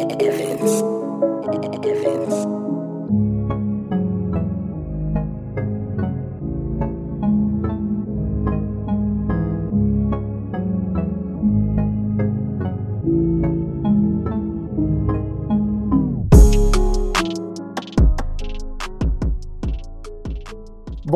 if 0.00 0.37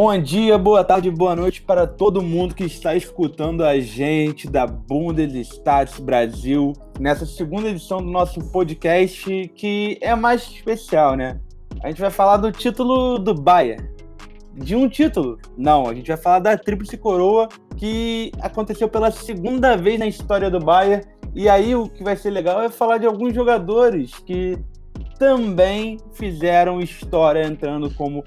Bom 0.05 0.21
dia, 0.21 0.59
boa 0.59 0.83
tarde, 0.83 1.09
boa 1.13 1.37
noite 1.37 1.63
para 1.63 1.87
todo 1.87 2.21
mundo 2.21 2.57
que 2.57 2.65
está 2.65 2.97
escutando 2.97 3.65
a 3.65 3.79
gente 3.79 4.51
da 4.51 4.67
Bundesstadt 4.67 6.03
Brasil 6.03 6.73
nessa 6.99 7.25
segunda 7.25 7.69
edição 7.69 7.99
do 7.99 8.11
nosso 8.11 8.41
podcast 8.51 9.49
que 9.55 9.99
é 10.01 10.13
mais 10.17 10.43
especial, 10.43 11.15
né? 11.15 11.41
A 11.85 11.89
gente 11.89 12.01
vai 12.01 12.11
falar 12.11 12.39
do 12.39 12.51
título 12.51 13.17
do 13.17 13.33
Bayern. 13.33 13.89
De 14.57 14.75
um 14.75 14.89
título? 14.89 15.39
Não, 15.57 15.87
a 15.87 15.95
gente 15.95 16.09
vai 16.09 16.17
falar 16.17 16.41
da 16.41 16.59
Tríplice 16.59 16.97
Coroa 16.99 17.49
que 17.77 18.33
aconteceu 18.41 18.89
pela 18.89 19.13
segunda 19.13 19.77
vez 19.77 20.01
na 20.01 20.09
história 20.09 20.51
do 20.51 20.59
Bayern. 20.59 21.07
E 21.33 21.49
aí 21.49 21.77
o 21.77 21.89
que 21.89 22.03
vai 22.03 22.17
ser 22.17 22.31
legal 22.31 22.61
é 22.61 22.69
falar 22.69 22.99
de 22.99 23.07
alguns 23.07 23.33
jogadores 23.33 24.15
que 24.27 24.59
também 25.17 25.99
fizeram 26.13 26.81
história 26.81 27.47
entrando 27.47 27.89
como 27.95 28.25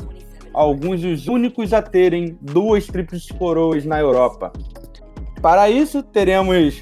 alguns 0.55 1.01
dos 1.01 1.27
únicos 1.27 1.73
a 1.73 1.81
terem 1.81 2.37
duas 2.41 2.87
tríplices 2.87 3.29
coroas 3.29 3.85
na 3.85 3.99
Europa. 3.99 4.51
Para 5.41 5.69
isso, 5.69 6.01
teremos 6.01 6.81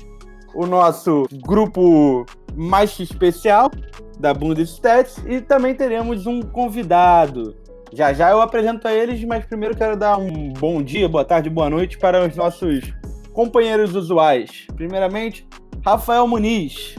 o 0.54 0.66
nosso 0.66 1.28
grupo 1.44 2.26
mais 2.56 2.98
especial 3.00 3.72
da 4.20 4.34
Bundesstadt 4.34 5.12
e 5.28 5.42
também 5.42 5.74
teremos 5.74 6.28
um 6.28 6.42
convidado. 6.42 7.56
Já 7.92 8.14
já 8.14 8.30
eu 8.30 8.42
apresento 8.42 8.88
a 8.88 8.94
eles, 8.94 9.24
mas 9.24 9.46
primeiro 9.46 9.76
quero 9.76 9.98
dar 9.98 10.18
um 10.18 10.54
bom 10.54 10.82
dia, 10.82 11.10
boa 11.10 11.26
tarde, 11.26 11.50
boa 11.50 11.70
noite 11.70 11.98
para 11.98 12.26
os 12.26 12.36
nossos 12.36 12.94
companheiros 13.34 13.96
usuais. 13.96 14.68
Primeiramente, 14.76 15.48
Rafael 15.84 16.28
Muniz. 16.28 16.96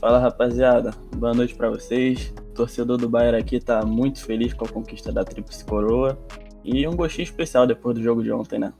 Fala 0.00 0.18
rapaziada, 0.18 0.90
boa 1.16 1.32
noite 1.32 1.54
para 1.54 1.70
vocês 1.70 2.32
torcedor 2.58 2.98
do 2.98 3.08
Bayern 3.08 3.38
aqui 3.38 3.60
tá 3.60 3.84
muito 3.86 4.24
feliz 4.24 4.52
com 4.52 4.64
a 4.64 4.68
conquista 4.68 5.12
da 5.12 5.24
Tríplice 5.24 5.64
Coroa 5.64 6.18
e 6.64 6.86
um 6.88 6.96
gostinho 6.96 7.22
especial 7.22 7.68
depois 7.68 7.94
do 7.94 8.02
jogo 8.02 8.20
de 8.20 8.32
ontem, 8.32 8.58
né? 8.58 8.72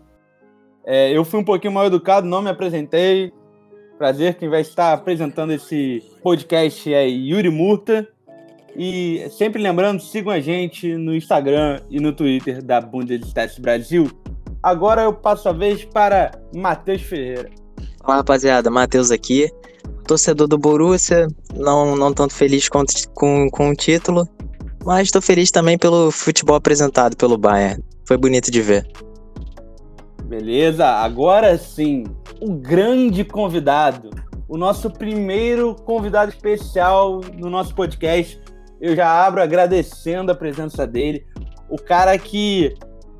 É, 0.84 1.16
eu 1.16 1.24
fui 1.24 1.38
um 1.38 1.44
pouquinho 1.44 1.72
mal 1.72 1.86
educado, 1.86 2.26
não 2.26 2.42
me 2.42 2.50
apresentei. 2.50 3.32
Prazer, 3.96 4.34
quem 4.34 4.48
vai 4.48 4.62
estar 4.62 4.92
apresentando 4.92 5.52
esse 5.52 6.02
podcast 6.22 6.92
é 6.92 7.06
Yuri 7.08 7.50
Murta. 7.50 8.08
E 8.76 9.28
sempre 9.30 9.62
lembrando, 9.62 10.00
sigam 10.00 10.32
a 10.32 10.40
gente 10.40 10.96
no 10.96 11.14
Instagram 11.14 11.80
e 11.88 12.00
no 12.00 12.12
Twitter 12.12 12.62
da 12.62 12.80
Bundesliga 12.80 13.48
Brasil. 13.60 14.10
Agora 14.60 15.02
eu 15.02 15.12
passo 15.12 15.48
a 15.48 15.52
vez 15.52 15.84
para 15.84 16.32
Matheus 16.54 17.02
Ferreira. 17.02 17.50
Fala 18.00 18.16
rapaziada, 18.16 18.70
Matheus 18.70 19.10
aqui 19.10 19.48
torcedor 20.08 20.48
do 20.48 20.58
Borussia, 20.58 21.28
não, 21.54 21.94
não 21.94 22.12
tanto 22.12 22.34
feliz 22.34 22.68
com, 22.68 22.82
com, 23.14 23.48
com 23.50 23.70
o 23.70 23.74
título, 23.74 24.26
mas 24.84 25.08
estou 25.08 25.20
feliz 25.20 25.50
também 25.50 25.76
pelo 25.76 26.10
futebol 26.10 26.56
apresentado 26.56 27.16
pelo 27.16 27.36
Bayern. 27.36 27.84
Foi 28.06 28.16
bonito 28.16 28.50
de 28.50 28.62
ver. 28.62 28.88
Beleza, 30.24 30.86
agora 30.86 31.56
sim, 31.58 32.04
o 32.40 32.54
grande 32.54 33.22
convidado, 33.22 34.10
o 34.48 34.56
nosso 34.56 34.90
primeiro 34.90 35.74
convidado 35.74 36.30
especial 36.30 37.20
no 37.36 37.50
nosso 37.50 37.74
podcast. 37.74 38.40
Eu 38.80 38.96
já 38.96 39.26
abro 39.26 39.42
agradecendo 39.42 40.32
a 40.32 40.34
presença 40.34 40.86
dele, 40.86 41.26
o 41.68 41.76
cara 41.76 42.16
que 42.16 42.74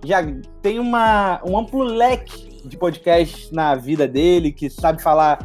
já 0.05 0.25
tem 0.63 0.79
uma, 0.79 1.43
um 1.47 1.59
amplo 1.59 1.83
leque 1.83 2.63
de 2.67 2.77
podcasts 2.77 3.51
na 3.51 3.75
vida 3.75 4.07
dele, 4.07 4.53
que 4.53 4.71
sabe 4.71 5.03
falar 5.03 5.39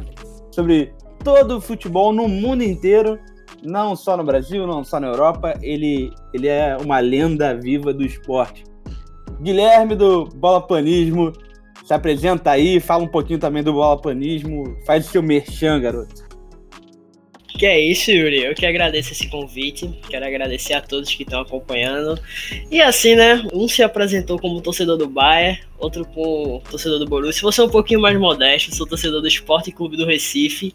sobre 0.50 0.93
todo 1.24 1.56
o 1.56 1.60
futebol 1.60 2.12
no 2.12 2.28
mundo 2.28 2.62
inteiro, 2.62 3.18
não 3.62 3.96
só 3.96 4.16
no 4.16 4.22
Brasil, 4.22 4.66
não 4.66 4.84
só 4.84 5.00
na 5.00 5.08
Europa. 5.08 5.54
Ele, 5.62 6.12
ele 6.32 6.46
é 6.46 6.76
uma 6.76 7.00
lenda 7.00 7.58
viva 7.58 7.92
do 7.92 8.04
esporte. 8.04 8.62
Guilherme 9.40 9.96
do 9.96 10.26
Bola 10.26 10.60
Planismo 10.60 11.32
se 11.84 11.92
apresenta 11.92 12.50
aí, 12.50 12.78
fala 12.78 13.04
um 13.04 13.08
pouquinho 13.08 13.38
também 13.38 13.62
do 13.62 13.72
Bola 13.72 14.00
Planismo, 14.00 14.76
faz 14.86 15.06
o 15.06 15.10
seu 15.10 15.22
merchan, 15.22 15.80
garoto. 15.80 16.22
Que 17.56 17.66
é 17.66 17.80
isso, 17.80 18.10
Yuri. 18.10 18.42
Eu 18.42 18.54
que 18.54 18.66
agradeço 18.66 19.12
esse 19.12 19.28
convite. 19.28 19.88
Quero 20.10 20.26
agradecer 20.26 20.74
a 20.74 20.80
todos 20.80 21.14
que 21.14 21.22
estão 21.22 21.40
acompanhando. 21.40 22.20
E 22.68 22.82
assim, 22.82 23.14
né? 23.14 23.46
Um 23.52 23.68
se 23.68 23.80
apresentou 23.80 24.40
como 24.40 24.60
torcedor 24.60 24.96
do 24.96 25.06
Bayern, 25.06 25.60
outro 25.78 26.04
como 26.04 26.60
torcedor 26.68 26.98
do 26.98 27.06
Borussia. 27.06 27.42
Você 27.42 27.60
é 27.60 27.64
um 27.64 27.70
pouquinho 27.70 28.00
mais 28.00 28.18
modesto, 28.18 28.74
sou 28.74 28.86
torcedor 28.86 29.20
do 29.20 29.28
Esporte 29.28 29.70
Clube 29.70 29.96
do 29.96 30.04
Recife. 30.04 30.74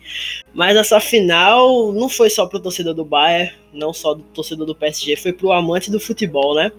Mas 0.53 0.77
essa 0.77 1.01
final 1.01 1.91
não 1.91 2.07
foi 2.07 2.29
só 2.29 2.45
pro 2.45 2.61
torcedor 2.61 2.93
do 2.93 3.03
Bayern, 3.03 3.51
não 3.73 3.91
só 3.91 4.13
do 4.13 4.23
torcedor 4.23 4.65
do 4.65 4.73
PSG, 4.73 5.17
foi 5.17 5.33
pro 5.33 5.51
amante 5.51 5.91
do 5.91 5.99
futebol, 5.99 6.55
né? 6.55 6.71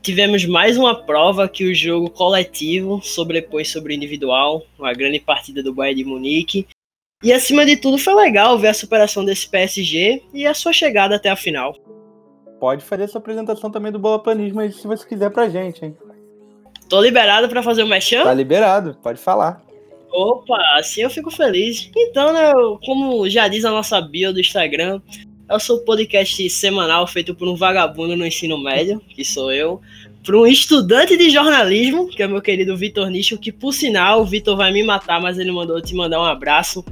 Tivemos 0.00 0.46
mais 0.46 0.78
uma 0.78 0.94
prova 0.94 1.48
que 1.48 1.64
o 1.64 1.74
jogo 1.74 2.08
coletivo 2.08 3.00
sobrepõe 3.02 3.64
sobre 3.64 3.92
o 3.92 3.96
individual, 3.96 4.66
uma 4.78 4.92
grande 4.94 5.18
partida 5.18 5.62
do 5.62 5.72
Bayern 5.72 6.02
de 6.02 6.08
Munique. 6.08 6.66
E 7.24 7.32
acima 7.32 7.64
de 7.64 7.74
tudo 7.74 7.96
foi 7.96 8.14
legal 8.14 8.58
ver 8.58 8.68
a 8.68 8.74
superação 8.74 9.24
desse 9.24 9.48
PSG 9.48 10.22
e 10.34 10.46
a 10.46 10.52
sua 10.52 10.74
chegada 10.74 11.16
até 11.16 11.30
a 11.30 11.36
final. 11.36 11.74
Pode 12.60 12.84
fazer 12.84 13.04
essa 13.04 13.16
apresentação 13.16 13.70
também 13.70 13.90
do 13.90 13.98
Bola 13.98 14.22
Panismo 14.22 14.60
aí 14.60 14.70
se 14.70 14.86
você 14.86 15.08
quiser 15.08 15.30
pra 15.30 15.48
gente, 15.48 15.82
hein? 15.82 15.96
Tô 16.86 17.00
liberado 17.00 17.48
para 17.48 17.62
fazer 17.62 17.82
o 17.82 17.86
mexão? 17.86 18.24
Tá 18.24 18.34
liberado, 18.34 18.98
pode 19.02 19.18
falar. 19.18 19.64
Opa, 20.12 20.58
assim 20.76 21.00
eu 21.00 21.08
fico 21.08 21.30
feliz. 21.30 21.90
Então, 21.96 22.30
né, 22.30 22.52
como 22.84 23.26
já 23.26 23.48
diz 23.48 23.64
a 23.64 23.70
nossa 23.70 24.02
bio 24.02 24.30
do 24.30 24.38
Instagram, 24.40 25.00
eu 25.48 25.58
sou 25.58 25.78
um 25.78 25.84
podcast 25.86 26.50
semanal 26.50 27.06
feito 27.06 27.34
por 27.34 27.48
um 27.48 27.56
vagabundo 27.56 28.14
no 28.18 28.26
ensino 28.26 28.58
médio, 28.58 29.00
que 29.00 29.24
sou 29.24 29.50
eu, 29.50 29.80
por 30.22 30.34
um 30.36 30.46
estudante 30.46 31.16
de 31.16 31.30
jornalismo, 31.30 32.06
que 32.08 32.22
é 32.22 32.28
meu 32.28 32.42
querido 32.42 32.76
Vitor 32.76 33.08
Nicho, 33.08 33.38
que 33.38 33.50
por 33.50 33.72
sinal 33.72 34.20
o 34.20 34.26
Vitor 34.26 34.58
vai 34.58 34.70
me 34.70 34.82
matar, 34.82 35.22
mas 35.22 35.38
ele 35.38 35.50
mandou 35.50 35.80
te 35.80 35.94
mandar 35.94 36.20
um 36.20 36.24
abraço 36.24 36.84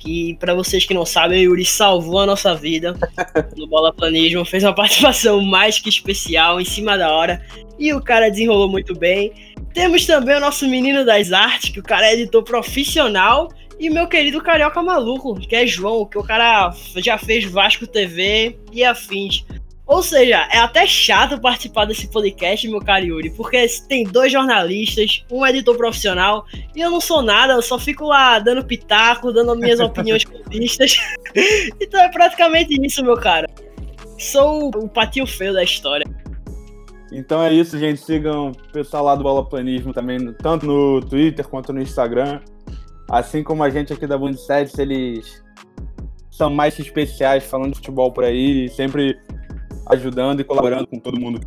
que 0.00 0.34
para 0.40 0.54
vocês 0.54 0.84
que 0.84 0.94
não 0.94 1.04
sabem, 1.04 1.40
o 1.40 1.50
Yuri 1.50 1.64
salvou 1.64 2.20
a 2.20 2.26
nossa 2.26 2.54
vida 2.54 2.96
no 3.56 3.66
Bola 3.68 3.92
Planismo, 3.92 4.44
fez 4.44 4.64
uma 4.64 4.72
participação 4.74 5.40
mais 5.42 5.78
que 5.78 5.88
especial, 5.88 6.60
em 6.60 6.64
cima 6.64 6.98
da 6.98 7.12
hora, 7.12 7.40
e 7.78 7.92
o 7.92 8.00
cara 8.00 8.30
desenrolou 8.30 8.68
muito 8.68 8.98
bem. 8.98 9.32
Temos 9.72 10.06
também 10.06 10.36
o 10.36 10.40
nosso 10.40 10.66
menino 10.66 11.04
das 11.04 11.30
artes, 11.30 11.70
que 11.70 11.78
o 11.78 11.82
cara 11.82 12.06
é 12.06 12.14
editor 12.14 12.42
profissional, 12.42 13.52
e 13.78 13.88
meu 13.88 14.08
querido 14.08 14.42
Carioca 14.42 14.82
Maluco, 14.82 15.38
que 15.38 15.54
é 15.54 15.66
João, 15.66 16.04
que 16.04 16.18
o 16.18 16.24
cara 16.24 16.72
já 16.96 17.16
fez 17.16 17.44
Vasco 17.44 17.86
TV 17.86 18.58
e 18.72 18.82
afins. 18.82 19.44
Ou 19.90 20.04
seja, 20.04 20.46
é 20.52 20.58
até 20.58 20.86
chato 20.86 21.40
participar 21.40 21.84
desse 21.84 22.06
podcast, 22.06 22.68
meu 22.68 22.78
caro 22.78 23.04
Yuri, 23.06 23.30
porque 23.30 23.66
tem 23.88 24.04
dois 24.04 24.30
jornalistas, 24.30 25.24
um 25.28 25.44
editor 25.44 25.76
profissional, 25.76 26.46
e 26.76 26.80
eu 26.80 26.92
não 26.92 27.00
sou 27.00 27.20
nada, 27.22 27.54
eu 27.54 27.62
só 27.62 27.76
fico 27.76 28.04
lá 28.04 28.38
dando 28.38 28.64
pitaco, 28.64 29.32
dando 29.32 29.56
minhas 29.56 29.80
opiniões 29.82 30.24
clubistas. 30.24 30.96
então 31.80 32.00
é 32.00 32.08
praticamente 32.08 32.80
isso, 32.80 33.02
meu 33.02 33.16
cara. 33.16 33.48
Sou 34.16 34.68
o 34.68 34.88
patinho 34.88 35.26
feio 35.26 35.52
da 35.52 35.64
história. 35.64 36.06
Então 37.10 37.42
é 37.42 37.52
isso, 37.52 37.76
gente. 37.76 38.00
Sigam 38.00 38.52
o 38.52 38.72
pessoal 38.72 39.06
lá 39.06 39.16
do 39.16 39.24
Bola 39.24 39.44
Planismo 39.44 39.92
também, 39.92 40.32
tanto 40.34 40.66
no 40.66 41.00
Twitter 41.00 41.48
quanto 41.48 41.72
no 41.72 41.82
Instagram. 41.82 42.40
Assim 43.08 43.42
como 43.42 43.64
a 43.64 43.70
gente 43.70 43.92
aqui 43.92 44.06
da 44.06 44.16
Bundesliga, 44.16 44.70
eles 44.78 45.42
são 46.30 46.48
mais 46.48 46.78
especiais 46.78 47.42
falando 47.42 47.72
de 47.72 47.78
futebol 47.78 48.12
por 48.12 48.22
aí, 48.22 48.68
sempre 48.68 49.18
ajudando 49.90 50.40
e 50.40 50.44
colaborando 50.44 50.86
com 50.86 50.98
todo 50.98 51.20
mundo 51.20 51.40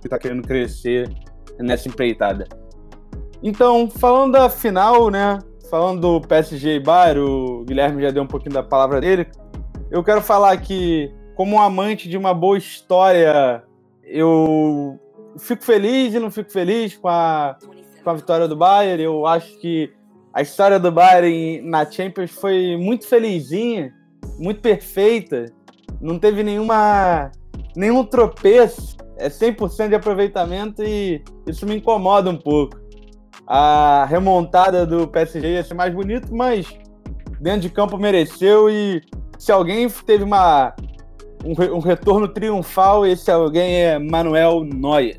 que 0.00 0.06
está 0.06 0.18
querendo 0.18 0.46
crescer 0.46 1.10
nessa 1.58 1.88
empreitada. 1.88 2.46
Então, 3.42 3.88
falando 3.90 4.32
da 4.32 4.48
final, 4.48 5.10
né? 5.10 5.38
Falando 5.70 6.00
do 6.00 6.26
PSG 6.26 6.76
e 6.76 6.80
Bayern, 6.80 7.20
o 7.20 7.64
Guilherme 7.64 8.02
já 8.02 8.10
deu 8.10 8.22
um 8.22 8.26
pouquinho 8.26 8.54
da 8.54 8.62
palavra 8.62 9.00
dele. 9.00 9.26
Eu 9.90 10.02
quero 10.02 10.20
falar 10.22 10.56
que, 10.58 11.12
como 11.34 11.56
um 11.56 11.60
amante 11.60 12.08
de 12.08 12.16
uma 12.16 12.32
boa 12.32 12.56
história, 12.56 13.62
eu 14.02 14.98
fico 15.38 15.64
feliz 15.64 16.14
e 16.14 16.18
não 16.18 16.30
fico 16.30 16.50
feliz 16.50 16.96
com 16.96 17.08
a, 17.08 17.56
com 18.02 18.10
a 18.10 18.14
vitória 18.14 18.48
do 18.48 18.56
Bayern. 18.56 19.02
Eu 19.02 19.26
acho 19.26 19.58
que 19.58 19.92
a 20.32 20.42
história 20.42 20.78
do 20.78 20.90
Bayern 20.90 21.60
na 21.62 21.90
Champions 21.90 22.30
foi 22.30 22.76
muito 22.76 23.06
felizinha, 23.06 23.92
muito 24.38 24.60
perfeita. 24.60 25.46
Não 26.00 26.18
teve 26.18 26.42
nenhuma 26.42 27.30
nenhum 27.76 28.04
tropeço, 28.04 28.96
é 29.16 29.28
100% 29.28 29.88
de 29.88 29.94
aproveitamento 29.94 30.82
e 30.82 31.22
isso 31.46 31.66
me 31.66 31.76
incomoda 31.76 32.30
um 32.30 32.36
pouco. 32.36 32.78
A 33.46 34.06
remontada 34.08 34.86
do 34.86 35.06
PSG 35.06 35.54
ia 35.54 35.64
ser 35.64 35.74
mais 35.74 35.92
bonito, 35.92 36.34
mas 36.34 36.66
dentro 37.40 37.60
de 37.60 37.70
campo 37.70 37.98
mereceu 37.98 38.70
e 38.70 39.02
se 39.38 39.52
alguém 39.52 39.88
teve 39.88 40.24
uma, 40.24 40.74
um, 41.44 41.76
um 41.76 41.80
retorno 41.80 42.26
triunfal, 42.28 43.06
esse 43.06 43.30
alguém 43.30 43.82
é 43.82 43.98
Manuel 43.98 44.64
Neuer. 44.64 45.18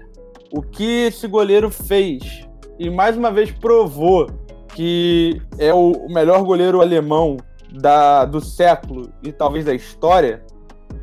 O 0.51 0.61
que 0.61 1.05
esse 1.07 1.27
goleiro 1.27 1.69
fez 1.69 2.45
e 2.79 2.89
mais 2.89 3.15
uma 3.15 3.31
vez 3.31 3.51
provou 3.51 4.27
que 4.73 5.41
é 5.57 5.73
o 5.73 6.07
melhor 6.09 6.43
goleiro 6.43 6.81
alemão 6.81 7.37
da, 7.71 8.25
do 8.25 8.41
século 8.41 9.09
e 9.23 9.31
talvez 9.31 9.65
da 9.65 9.73
história, 9.73 10.43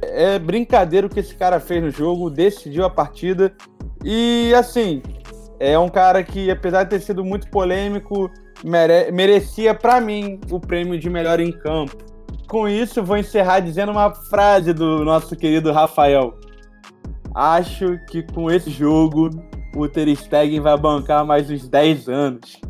é 0.02 0.38
brincadeira 0.38 1.06
o 1.06 1.10
que 1.10 1.20
esse 1.20 1.34
cara 1.34 1.60
fez 1.60 1.82
no 1.82 1.90
jogo, 1.90 2.28
decidiu 2.28 2.84
a 2.84 2.90
partida. 2.90 3.52
E 4.04 4.52
assim, 4.54 5.02
é 5.58 5.78
um 5.78 5.88
cara 5.88 6.22
que, 6.22 6.50
apesar 6.50 6.84
de 6.84 6.90
ter 6.90 7.00
sido 7.00 7.24
muito 7.24 7.48
polêmico, 7.48 8.30
mere 8.64 9.10
merecia 9.12 9.74
para 9.74 10.00
mim 10.00 10.40
o 10.50 10.58
prêmio 10.58 10.98
de 10.98 11.08
melhor 11.08 11.40
em 11.40 11.52
campo. 11.52 11.96
Com 12.48 12.68
isso, 12.68 13.02
vou 13.02 13.16
encerrar 13.16 13.60
dizendo 13.60 13.92
uma 13.92 14.12
frase 14.12 14.72
do 14.72 15.04
nosso 15.04 15.36
querido 15.36 15.72
Rafael. 15.72 16.34
Acho 17.34 17.98
que 18.08 18.22
com 18.22 18.50
esse 18.50 18.70
jogo 18.70 19.30
o 19.74 19.88
Ter 19.88 20.14
Stegen 20.14 20.60
vai 20.60 20.76
bancar 20.76 21.24
mais 21.24 21.50
uns 21.50 21.66
10 21.66 22.08
anos. 22.08 22.60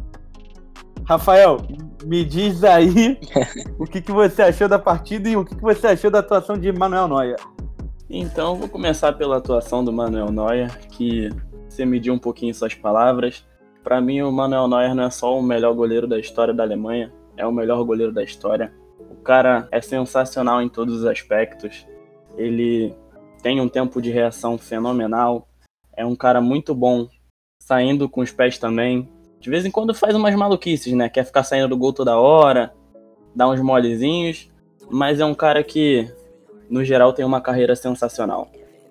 Rafael, 1.04 1.58
me 2.04 2.24
diz 2.24 2.64
aí 2.64 3.18
o 3.78 3.84
que, 3.84 4.00
que 4.00 4.12
você 4.12 4.42
achou 4.42 4.68
da 4.68 4.78
partida 4.78 5.28
e 5.28 5.36
o 5.36 5.44
que, 5.44 5.54
que 5.54 5.62
você 5.62 5.88
achou 5.88 6.10
da 6.10 6.18
atuação 6.18 6.56
de 6.58 6.70
Manuel 6.72 7.08
Neuer. 7.08 7.36
Então, 8.08 8.56
vou 8.56 8.68
começar 8.68 9.12
pela 9.14 9.38
atuação 9.38 9.84
do 9.84 9.92
Manuel 9.92 10.30
Neuer, 10.30 10.78
que 10.88 11.30
você 11.68 11.86
mediu 11.86 12.12
um 12.12 12.18
pouquinho 12.18 12.54
suas 12.54 12.74
palavras. 12.74 13.46
Para 13.82 14.00
mim, 14.00 14.20
o 14.22 14.30
Manuel 14.30 14.68
Neuer 14.68 14.94
não 14.94 15.04
é 15.04 15.10
só 15.10 15.38
o 15.38 15.42
melhor 15.42 15.74
goleiro 15.74 16.06
da 16.06 16.18
história 16.18 16.52
da 16.52 16.62
Alemanha, 16.62 17.12
é 17.36 17.46
o 17.46 17.52
melhor 17.52 17.82
goleiro 17.84 18.12
da 18.12 18.22
história. 18.22 18.72
O 19.10 19.16
cara 19.16 19.68
é 19.70 19.80
sensacional 19.80 20.62
em 20.62 20.68
todos 20.68 20.96
os 20.96 21.06
aspectos. 21.06 21.86
Ele 22.36 22.94
tem 23.42 23.60
um 23.60 23.68
tempo 23.68 24.00
de 24.00 24.10
reação 24.10 24.56
fenomenal. 24.56 25.48
É 25.96 26.04
um 26.04 26.14
cara 26.14 26.40
muito 26.40 26.74
bom 26.74 27.08
saindo 27.60 28.08
com 28.08 28.20
os 28.20 28.30
pés 28.30 28.58
também. 28.58 29.08
De 29.42 29.50
vez 29.50 29.66
em 29.66 29.72
quando 29.72 29.92
faz 29.92 30.14
umas 30.14 30.32
maluquices, 30.36 30.92
né? 30.92 31.08
Quer 31.08 31.24
ficar 31.24 31.42
saindo 31.42 31.66
do 31.66 31.76
gol 31.76 31.92
toda 31.92 32.16
hora, 32.16 32.72
dá 33.34 33.48
uns 33.48 33.60
molezinhos, 33.60 34.48
mas 34.88 35.18
é 35.18 35.24
um 35.24 35.34
cara 35.34 35.64
que, 35.64 36.08
no 36.70 36.84
geral, 36.84 37.12
tem 37.12 37.24
uma 37.24 37.40
carreira 37.40 37.74
sensacional. 37.74 38.48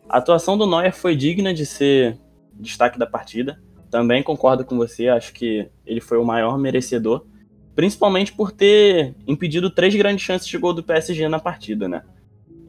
A 0.09 0.18
atuação 0.18 0.57
do 0.57 0.68
Neuer 0.68 0.94
foi 0.94 1.15
digna 1.15 1.53
de 1.53 1.65
ser 1.65 2.19
destaque 2.53 3.00
da 3.00 3.07
partida. 3.07 3.62
Também 3.89 4.21
concordo 4.21 4.65
com 4.65 4.75
você, 4.75 5.07
acho 5.07 5.31
que 5.31 5.69
ele 5.86 6.01
foi 6.01 6.18
o 6.18 6.25
maior 6.25 6.57
merecedor, 6.57 7.25
principalmente 7.74 8.33
por 8.33 8.51
ter 8.51 9.15
impedido 9.25 9.69
três 9.69 9.95
grandes 9.95 10.25
chances 10.25 10.50
de 10.50 10.57
gol 10.57 10.74
do 10.74 10.83
PSG 10.83 11.30
na 11.30 11.39
partida, 11.39 11.88
né? 11.88 12.03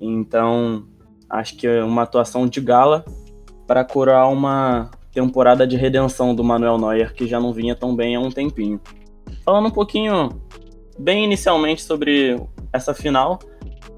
Então, 0.00 0.86
acho 1.28 1.56
que 1.56 1.66
é 1.66 1.82
uma 1.82 2.02
atuação 2.02 2.46
de 2.46 2.60
gala 2.60 3.04
para 3.66 3.84
curar 3.84 4.28
uma 4.28 4.88
temporada 5.12 5.66
de 5.66 5.76
redenção 5.76 6.34
do 6.34 6.42
Manuel 6.42 6.78
Neuer, 6.78 7.12
que 7.14 7.26
já 7.26 7.38
não 7.38 7.52
vinha 7.52 7.76
tão 7.76 7.94
bem 7.94 8.16
há 8.16 8.20
um 8.20 8.30
tempinho. 8.30 8.80
Falando 9.44 9.68
um 9.68 9.70
pouquinho, 9.70 10.30
bem 10.98 11.24
inicialmente, 11.24 11.82
sobre 11.82 12.40
essa 12.72 12.94
final, 12.94 13.38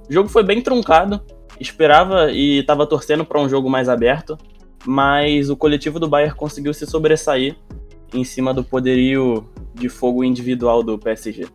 o 0.08 0.12
jogo 0.12 0.28
foi 0.28 0.42
bem 0.42 0.60
truncado, 0.60 1.20
esperava 1.60 2.30
e 2.30 2.58
estava 2.58 2.86
torcendo 2.86 3.24
para 3.24 3.40
um 3.40 3.48
jogo 3.48 3.70
mais 3.70 3.88
aberto, 3.88 4.36
mas 4.84 5.48
o 5.48 5.56
coletivo 5.56 5.98
do 5.98 6.08
Bayern 6.08 6.34
conseguiu 6.34 6.74
se 6.74 6.86
sobressair 6.86 7.56
em 8.12 8.24
cima 8.24 8.52
do 8.52 8.62
poderio 8.62 9.48
de 9.72 9.88
fogo 9.88 10.22
individual 10.24 10.82
do 10.82 10.98
PSG. 10.98 11.46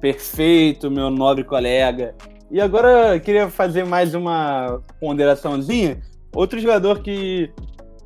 Perfeito, 0.00 0.90
meu 0.90 1.10
nobre 1.10 1.44
colega. 1.44 2.14
E 2.50 2.60
agora 2.60 3.14
eu 3.14 3.20
queria 3.20 3.48
fazer 3.48 3.84
mais 3.84 4.14
uma 4.14 4.82
ponderaçãozinha. 4.98 6.00
Outro 6.34 6.58
jogador 6.58 7.02
que 7.02 7.50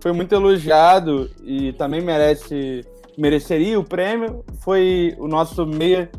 foi 0.04 0.12
muito 0.12 0.34
elogiado 0.34 1.30
e 1.42 1.72
também 1.72 2.02
merece 2.02 2.82
mereceria 3.16 3.80
o 3.80 3.82
prêmio 3.82 4.44
foi 4.60 5.16
o 5.18 5.26
nosso 5.26 5.64
meia 5.64 6.10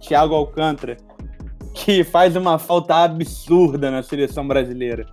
Thiago 0.00 0.34
Alcântara, 0.34 0.96
que 1.74 2.02
faz 2.04 2.36
uma 2.36 2.58
falta 2.58 3.04
absurda 3.04 3.90
na 3.90 4.02
seleção 4.02 4.48
brasileira. 4.48 5.04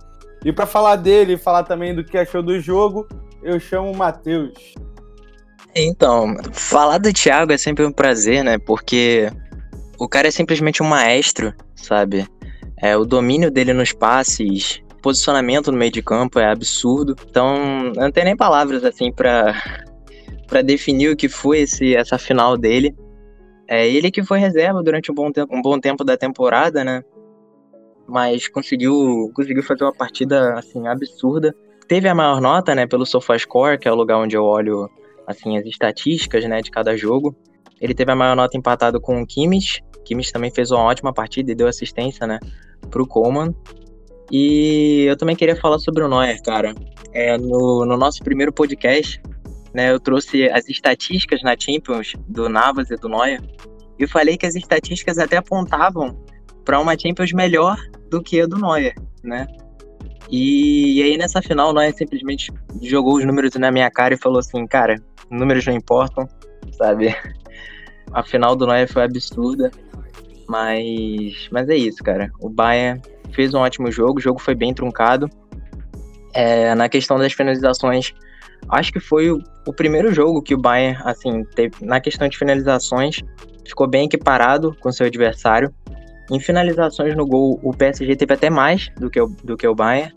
E 0.42 0.50
para 0.50 0.64
falar 0.64 0.96
dele 0.96 1.34
e 1.34 1.36
falar 1.36 1.64
também 1.64 1.94
do 1.94 2.02
que 2.02 2.16
achou 2.16 2.42
do 2.42 2.58
jogo, 2.58 3.06
eu 3.42 3.60
chamo 3.60 3.90
o 3.90 3.96
Matheus. 3.96 4.54
Então, 5.74 6.34
falar 6.52 6.96
do 6.96 7.12
Thiago 7.12 7.52
é 7.52 7.58
sempre 7.58 7.84
um 7.84 7.92
prazer, 7.92 8.42
né? 8.42 8.56
Porque 8.56 9.30
o 9.98 10.08
cara 10.08 10.28
é 10.28 10.30
simplesmente 10.30 10.82
um 10.82 10.86
maestro, 10.86 11.52
sabe? 11.74 12.26
É, 12.78 12.96
o 12.96 13.04
domínio 13.04 13.50
dele 13.50 13.74
nos 13.74 13.92
passes, 13.92 14.82
posicionamento 15.02 15.70
no 15.70 15.78
meio 15.78 15.90
de 15.90 16.02
campo 16.02 16.38
é 16.38 16.46
absurdo. 16.50 17.16
Então, 17.28 17.92
não 17.94 18.10
tem 18.10 18.24
nem 18.24 18.36
palavras 18.36 18.84
assim 18.84 19.12
para 19.12 19.54
para 20.46 20.60
definir 20.60 21.10
o 21.10 21.16
que 21.16 21.30
foi 21.30 21.60
esse, 21.60 21.96
essa 21.96 22.18
final 22.18 22.58
dele. 22.58 22.94
É 23.66 23.88
ele 23.88 24.10
que 24.10 24.22
foi 24.22 24.38
reserva 24.38 24.82
durante 24.82 25.10
um 25.10 25.14
bom 25.14 25.32
tempo, 25.32 25.54
um 25.54 25.62
bom 25.62 25.80
tempo 25.80 26.04
da 26.04 26.14
temporada, 26.14 26.84
né? 26.84 27.02
mas 28.12 28.48
conseguiu, 28.48 29.30
conseguiu 29.34 29.62
fazer 29.62 29.84
uma 29.84 29.92
partida 29.94 30.54
assim 30.54 30.86
absurda. 30.86 31.54
Teve 31.88 32.08
a 32.08 32.14
maior 32.14 32.40
nota, 32.40 32.74
né, 32.74 32.86
pelo 32.86 33.06
SofaScore, 33.06 33.78
que 33.78 33.88
é 33.88 33.92
o 33.92 33.94
lugar 33.94 34.18
onde 34.18 34.36
eu 34.36 34.44
olho 34.44 34.88
assim 35.26 35.56
as 35.56 35.64
estatísticas, 35.64 36.44
né, 36.44 36.60
de 36.60 36.70
cada 36.70 36.96
jogo. 36.96 37.34
Ele 37.80 37.94
teve 37.94 38.12
a 38.12 38.16
maior 38.16 38.36
nota 38.36 38.56
empatado 38.56 39.00
com 39.00 39.22
o 39.22 39.26
Kimmich. 39.26 39.82
Kimmich 40.04 40.32
também 40.32 40.50
fez 40.50 40.70
uma 40.70 40.82
ótima 40.82 41.12
partida 41.12 41.52
e 41.52 41.54
deu 41.54 41.66
assistência, 41.66 42.26
né, 42.26 42.38
pro 42.90 43.06
Coleman. 43.06 43.54
E 44.32 45.04
eu 45.06 45.16
também 45.16 45.36
queria 45.36 45.54
falar 45.54 45.78
sobre 45.78 46.02
o 46.02 46.08
Neuer, 46.08 46.42
cara. 46.42 46.74
É, 47.12 47.36
no, 47.36 47.84
no 47.84 47.98
nosso 47.98 48.24
primeiro 48.24 48.50
podcast, 48.50 49.20
né, 49.74 49.92
eu 49.92 50.00
trouxe 50.00 50.48
as 50.48 50.70
estatísticas 50.70 51.42
na 51.42 51.54
Champions 51.58 52.14
do 52.26 52.48
Navas 52.48 52.90
e 52.90 52.96
do 52.96 53.10
Neuer. 53.10 53.42
E 53.98 54.06
falei 54.06 54.38
que 54.38 54.46
as 54.46 54.54
estatísticas 54.54 55.18
até 55.18 55.36
apontavam 55.36 56.18
para 56.64 56.80
uma 56.80 56.98
Champions 56.98 57.32
melhor 57.32 57.76
do 58.08 58.22
que 58.22 58.40
a 58.40 58.46
do 58.46 58.56
Neuer, 58.56 58.94
né? 59.22 59.46
E, 60.30 60.98
e, 60.98 61.02
aí 61.02 61.18
nessa 61.18 61.42
final 61.42 61.68
o 61.68 61.72
Neuer 61.74 61.94
simplesmente 61.94 62.50
jogou 62.80 63.16
os 63.16 63.26
números 63.26 63.54
na 63.56 63.70
minha 63.70 63.90
cara 63.90 64.14
e 64.14 64.18
falou 64.18 64.38
assim, 64.38 64.66
cara, 64.66 64.96
números 65.30 65.66
não 65.66 65.74
importam, 65.74 66.26
sabe? 66.78 67.14
A 68.14 68.22
final 68.22 68.56
do 68.56 68.66
Neuer 68.66 68.90
foi 68.90 69.02
absurda, 69.02 69.70
mas, 70.48 71.48
mas 71.50 71.68
é 71.68 71.76
isso, 71.76 72.02
cara. 72.02 72.30
O 72.40 72.48
Bayern 72.48 73.00
fez 73.32 73.54
um 73.54 73.58
ótimo 73.58 73.90
jogo, 73.90 74.18
o 74.18 74.22
jogo 74.22 74.38
foi 74.38 74.54
bem 74.54 74.72
truncado. 74.72 75.28
É, 76.34 76.74
na 76.74 76.88
questão 76.88 77.18
das 77.18 77.32
finalizações, 77.32 78.14
acho 78.68 78.92
que 78.92 79.00
foi 79.00 79.30
o, 79.30 79.38
o 79.66 79.72
primeiro 79.72 80.12
jogo 80.12 80.42
que 80.42 80.54
o 80.54 80.58
Bayern, 80.58 80.98
assim, 81.04 81.44
teve, 81.54 81.74
na 81.82 82.00
questão 82.00 82.28
de 82.28 82.38
finalizações, 82.38 83.20
ficou 83.66 83.88
bem 83.88 84.06
equiparado 84.06 84.74
com 84.80 84.90
seu 84.90 85.06
adversário. 85.06 85.72
Em 86.30 86.40
finalizações 86.40 87.14
no 87.14 87.26
gol, 87.26 87.60
o 87.62 87.72
PSG 87.72 88.16
teve 88.16 88.32
até 88.32 88.48
mais 88.48 88.88
do 88.96 89.10
que 89.10 89.20
o, 89.20 89.26
do 89.44 89.56
que 89.56 89.66
o 89.66 89.74
Bayern. 89.74 90.12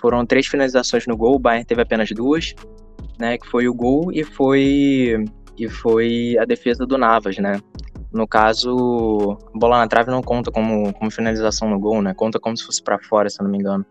Foram 0.00 0.24
três 0.24 0.46
finalizações 0.46 1.06
no 1.06 1.16
gol, 1.16 1.36
o 1.36 1.38
Bayern 1.38 1.64
teve 1.64 1.82
apenas 1.82 2.08
duas, 2.10 2.54
né? 3.18 3.36
Que 3.36 3.48
foi 3.48 3.68
o 3.68 3.74
gol 3.74 4.12
e 4.12 4.22
foi 4.22 5.24
e 5.58 5.68
foi 5.68 6.36
a 6.38 6.44
defesa 6.44 6.86
do 6.86 6.96
Navas, 6.96 7.36
né? 7.38 7.60
No 8.12 8.26
caso, 8.26 9.38
bola 9.54 9.78
na 9.78 9.88
trave 9.88 10.10
não 10.10 10.22
conta 10.22 10.50
como, 10.50 10.92
como 10.94 11.10
finalização 11.10 11.68
no 11.68 11.78
gol, 11.78 12.00
né? 12.00 12.14
Conta 12.14 12.40
como 12.40 12.56
se 12.56 12.64
fosse 12.64 12.82
para 12.82 12.98
fora, 12.98 13.28
se 13.28 13.40
eu 13.40 13.44
não 13.44 13.50
me 13.50 13.58
engano. 13.58 13.84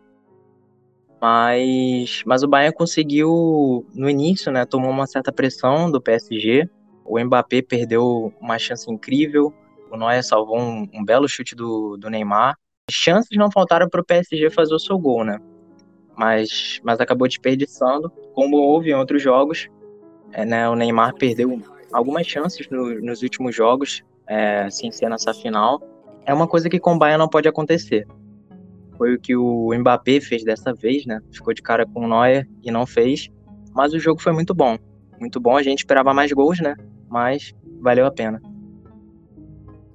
Mas, 1.22 2.24
mas 2.26 2.44
o 2.44 2.48
Bayern 2.48 2.76
conseguiu 2.76 3.86
no 3.94 4.10
início, 4.10 4.52
né? 4.52 4.66
Tomou 4.66 4.90
uma 4.90 5.08
certa 5.08 5.32
pressão 5.32 5.92
do 5.92 6.02
PSG. 6.02 6.70
O 7.06 7.20
Mbappé 7.20 7.62
perdeu 7.62 8.34
uma 8.42 8.58
chance 8.60 8.92
incrível 8.92 9.54
o 9.90 9.98
Neuer 9.98 10.24
salvou 10.24 10.60
um, 10.60 10.88
um 10.94 11.04
belo 11.04 11.28
chute 11.28 11.56
do, 11.56 11.98
do 11.98 12.10
Neymar. 12.10 12.58
Chances 12.90 13.38
não 13.38 13.52
faltaram 13.52 13.90
para 13.90 14.02
o 14.02 14.06
PSG 14.06 14.50
fazer 14.50 14.74
o 14.74 14.80
seu 14.80 14.98
gol, 14.98 15.24
né? 15.24 15.40
Mas, 16.16 16.80
mas 16.84 17.00
acabou 17.00 17.28
desperdiçando, 17.28 18.10
como 18.34 18.58
houve 18.58 18.90
em 18.90 18.96
outros 18.96 19.22
jogos. 19.22 19.68
É, 20.32 20.46
né, 20.46 20.68
o 20.68 20.76
Neymar 20.76 21.14
perdeu 21.16 21.62
algumas 21.92 22.28
chances 22.28 22.68
no, 22.70 23.00
nos 23.02 23.22
últimos 23.22 23.56
jogos, 23.56 24.04
é, 24.28 24.70
sem 24.70 24.92
ser 24.92 25.10
nessa 25.10 25.34
final. 25.34 25.82
É 26.26 26.34
uma 26.34 26.48
coisa 26.48 26.70
que 26.70 26.80
com 26.80 26.96
o 26.96 26.98
Bayern 26.98 27.20
não 27.20 27.30
pode 27.30 27.48
acontecer. 27.48 28.06
Foi 28.98 29.16
o 29.16 29.20
que 29.20 29.36
o 29.36 29.70
Mbappé 29.74 30.20
fez 30.20 30.44
dessa 30.44 30.74
vez, 30.74 31.06
né? 31.06 31.22
Ficou 31.32 31.54
de 31.54 31.62
cara 31.62 31.86
com 31.86 32.06
o 32.06 32.08
Neuer 32.08 32.48
e 32.64 32.72
não 32.72 32.86
fez. 32.86 33.30
Mas 33.74 33.94
o 33.94 34.00
jogo 34.00 34.22
foi 34.22 34.34
muito 34.34 34.54
bom. 34.54 34.78
Muito 35.20 35.40
bom. 35.40 35.56
A 35.56 35.64
gente 35.64 35.80
esperava 35.80 36.14
mais 36.14 36.32
gols, 36.32 36.60
né? 36.60 36.76
Mas 37.08 37.54
valeu 37.80 38.06
a 38.06 38.12
pena 38.12 38.42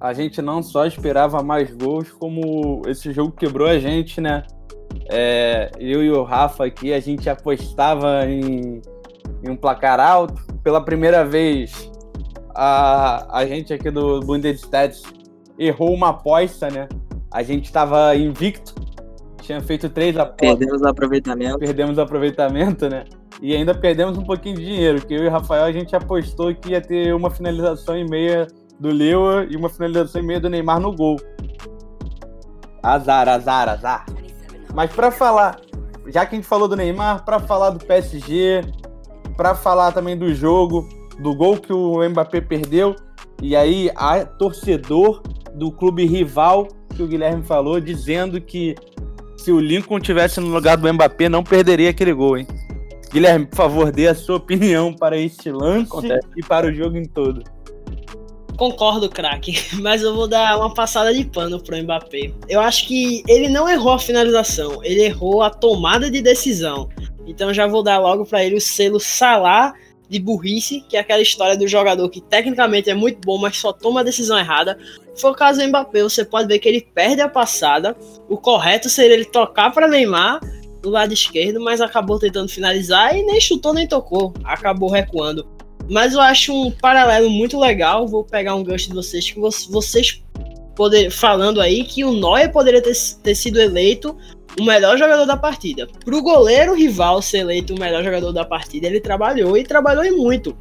a 0.03 0.11
gente 0.11 0.41
não 0.41 0.61
só 0.61 0.85
esperava 0.85 1.41
mais 1.41 1.73
gols, 1.73 2.11
como 2.11 2.81
esse 2.87 3.13
jogo 3.13 3.31
quebrou 3.31 3.69
a 3.69 3.79
gente, 3.79 4.19
né? 4.19 4.43
É, 5.09 5.71
eu 5.79 6.03
e 6.03 6.11
o 6.11 6.23
Rafa 6.23 6.65
aqui, 6.65 6.91
a 6.91 6.99
gente 6.99 7.29
apostava 7.29 8.25
em, 8.25 8.81
em, 9.41 9.49
um 9.49 9.55
placar 9.55 10.01
alto. 10.01 10.45
Pela 10.61 10.83
primeira 10.83 11.23
vez, 11.23 11.89
a, 12.53 13.39
a 13.39 13.45
gente 13.45 13.73
aqui 13.73 13.89
do 13.89 14.19
Bundesstadt 14.21 15.01
errou 15.57 15.93
uma 15.93 16.09
aposta, 16.09 16.69
né? 16.69 16.87
A 17.31 17.41
gente 17.43 17.65
estava 17.65 18.15
invicto, 18.15 18.75
tinha 19.41 19.59
feito 19.61 19.89
três 19.89 20.15
apostas, 20.17 20.57
Perdemos 20.57 20.81
o 20.81 20.87
aproveitamento. 20.87 21.59
perdemos 21.59 21.97
o 21.97 22.01
aproveitamento, 22.01 22.89
né? 22.89 23.05
E 23.41 23.55
ainda 23.55 23.73
perdemos 23.73 24.17
um 24.17 24.23
pouquinho 24.23 24.55
de 24.55 24.65
dinheiro, 24.65 25.05
que 25.05 25.13
eu 25.13 25.23
e 25.23 25.27
o 25.27 25.31
Rafael 25.31 25.65
a 25.65 25.71
gente 25.71 25.95
apostou 25.95 26.53
que 26.53 26.71
ia 26.71 26.81
ter 26.81 27.13
uma 27.13 27.29
finalização 27.29 27.97
e 27.97 28.07
meia 28.07 28.47
do 28.79 28.89
Lewa 28.89 29.45
e 29.49 29.55
uma 29.55 29.69
finalização 29.69 30.21
e 30.21 30.25
meia 30.25 30.39
do 30.39 30.49
Neymar 30.49 30.79
no 30.79 30.95
gol. 30.95 31.17
Azar, 32.81 33.27
azar, 33.27 33.69
azar. 33.69 34.05
Mas 34.73 34.91
pra 34.91 35.11
falar, 35.11 35.59
já 36.07 36.25
que 36.25 36.35
a 36.35 36.37
gente 36.37 36.47
falou 36.47 36.67
do 36.67 36.75
Neymar, 36.75 37.25
pra 37.25 37.39
falar 37.39 37.71
do 37.71 37.83
PSG, 37.83 38.61
pra 39.35 39.55
falar 39.55 39.91
também 39.91 40.17
do 40.17 40.33
jogo, 40.33 40.87
do 41.19 41.35
gol 41.35 41.57
que 41.57 41.71
o 41.71 42.07
Mbappé 42.09 42.41
perdeu, 42.41 42.95
e 43.41 43.55
aí 43.55 43.91
a 43.95 44.25
torcedor 44.25 45.21
do 45.53 45.71
clube 45.71 46.05
rival 46.05 46.67
que 46.95 47.03
o 47.03 47.07
Guilherme 47.07 47.43
falou, 47.43 47.79
dizendo 47.79 48.39
que 48.39 48.75
se 49.37 49.51
o 49.51 49.59
Lincoln 49.59 49.99
tivesse 49.99 50.39
no 50.39 50.47
lugar 50.47 50.77
do 50.77 50.91
Mbappé, 50.91 51.27
não 51.27 51.43
perderia 51.43 51.89
aquele 51.89 52.13
gol, 52.13 52.37
hein? 52.37 52.47
Guilherme, 53.11 53.45
por 53.45 53.57
favor, 53.57 53.91
dê 53.91 54.07
a 54.07 54.15
sua 54.15 54.37
opinião 54.37 54.93
para 54.93 55.17
este 55.17 55.51
lance 55.51 55.87
Acontece. 55.87 56.27
e 56.35 56.41
para 56.41 56.67
o 56.67 56.73
jogo 56.73 56.97
em 56.97 57.05
todo. 57.05 57.43
Concordo, 58.57 59.09
craque, 59.09 59.53
mas 59.81 60.01
eu 60.01 60.15
vou 60.15 60.27
dar 60.27 60.57
uma 60.57 60.73
passada 60.73 61.13
de 61.13 61.25
pano 61.25 61.61
pro 61.61 61.77
Mbappé. 61.77 62.31
Eu 62.47 62.61
acho 62.61 62.87
que 62.87 63.23
ele 63.27 63.49
não 63.49 63.69
errou 63.69 63.93
a 63.93 63.99
finalização, 63.99 64.83
ele 64.83 65.03
errou 65.03 65.41
a 65.43 65.49
tomada 65.49 66.09
de 66.09 66.21
decisão. 66.21 66.89
Então 67.25 67.53
já 67.53 67.67
vou 67.67 67.83
dar 67.83 67.99
logo 67.99 68.25
pra 68.25 68.43
ele 68.43 68.55
o 68.55 68.61
selo 68.61 68.99
Salah 68.99 69.73
de 70.13 70.19
burrice, 70.19 70.81
que 70.87 70.95
é 70.95 70.99
aquela 70.99 71.21
história 71.21 71.57
do 71.57 71.67
jogador 71.67 72.07
que 72.09 72.21
tecnicamente 72.21 72.89
é 72.89 72.93
muito 72.93 73.19
bom, 73.25 73.37
mas 73.37 73.57
só 73.57 73.73
toma 73.73 73.99
a 73.99 74.03
decisão 74.03 74.37
errada. 74.37 74.77
Foi 75.15 75.31
o 75.31 75.35
caso 75.35 75.59
do 75.59 75.67
Mbappé, 75.67 76.01
você 76.03 76.23
pode 76.23 76.47
ver 76.47 76.59
que 76.59 76.69
ele 76.69 76.81
perde 76.93 77.21
a 77.21 77.27
passada. 77.27 77.95
O 78.29 78.37
correto 78.37 78.89
seria 78.89 79.15
ele 79.15 79.25
tocar 79.25 79.71
para 79.71 79.87
Neymar 79.87 80.39
do 80.81 80.89
lado 80.89 81.13
esquerdo, 81.13 81.59
mas 81.61 81.81
acabou 81.81 82.19
tentando 82.19 82.49
finalizar 82.49 83.15
e 83.17 83.23
nem 83.23 83.39
chutou 83.39 83.73
nem 83.73 83.87
tocou, 83.87 84.33
acabou 84.43 84.89
recuando. 84.89 85.47
Mas 85.89 86.13
eu 86.13 86.21
acho 86.21 86.53
um 86.53 86.71
paralelo 86.71 87.29
muito 87.29 87.59
legal. 87.59 88.07
Vou 88.07 88.23
pegar 88.23 88.55
um 88.55 88.63
gancho 88.63 88.87
de 88.89 88.93
vocês 88.95 89.29
que 89.31 89.39
vo- 89.39 89.49
vocês 89.69 90.21
poder, 90.75 91.11
falando 91.11 91.61
aí 91.61 91.83
que 91.83 92.03
o 92.03 92.11
Neuer 92.13 92.51
poderia 92.51 92.81
ter, 92.81 92.93
ter 93.21 93.35
sido 93.35 93.59
eleito 93.59 94.17
o 94.59 94.63
melhor 94.63 94.97
jogador 94.97 95.25
da 95.25 95.37
partida. 95.37 95.87
Para 96.03 96.15
o 96.15 96.21
goleiro 96.21 96.75
rival 96.75 97.21
ser 97.21 97.39
eleito 97.39 97.73
o 97.73 97.79
melhor 97.79 98.03
jogador 98.03 98.31
da 98.31 98.45
partida, 98.45 98.87
ele 98.87 98.99
trabalhou 98.99 99.57
e 99.57 99.63
trabalhou 99.63 100.03
e 100.03 100.11
muito. 100.11 100.55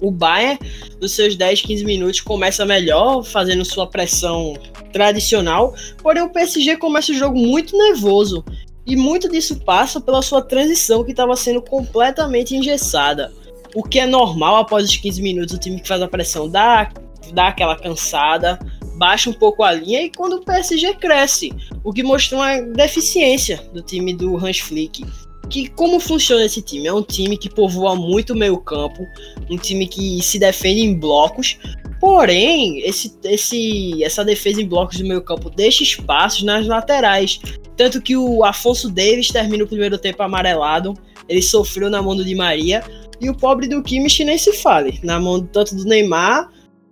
O 0.00 0.10
Bayern, 0.10 0.58
nos 1.00 1.12
seus 1.12 1.36
10, 1.36 1.62
15 1.62 1.84
minutos, 1.84 2.20
começa 2.20 2.64
melhor, 2.64 3.22
fazendo 3.22 3.64
sua 3.64 3.86
pressão 3.86 4.54
tradicional, 4.92 5.74
porém 6.02 6.22
o 6.22 6.30
PSG 6.30 6.76
começa 6.78 7.12
o 7.12 7.14
jogo 7.14 7.38
muito 7.38 7.76
nervoso. 7.76 8.44
E 8.86 8.96
muito 8.96 9.28
disso 9.28 9.60
passa 9.60 10.00
pela 10.00 10.22
sua 10.22 10.42
transição 10.42 11.04
que 11.04 11.10
estava 11.10 11.36
sendo 11.36 11.60
completamente 11.60 12.56
engessada. 12.56 13.30
O 13.74 13.82
que 13.82 14.00
é 14.00 14.06
normal 14.06 14.56
após 14.56 14.84
os 14.84 14.96
15 14.96 15.22
minutos, 15.22 15.54
o 15.54 15.58
time 15.58 15.80
que 15.80 15.86
faz 15.86 16.00
a 16.02 16.08
pressão 16.08 16.48
dá, 16.48 16.90
dá 17.32 17.48
aquela 17.48 17.76
cansada, 17.76 18.58
baixa 19.00 19.30
um 19.30 19.32
pouco 19.32 19.62
a 19.62 19.72
linha 19.72 20.02
e 20.02 20.10
quando 20.10 20.34
o 20.34 20.44
PSG 20.44 20.92
cresce, 20.96 21.50
o 21.82 21.90
que 21.90 22.02
mostrou 22.02 22.42
uma 22.42 22.60
deficiência 22.60 23.66
do 23.72 23.80
time 23.80 24.12
do 24.12 24.36
Hans 24.36 24.58
Flick. 24.58 25.02
Que 25.48 25.70
como 25.70 25.98
funciona 25.98 26.44
esse 26.44 26.60
time? 26.60 26.86
É 26.86 26.92
um 26.92 27.02
time 27.02 27.38
que 27.38 27.48
povoa 27.48 27.96
muito 27.96 28.34
o 28.34 28.36
meio 28.36 28.58
campo, 28.58 29.06
um 29.50 29.56
time 29.56 29.88
que 29.88 30.22
se 30.22 30.38
defende 30.38 30.82
em 30.82 30.94
blocos, 30.94 31.58
porém 31.98 32.80
esse, 32.80 33.16
esse, 33.24 34.04
essa 34.04 34.22
defesa 34.22 34.60
em 34.60 34.68
blocos 34.68 34.98
do 34.98 35.04
meio 35.04 35.22
campo 35.22 35.48
deixa 35.48 35.82
espaços 35.82 36.42
nas 36.42 36.66
laterais. 36.66 37.40
Tanto 37.78 38.02
que 38.02 38.14
o 38.14 38.44
Afonso 38.44 38.90
Davis 38.90 39.30
termina 39.30 39.64
o 39.64 39.66
primeiro 39.66 39.96
tempo 39.96 40.22
amarelado, 40.22 40.92
ele 41.26 41.40
sofreu 41.40 41.88
na 41.88 42.02
mão 42.02 42.14
do 42.14 42.24
Di 42.24 42.34
Maria, 42.34 42.84
e 43.18 43.30
o 43.30 43.34
pobre 43.34 43.66
do 43.66 43.82
Kimmich 43.82 44.22
nem 44.24 44.36
se 44.36 44.52
fale, 44.52 45.00
na 45.02 45.18
mão 45.18 45.40
tanto 45.40 45.74
do 45.74 45.84
Neymar 45.84 46.50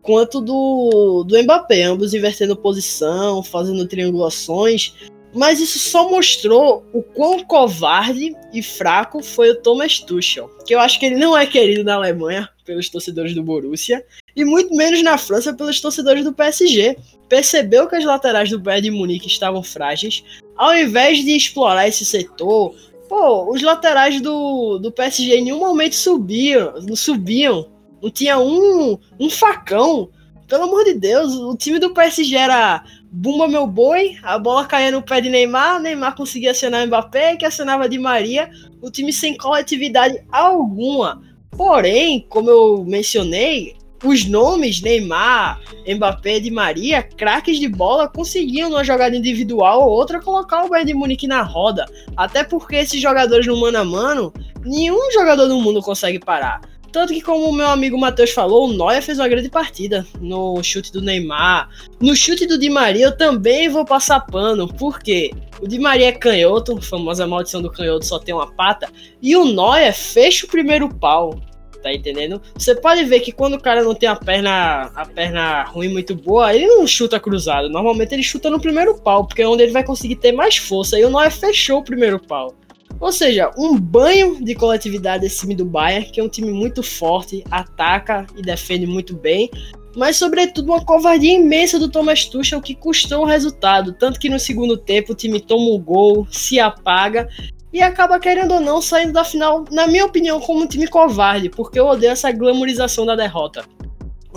quanto 0.09 0.41
do, 0.41 1.23
do 1.23 1.43
Mbappé, 1.43 1.83
ambos 1.83 2.15
invertendo 2.15 2.57
posição, 2.57 3.43
fazendo 3.43 3.87
triangulações. 3.87 4.95
Mas 5.35 5.61
isso 5.61 5.79
só 5.79 6.09
mostrou 6.09 6.83
o 6.95 7.03
quão 7.03 7.45
covarde 7.45 8.35
e 8.51 8.63
fraco 8.63 9.23
foi 9.23 9.51
o 9.51 9.57
Thomas 9.61 9.99
Tuchel, 9.99 10.49
que 10.67 10.75
eu 10.75 10.81
acho 10.81 10.99
que 10.99 11.05
ele 11.05 11.17
não 11.17 11.37
é 11.37 11.45
querido 11.45 11.85
na 11.85 11.97
Alemanha 11.97 12.49
pelos 12.65 12.89
torcedores 12.89 13.35
do 13.35 13.43
Borussia 13.43 14.03
e 14.35 14.47
muito 14.47 14.75
menos 14.75 15.03
na 15.03 15.19
França 15.19 15.53
pelos 15.53 15.79
torcedores 15.79 16.25
do 16.25 16.33
PSG. 16.33 16.97
Percebeu 17.29 17.87
que 17.87 17.97
as 17.97 18.05
laterais 18.05 18.49
do 18.49 18.59
Bayern 18.59 18.89
de 18.89 18.97
Munique 18.97 19.27
estavam 19.27 19.63
frágeis, 19.63 20.25
ao 20.57 20.75
invés 20.75 21.23
de 21.23 21.37
explorar 21.37 21.87
esse 21.87 22.07
setor, 22.07 22.75
pô, 23.11 23.53
os 23.53 23.61
laterais 23.61 24.23
do, 24.23 24.79
do 24.79 24.91
PSG 24.91 25.37
em 25.37 25.45
nenhum 25.45 25.59
momento 25.59 25.95
subiam, 25.95 26.73
subiam, 26.97 27.69
não 28.03 28.11
tinha 28.11 28.39
um, 28.39 28.99
um 29.19 29.31
facão. 29.31 30.11
Pelo 30.47 30.65
amor 30.65 30.85
de 30.85 30.95
Deus, 30.95 31.35
o 31.35 31.55
time 31.57 31.79
do 31.79 31.93
PSG 31.93 32.35
era 32.35 32.83
Bumba 33.11 33.49
meu 33.49 33.67
boi, 33.67 34.17
a 34.23 34.39
bola 34.39 34.67
caía 34.67 34.91
no 34.91 35.03
pé 35.03 35.21
de 35.21 35.31
Neymar, 35.31 35.81
Neymar 35.81 36.15
conseguia 36.15 36.51
acionar 36.51 36.87
Mbappé, 36.87 37.37
que 37.37 37.45
acionava 37.45 37.89
de 37.89 37.99
Maria, 37.99 38.51
o 38.83 38.91
time 38.91 39.13
sem 39.13 39.37
coletividade 39.37 40.23
alguma. 40.31 41.23
Porém, 41.51 42.25
como 42.29 42.51
eu 42.51 42.85
mencionei, 42.87 43.77
os 44.05 44.27
nomes 44.27 44.81
Neymar, 44.81 45.61
Mbappé 45.87 46.37
e 46.37 46.41
Di 46.41 46.51
Maria, 46.51 47.03
craques 47.03 47.59
de 47.59 47.69
bola, 47.69 48.09
conseguiam 48.09 48.71
numa 48.71 48.85
jogada 48.85 49.17
individual 49.17 49.83
ou 49.83 49.91
outra 49.91 50.21
colocar 50.21 50.65
o 50.65 50.69
Bayern 50.69 50.93
de 50.93 50.99
Munique 50.99 51.27
na 51.27 51.43
roda. 51.43 51.87
Até 52.17 52.45
porque 52.45 52.77
esses 52.77 53.01
jogadores 53.01 53.47
no 53.47 53.59
mano 53.59 53.79
a 53.79 53.85
mano, 53.85 54.33
nenhum 54.65 55.11
jogador 55.13 55.49
do 55.49 55.61
mundo 55.61 55.81
consegue 55.83 56.19
parar. 56.19 56.61
Tanto 56.91 57.13
que, 57.13 57.21
como 57.21 57.47
o 57.47 57.53
meu 57.53 57.69
amigo 57.69 57.99
Matheus 57.99 58.31
falou, 58.31 58.69
o 58.69 58.73
Neuer 58.73 59.03
fez 59.03 59.19
uma 59.19 59.29
grande 59.29 59.51
partida 59.51 60.07
no 60.21 60.63
chute 60.63 60.93
do 60.93 61.03
Neymar. 61.03 61.69
No 62.01 62.17
chute 62.17 62.47
do 62.47 62.59
Di 62.59 62.71
Maria, 62.71 63.07
eu 63.07 63.17
também 63.17 63.69
vou 63.69 63.85
passar 63.85 64.21
pano, 64.21 64.67
porque 64.67 65.31
o 65.61 65.69
Di 65.69 65.79
Maria 65.79 66.09
é 66.09 66.13
canhoto, 66.13 66.81
famosa 66.81 67.27
maldição 67.27 67.61
do 67.61 67.71
canhoto 67.71 68.07
só 68.07 68.19
tem 68.19 68.35
uma 68.35 68.51
pata, 68.53 68.89
e 69.21 69.37
o 69.37 69.45
Neuer 69.45 69.93
fecha 69.95 70.47
o 70.47 70.49
primeiro 70.49 70.89
pau. 70.89 71.39
Tá 71.83 71.93
entendendo? 71.93 72.43
Você 72.57 72.75
pode 72.75 73.05
ver 73.05 73.21
que 73.21 73.31
quando 73.31 73.55
o 73.55 73.61
cara 73.61 73.85
não 73.85 73.95
tem 73.95 74.09
a 74.09 74.17
perna, 74.17 74.91
a 74.97 75.07
perna 75.07 75.63
ruim 75.63 75.89
muito 75.89 76.13
boa, 76.13 76.53
ele 76.53 76.67
não 76.67 76.85
chuta 76.89 77.21
cruzado. 77.21 77.69
Normalmente 77.69 78.13
ele 78.13 78.23
chuta 78.23 78.51
no 78.51 78.61
primeiro 78.61 79.01
pau, 79.01 79.25
porque 79.25 79.43
é 79.43 79.49
onde 79.49 79.63
ele 79.63 79.73
vai 79.73 79.85
conseguir 79.85 80.17
ter 80.17 80.33
mais 80.33 80.57
força. 80.57 80.99
E 80.99 81.05
o 81.05 81.11
Neuer 81.11 81.31
fechou 81.31 81.79
o 81.79 81.85
primeiro 81.85 82.19
pau. 82.19 82.53
Ou 83.01 83.13
seja, 83.13 83.51
um 83.57 83.79
banho 83.79 84.43
de 84.43 84.55
coletividade 84.55 85.23
desse 85.23 85.41
time 85.41 85.55
do 85.55 85.65
Bayern, 85.65 86.11
que 86.11 86.21
é 86.21 86.25
um 86.25 86.29
time 86.29 86.51
muito 86.51 86.83
forte, 86.83 87.45
ataca 87.51 88.27
e 88.37 88.43
defende 88.43 88.87
muito 88.87 89.15
bem, 89.15 89.49
mas 89.97 90.17
sobretudo 90.17 90.73
uma 90.73 90.85
covardia 90.85 91.33
imensa 91.33 91.79
do 91.79 91.89
Thomas 91.89 92.25
Tuchel 92.25 92.61
que 92.61 92.75
custou 92.75 93.23
o 93.23 93.27
resultado, 93.27 93.93
tanto 93.93 94.19
que 94.19 94.29
no 94.29 94.39
segundo 94.39 94.77
tempo 94.77 95.13
o 95.13 95.17
time 95.17 95.41
toma 95.41 95.71
o 95.71 95.79
gol, 95.79 96.27
se 96.31 96.59
apaga 96.59 97.29
e 97.73 97.83
acaba 97.83 98.19
querendo 98.19 98.55
ou 98.55 98.61
não 98.61 98.81
saindo 98.81 99.13
da 99.13 99.25
final, 99.25 99.65
na 99.71 99.87
minha 99.87 100.05
opinião, 100.05 100.41
como 100.41 100.63
um 100.63 100.67
time 100.67 100.87
covarde, 100.87 101.51
porque 101.51 101.79
eu 101.79 101.87
odeio 101.87 102.13
essa 102.13 102.33
glamorização 102.33 103.05
da 103.05 103.15
derrota. 103.15 103.65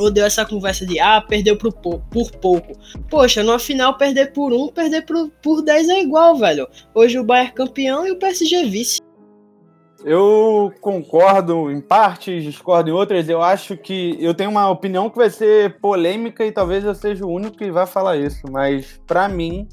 Eu 0.02 0.08
odeio 0.08 0.26
essa 0.26 0.44
conversa 0.44 0.84
de 0.84 1.00
ah, 1.00 1.22
perdeu 1.22 1.56
por, 1.56 1.72
por 1.72 2.32
pouco. 2.32 2.74
Poxa, 3.08 3.44
numa 3.44 3.60
final 3.60 3.96
perder 3.98 4.34
por 4.34 4.52
um, 4.52 4.68
perder 4.68 5.06
por, 5.06 5.30
por 5.44 5.62
10 5.62 5.90
é 5.90 6.02
igual, 6.02 6.36
velho. 6.38 6.68
Hoje 6.96 7.20
o 7.20 7.24
Bayern 7.24 7.54
campeão 7.54 8.08
e 8.08 8.12
o 8.12 8.18
PSG 8.18 8.66
vice. 8.66 9.00
Eu 10.04 10.74
concordo 10.82 11.70
em 11.70 11.80
partes, 11.80 12.44
discordo 12.44 12.90
em 12.90 12.94
outras. 12.94 13.30
Eu 13.30 13.44
acho 13.44 13.78
que 13.78 14.18
eu 14.20 14.34
tenho 14.34 14.50
uma 14.50 14.72
opinião 14.72 15.08
que 15.08 15.18
vai 15.18 15.30
ser 15.30 15.80
polêmica 15.80 16.44
e 16.44 16.52
talvez 16.52 16.84
eu 16.84 16.96
seja 16.96 17.24
o 17.24 17.30
único 17.30 17.56
que 17.56 17.70
vai 17.70 17.86
falar 17.86 18.18
isso, 18.18 18.42
mas 18.50 19.00
pra 19.06 19.30
mim 19.30 19.70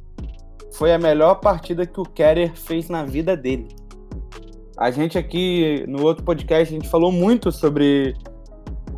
foi 0.73 0.93
a 0.93 0.99
melhor 0.99 1.37
partida 1.37 1.87
que 1.87 1.99
o 1.99 2.05
Keller 2.05 2.55
fez 2.55 2.91
na 2.91 3.03
vida 3.03 3.35
dele. 3.35 3.67
A 4.77 4.91
gente 4.91 5.17
aqui 5.17 5.87
no 5.89 6.05
outro 6.05 6.23
podcast 6.23 6.75
a 6.75 6.79
gente 6.79 6.91
falou 6.91 7.11
muito 7.11 7.51
sobre 7.51 8.15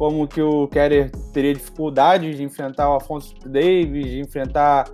como 0.00 0.26
que 0.26 0.40
o 0.40 0.66
Keller 0.68 1.10
teria 1.30 1.52
dificuldade 1.52 2.34
de 2.34 2.42
enfrentar 2.42 2.88
o 2.90 2.96
Afonso 2.96 3.34
Davis, 3.44 4.06
de 4.06 4.20
enfrentar 4.20 4.88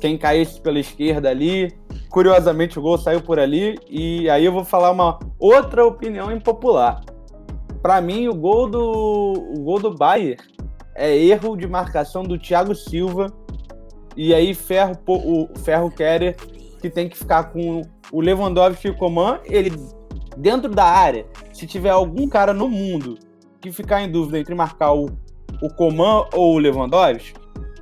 quem 0.00 0.16
caísse 0.16 0.58
pela 0.62 0.78
esquerda 0.78 1.28
ali. 1.28 1.76
Curiosamente, 2.08 2.78
o 2.78 2.82
gol 2.82 2.96
saiu 2.96 3.20
por 3.20 3.38
ali. 3.38 3.78
E 3.86 4.30
aí 4.30 4.46
eu 4.46 4.52
vou 4.52 4.64
falar 4.64 4.90
uma 4.92 5.18
outra 5.38 5.84
opinião 5.84 6.32
impopular. 6.32 7.02
Para 7.82 8.00
mim, 8.00 8.28
o 8.28 8.34
gol 8.34 8.66
do, 8.66 9.32
o 9.34 9.60
gol 9.60 9.78
do 9.78 9.94
Bayern 9.94 10.38
é 10.94 11.14
erro 11.14 11.54
de 11.54 11.68
marcação 11.68 12.22
do 12.22 12.38
Thiago 12.38 12.74
Silva. 12.74 13.26
E 14.16 14.32
aí 14.32 14.54
ferro 14.54 14.94
o 15.06 15.48
Ferro 15.58 15.90
Kerer, 15.90 16.34
que 16.80 16.88
tem 16.88 17.10
que 17.10 17.18
ficar 17.18 17.52
com 17.52 17.82
o 18.10 18.20
Lewandowski 18.22 18.88
e 18.88 18.90
o 18.90 18.96
Coman, 18.96 19.38
ele 19.44 19.70
dentro 20.34 20.70
da 20.70 20.84
área. 20.84 21.26
Se 21.52 21.66
tiver 21.66 21.90
algum 21.90 22.26
cara 22.26 22.54
no 22.54 22.70
mundo 22.70 23.25
que 23.70 23.76
ficar 23.76 24.02
em 24.02 24.10
dúvida 24.10 24.38
entre 24.38 24.54
marcar 24.54 24.92
o, 24.92 25.06
o 25.60 25.68
Coman 25.74 26.26
ou 26.32 26.54
o 26.54 26.58
Lewandowski, 26.58 27.34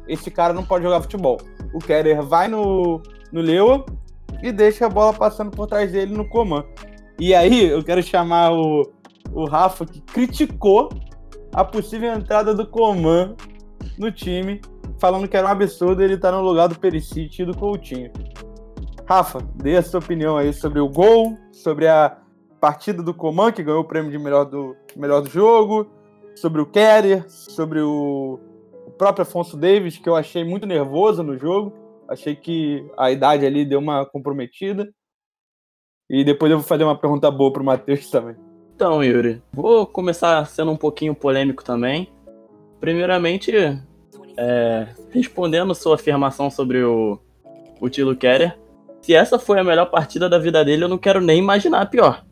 esse 0.09 0.31
cara 0.31 0.53
não 0.53 0.65
pode 0.65 0.85
jogar 0.85 1.01
futebol. 1.01 1.39
o 1.73 1.79
Keller 1.79 2.23
vai 2.23 2.49
no, 2.49 3.03
no 3.33 3.41
Lewa 3.41 3.85
e 4.43 4.53
deixa 4.53 4.87
a 4.87 4.89
bola 4.89 5.13
passando 5.13 5.51
por 5.51 5.67
trás 5.67 5.93
dele 5.93 6.15
no 6.15 6.29
Coman. 6.29 6.65
E 7.19 7.35
aí 7.35 7.67
eu 7.67 7.83
quero 7.83 8.03
chamar 8.03 8.53
o, 8.53 8.83
o 9.33 9.45
Rafa, 9.47 9.87
que 9.87 10.01
criticou 10.01 10.91
a 11.53 11.65
possível 11.65 12.13
entrada 12.13 12.55
do 12.55 12.67
Coman 12.67 13.37
no 13.99 14.11
time, 14.11 14.61
falando 14.99 15.29
que 15.29 15.37
era 15.37 15.47
um 15.47 15.51
absurdo 15.51 16.03
ele 16.03 16.15
estar 16.15 16.33
no 16.33 16.43
lugar 16.43 16.69
do 16.69 16.79
Perisic 16.79 17.43
e 17.43 17.45
do 17.45 17.57
Coutinho. 17.57 18.11
Rafa, 19.07 19.39
dê 19.55 19.77
a 19.77 19.83
sua 19.83 20.01
opinião 20.01 20.37
aí 20.37 20.53
sobre 20.53 20.81
o 20.81 20.89
gol, 20.89 21.39
sobre 21.53 21.87
a 21.87 22.17
partida 22.65 23.03
do 23.03 23.13
Coman, 23.13 23.53
que 23.53 23.63
ganhou 23.63 23.83
o 23.83 23.85
prêmio 23.85 24.11
de 24.11 24.19
melhor 24.19 24.47
do, 24.47 24.75
melhor 24.97 25.21
do 25.21 25.29
jogo, 25.29 25.87
sobre 26.35 26.63
o 26.63 26.67
Keller, 26.67 27.23
sobre 27.29 27.79
o, 27.79 28.41
o 28.87 28.91
próprio 28.93 29.21
Afonso 29.21 29.55
Davis, 29.55 29.99
que 29.99 30.09
eu 30.09 30.17
achei 30.17 30.43
muito 30.43 30.67
nervoso 30.67 31.23
no 31.23 31.37
jogo. 31.37 31.75
Achei 32.09 32.35
que 32.35 32.83
a 32.97 33.11
idade 33.11 33.45
ali 33.45 33.67
deu 33.67 33.79
uma 33.79 34.07
comprometida. 34.07 34.91
E 36.09 36.25
depois 36.25 36.51
eu 36.51 36.57
vou 36.57 36.67
fazer 36.67 36.85
uma 36.85 36.97
pergunta 36.97 37.31
boa 37.31 37.53
pro 37.53 37.63
Matheus 37.63 38.09
também. 38.09 38.35
Então, 38.75 39.05
Yuri, 39.05 39.43
vou 39.53 39.87
começar 39.87 40.43
sendo 40.47 40.71
um 40.71 40.77
pouquinho 40.77 41.15
polêmico 41.15 41.63
também. 41.63 42.11
Primeiramente, 42.81 43.53
é, 44.39 44.89
respondendo 45.11 45.75
sua 45.75 45.97
afirmação 45.97 46.49
sobre 46.51 46.83
o, 46.83 47.21
o 47.79 47.91
Tilo 47.91 48.17
Keller, 48.17 48.59
se 49.03 49.13
essa 49.13 49.39
foi 49.39 49.61
a 49.61 49.65
melhor 49.65 49.91
partida 49.91 50.31
da 50.31 50.39
vida 50.39 50.65
dele, 50.65 50.85
eu 50.85 50.89
não 50.89 50.97
quero 50.97 51.21
nem 51.21 51.39
imaginar 51.39 51.83
a 51.83 51.87
pior. 51.87 52.25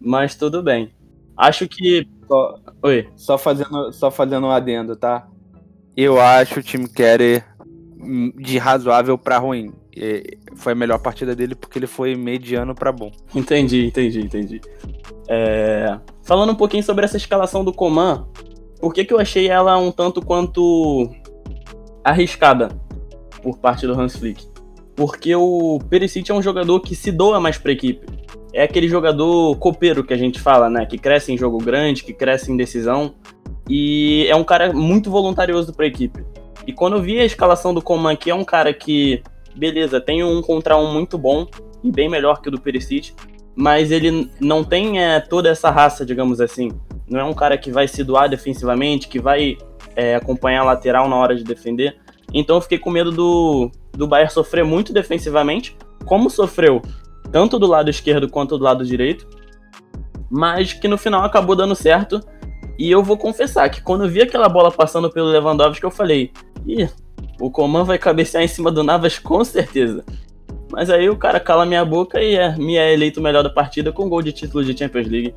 Mas 0.00 0.34
tudo 0.34 0.62
bem. 0.62 0.92
Acho 1.36 1.68
que. 1.68 2.08
Só, 2.26 2.58
Oi. 2.82 3.08
só 3.14 3.38
fazendo, 3.38 3.92
só 3.92 4.10
fazendo 4.10 4.46
um 4.46 4.50
adendo, 4.50 4.96
tá? 4.96 5.28
Eu 5.96 6.20
acho 6.20 6.60
o 6.60 6.62
time 6.62 6.88
Keller 6.88 7.44
hum, 7.98 8.32
de 8.36 8.58
razoável 8.58 9.16
pra 9.16 9.38
ruim. 9.38 9.72
E 9.94 10.38
Foi 10.56 10.72
a 10.72 10.76
melhor 10.76 10.98
partida 10.98 11.34
dele 11.34 11.54
porque 11.54 11.78
ele 11.78 11.86
foi 11.86 12.14
mediano 12.16 12.74
pra 12.74 12.92
bom. 12.92 13.10
Entendi, 13.34 13.86
entendi, 13.86 14.20
entendi. 14.20 14.60
É, 15.28 15.98
Falando 16.26 16.50
um 16.50 16.56
pouquinho 16.56 16.82
sobre 16.82 17.04
essa 17.04 17.16
escalação 17.16 17.64
do 17.64 17.72
Coman, 17.72 18.26
por 18.80 18.92
que, 18.92 19.04
que 19.04 19.14
eu 19.14 19.20
achei 19.20 19.48
ela 19.48 19.78
um 19.78 19.92
tanto 19.92 20.20
quanto 20.20 21.08
arriscada 22.02 22.68
por 23.42 23.58
parte 23.58 23.86
do 23.86 23.98
Hans 23.98 24.16
Flick? 24.16 24.44
Porque 24.96 25.36
o 25.36 25.78
Perisic 25.88 26.28
é 26.28 26.34
um 26.34 26.42
jogador 26.42 26.80
que 26.80 26.96
se 26.96 27.12
doa 27.12 27.38
mais 27.38 27.58
pra 27.58 27.70
equipe. 27.70 28.04
É 28.52 28.62
aquele 28.62 28.88
jogador 28.88 29.56
copeiro 29.56 30.04
que 30.04 30.14
a 30.14 30.16
gente 30.16 30.40
fala, 30.40 30.70
né? 30.70 30.86
Que 30.86 30.98
cresce 30.98 31.32
em 31.32 31.36
jogo 31.36 31.58
grande, 31.58 32.04
que 32.04 32.12
cresce 32.12 32.50
em 32.50 32.56
decisão. 32.56 33.14
E 33.68 34.26
é 34.28 34.36
um 34.36 34.44
cara 34.44 34.72
muito 34.72 35.10
voluntarioso 35.10 35.74
pra 35.74 35.86
equipe. 35.86 36.24
E 36.66 36.72
quando 36.72 36.96
eu 36.96 37.02
vi 37.02 37.20
a 37.20 37.24
escalação 37.24 37.72
do 37.72 37.82
Coman, 37.82 38.16
que 38.16 38.30
é 38.30 38.34
um 38.34 38.44
cara 38.44 38.72
que, 38.72 39.22
beleza, 39.54 40.00
tem 40.00 40.24
um 40.24 40.40
contra 40.42 40.76
um 40.76 40.92
muito 40.92 41.16
bom 41.16 41.46
e 41.82 41.90
bem 41.90 42.08
melhor 42.08 42.40
que 42.40 42.48
o 42.48 42.50
do 42.50 42.60
Perisic, 42.60 43.12
mas 43.54 43.90
ele 43.90 44.30
não 44.40 44.64
tem 44.64 45.00
é, 45.00 45.20
toda 45.20 45.48
essa 45.48 45.70
raça, 45.70 46.04
digamos 46.04 46.40
assim. 46.40 46.72
Não 47.08 47.20
é 47.20 47.24
um 47.24 47.32
cara 47.32 47.56
que 47.56 47.70
vai 47.70 47.86
se 47.86 48.02
doar 48.02 48.28
defensivamente, 48.28 49.08
que 49.08 49.20
vai 49.20 49.56
é, 49.94 50.16
acompanhar 50.16 50.62
a 50.62 50.64
lateral 50.64 51.08
na 51.08 51.16
hora 51.16 51.36
de 51.36 51.44
defender. 51.44 51.96
Então 52.34 52.56
eu 52.56 52.60
fiquei 52.60 52.78
com 52.78 52.90
medo 52.90 53.12
do, 53.12 53.70
do 53.92 54.06
Bayern 54.06 54.32
sofrer 54.32 54.64
muito 54.64 54.92
defensivamente, 54.92 55.76
como 56.04 56.28
sofreu 56.28 56.82
tanto 57.30 57.58
do 57.58 57.66
lado 57.66 57.90
esquerdo 57.90 58.28
quanto 58.28 58.58
do 58.58 58.64
lado 58.64 58.84
direito, 58.84 59.26
mas 60.30 60.72
que 60.72 60.88
no 60.88 60.98
final 60.98 61.24
acabou 61.24 61.56
dando 61.56 61.74
certo. 61.74 62.20
E 62.78 62.90
eu 62.90 63.02
vou 63.02 63.16
confessar 63.16 63.68
que 63.70 63.82
quando 63.82 64.04
eu 64.04 64.10
vi 64.10 64.20
aquela 64.20 64.48
bola 64.48 64.70
passando 64.70 65.10
pelo 65.10 65.28
Lewandowski, 65.28 65.84
eu 65.84 65.90
falei: 65.90 66.30
ih, 66.66 66.88
o 67.40 67.50
Coman 67.50 67.84
vai 67.84 67.98
cabecear 67.98 68.42
em 68.42 68.48
cima 68.48 68.70
do 68.70 68.82
Navas 68.82 69.18
com 69.18 69.44
certeza. 69.44 70.04
Mas 70.70 70.90
aí 70.90 71.08
o 71.08 71.16
cara 71.16 71.38
cala 71.38 71.64
minha 71.64 71.84
boca 71.84 72.20
e 72.20 72.34
é, 72.34 72.56
me 72.56 72.76
é 72.76 72.92
eleito 72.92 73.20
o 73.20 73.22
melhor 73.22 73.42
da 73.42 73.50
partida 73.50 73.92
com 73.92 74.08
gol 74.08 74.20
de 74.20 74.32
título 74.32 74.64
de 74.64 74.76
Champions 74.76 75.06
League. 75.06 75.34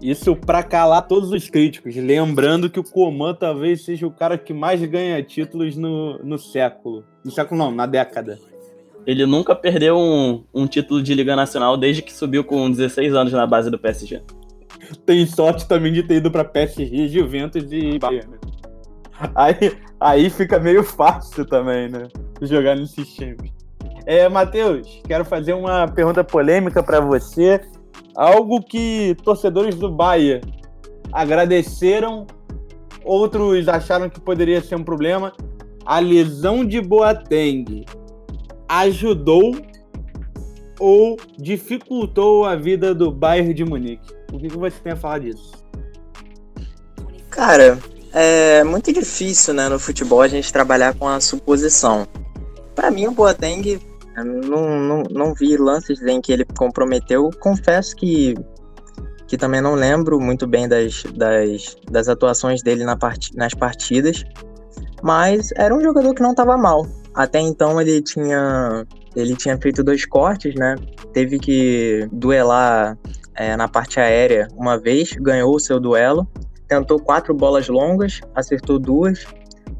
Isso 0.00 0.36
pra 0.36 0.62
calar 0.62 1.06
todos 1.08 1.32
os 1.32 1.48
críticos. 1.48 1.94
Lembrando 1.96 2.70
que 2.70 2.78
o 2.78 2.84
Coman 2.84 3.34
talvez 3.34 3.84
seja 3.84 4.06
o 4.06 4.10
cara 4.10 4.38
que 4.38 4.52
mais 4.52 4.80
ganha 4.84 5.22
títulos 5.22 5.76
no, 5.76 6.18
no 6.18 6.38
século. 6.38 7.04
No 7.24 7.30
século 7.30 7.58
não, 7.58 7.70
na 7.72 7.86
década. 7.86 8.38
Ele 9.08 9.24
nunca 9.24 9.56
perdeu 9.56 9.96
um, 9.96 10.44
um 10.52 10.66
título 10.66 11.02
de 11.02 11.14
Liga 11.14 11.34
Nacional 11.34 11.78
desde 11.78 12.02
que 12.02 12.12
subiu 12.12 12.44
com 12.44 12.70
16 12.70 13.14
anos 13.14 13.32
na 13.32 13.46
base 13.46 13.70
do 13.70 13.78
PSG. 13.78 14.20
Tem 15.06 15.24
sorte 15.24 15.66
também 15.66 15.94
de 15.94 16.02
ter 16.02 16.16
ido 16.16 16.30
pra 16.30 16.44
PSG, 16.44 17.08
Juventus 17.08 17.72
e 17.72 17.98
Bayern. 17.98 18.34
Aí, 19.34 19.78
aí 19.98 20.28
fica 20.28 20.60
meio 20.60 20.84
fácil 20.84 21.46
também, 21.46 21.88
né? 21.88 22.06
Jogar 22.42 22.76
nesses 22.76 23.08
times. 23.14 23.50
É, 24.04 24.28
Matheus, 24.28 25.00
quero 25.08 25.24
fazer 25.24 25.54
uma 25.54 25.88
pergunta 25.88 26.22
polêmica 26.22 26.82
pra 26.82 27.00
você. 27.00 27.62
Algo 28.14 28.62
que 28.62 29.16
torcedores 29.24 29.74
do 29.74 29.90
Bahia 29.90 30.42
agradeceram, 31.10 32.26
outros 33.02 33.68
acharam 33.68 34.10
que 34.10 34.20
poderia 34.20 34.60
ser 34.60 34.76
um 34.76 34.84
problema. 34.84 35.32
A 35.86 35.98
lesão 35.98 36.62
de 36.62 36.78
Boateng 36.82 37.86
ajudou 38.68 39.56
ou 40.78 41.16
dificultou 41.38 42.44
a 42.44 42.54
vida 42.54 42.94
do 42.94 43.10
Bayern 43.10 43.54
de 43.54 43.64
Munique? 43.64 44.12
O 44.32 44.38
que, 44.38 44.48
que 44.48 44.56
você 44.56 44.76
tem 44.80 44.92
a 44.92 44.96
falar 44.96 45.20
disso? 45.20 45.52
Cara, 47.30 47.78
é 48.12 48.62
muito 48.64 48.92
difícil, 48.92 49.54
né, 49.54 49.68
no 49.68 49.78
futebol 49.78 50.20
a 50.20 50.28
gente 50.28 50.52
trabalhar 50.52 50.94
com 50.94 51.08
a 51.08 51.20
suposição. 51.20 52.06
Pra 52.74 52.90
mim, 52.90 53.06
o 53.06 53.12
Boateng, 53.12 53.80
não, 54.16 54.80
não, 54.80 55.02
não 55.10 55.34
vi 55.34 55.56
lances 55.56 56.00
em 56.02 56.20
que 56.20 56.32
ele 56.32 56.44
comprometeu. 56.44 57.30
Confesso 57.40 57.94
que, 57.96 58.34
que 59.26 59.36
também 59.36 59.60
não 59.60 59.74
lembro 59.74 60.20
muito 60.20 60.46
bem 60.46 60.68
das, 60.68 61.02
das, 61.14 61.76
das 61.90 62.08
atuações 62.08 62.62
dele 62.62 62.84
na 62.84 62.96
part, 62.96 63.36
nas 63.36 63.54
partidas, 63.54 64.24
mas 65.02 65.50
era 65.56 65.74
um 65.74 65.80
jogador 65.80 66.14
que 66.14 66.22
não 66.22 66.30
estava 66.30 66.56
mal. 66.56 66.86
Até 67.14 67.40
então 67.40 67.80
ele 67.80 68.00
tinha 68.02 68.86
ele 69.16 69.34
tinha 69.34 69.58
feito 69.58 69.82
dois 69.82 70.06
cortes, 70.06 70.54
né? 70.54 70.76
Teve 71.12 71.38
que 71.38 72.08
duelar 72.12 72.96
é, 73.34 73.56
na 73.56 73.68
parte 73.68 73.98
aérea 73.98 74.48
uma 74.56 74.78
vez, 74.78 75.12
ganhou 75.12 75.54
o 75.54 75.60
seu 75.60 75.80
duelo, 75.80 76.28
tentou 76.68 77.00
quatro 77.00 77.34
bolas 77.34 77.68
longas, 77.68 78.20
acertou 78.34 78.78
duas. 78.78 79.26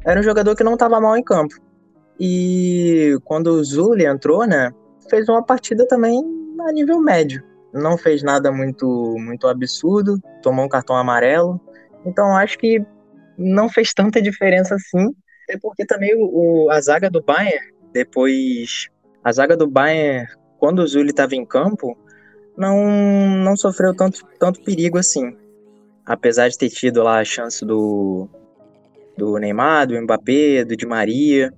Era 0.05 0.19
um 0.19 0.23
jogador 0.23 0.55
que 0.55 0.63
não 0.63 0.73
estava 0.73 0.99
mal 0.99 1.15
em 1.15 1.23
campo. 1.23 1.55
E 2.19 3.17
quando 3.23 3.47
o 3.47 3.63
Zully 3.63 4.05
entrou, 4.05 4.45
né? 4.45 4.71
Fez 5.09 5.29
uma 5.29 5.43
partida 5.43 5.87
também 5.87 6.21
a 6.67 6.71
nível 6.71 6.99
médio. 6.99 7.43
Não 7.73 7.97
fez 7.97 8.21
nada 8.23 8.51
muito 8.51 9.15
muito 9.19 9.47
absurdo, 9.47 10.19
tomou 10.41 10.65
um 10.65 10.69
cartão 10.69 10.95
amarelo. 10.95 11.61
Então 12.05 12.35
acho 12.35 12.57
que 12.57 12.83
não 13.37 13.69
fez 13.69 13.93
tanta 13.93 14.21
diferença 14.21 14.75
assim. 14.75 15.15
Até 15.49 15.57
porque 15.57 15.83
também 15.83 16.13
o, 16.15 16.65
o- 16.65 16.69
a 16.69 16.79
zaga 16.79 17.09
do 17.09 17.23
Bayern, 17.23 17.73
depois. 17.91 18.87
A 19.23 19.31
zaga 19.31 19.57
do 19.57 19.67
Bayern, 19.67 20.27
quando 20.59 20.79
o 20.79 20.87
Zully 20.87 21.09
estava 21.09 21.35
em 21.35 21.43
campo, 21.43 21.97
não, 22.55 22.85
não 23.43 23.57
sofreu 23.57 23.95
tanto, 23.95 24.23
tanto 24.39 24.63
perigo 24.63 24.99
assim. 24.99 25.35
Apesar 26.05 26.49
de 26.49 26.57
ter 26.57 26.69
tido 26.69 27.01
lá 27.01 27.19
a 27.19 27.25
chance 27.25 27.65
do, 27.65 28.29
do 29.17 29.37
Neymar, 29.39 29.87
do 29.87 29.99
Mbappé, 29.99 30.63
do 30.63 30.77
Di 30.77 30.85
Maria. 30.85 31.51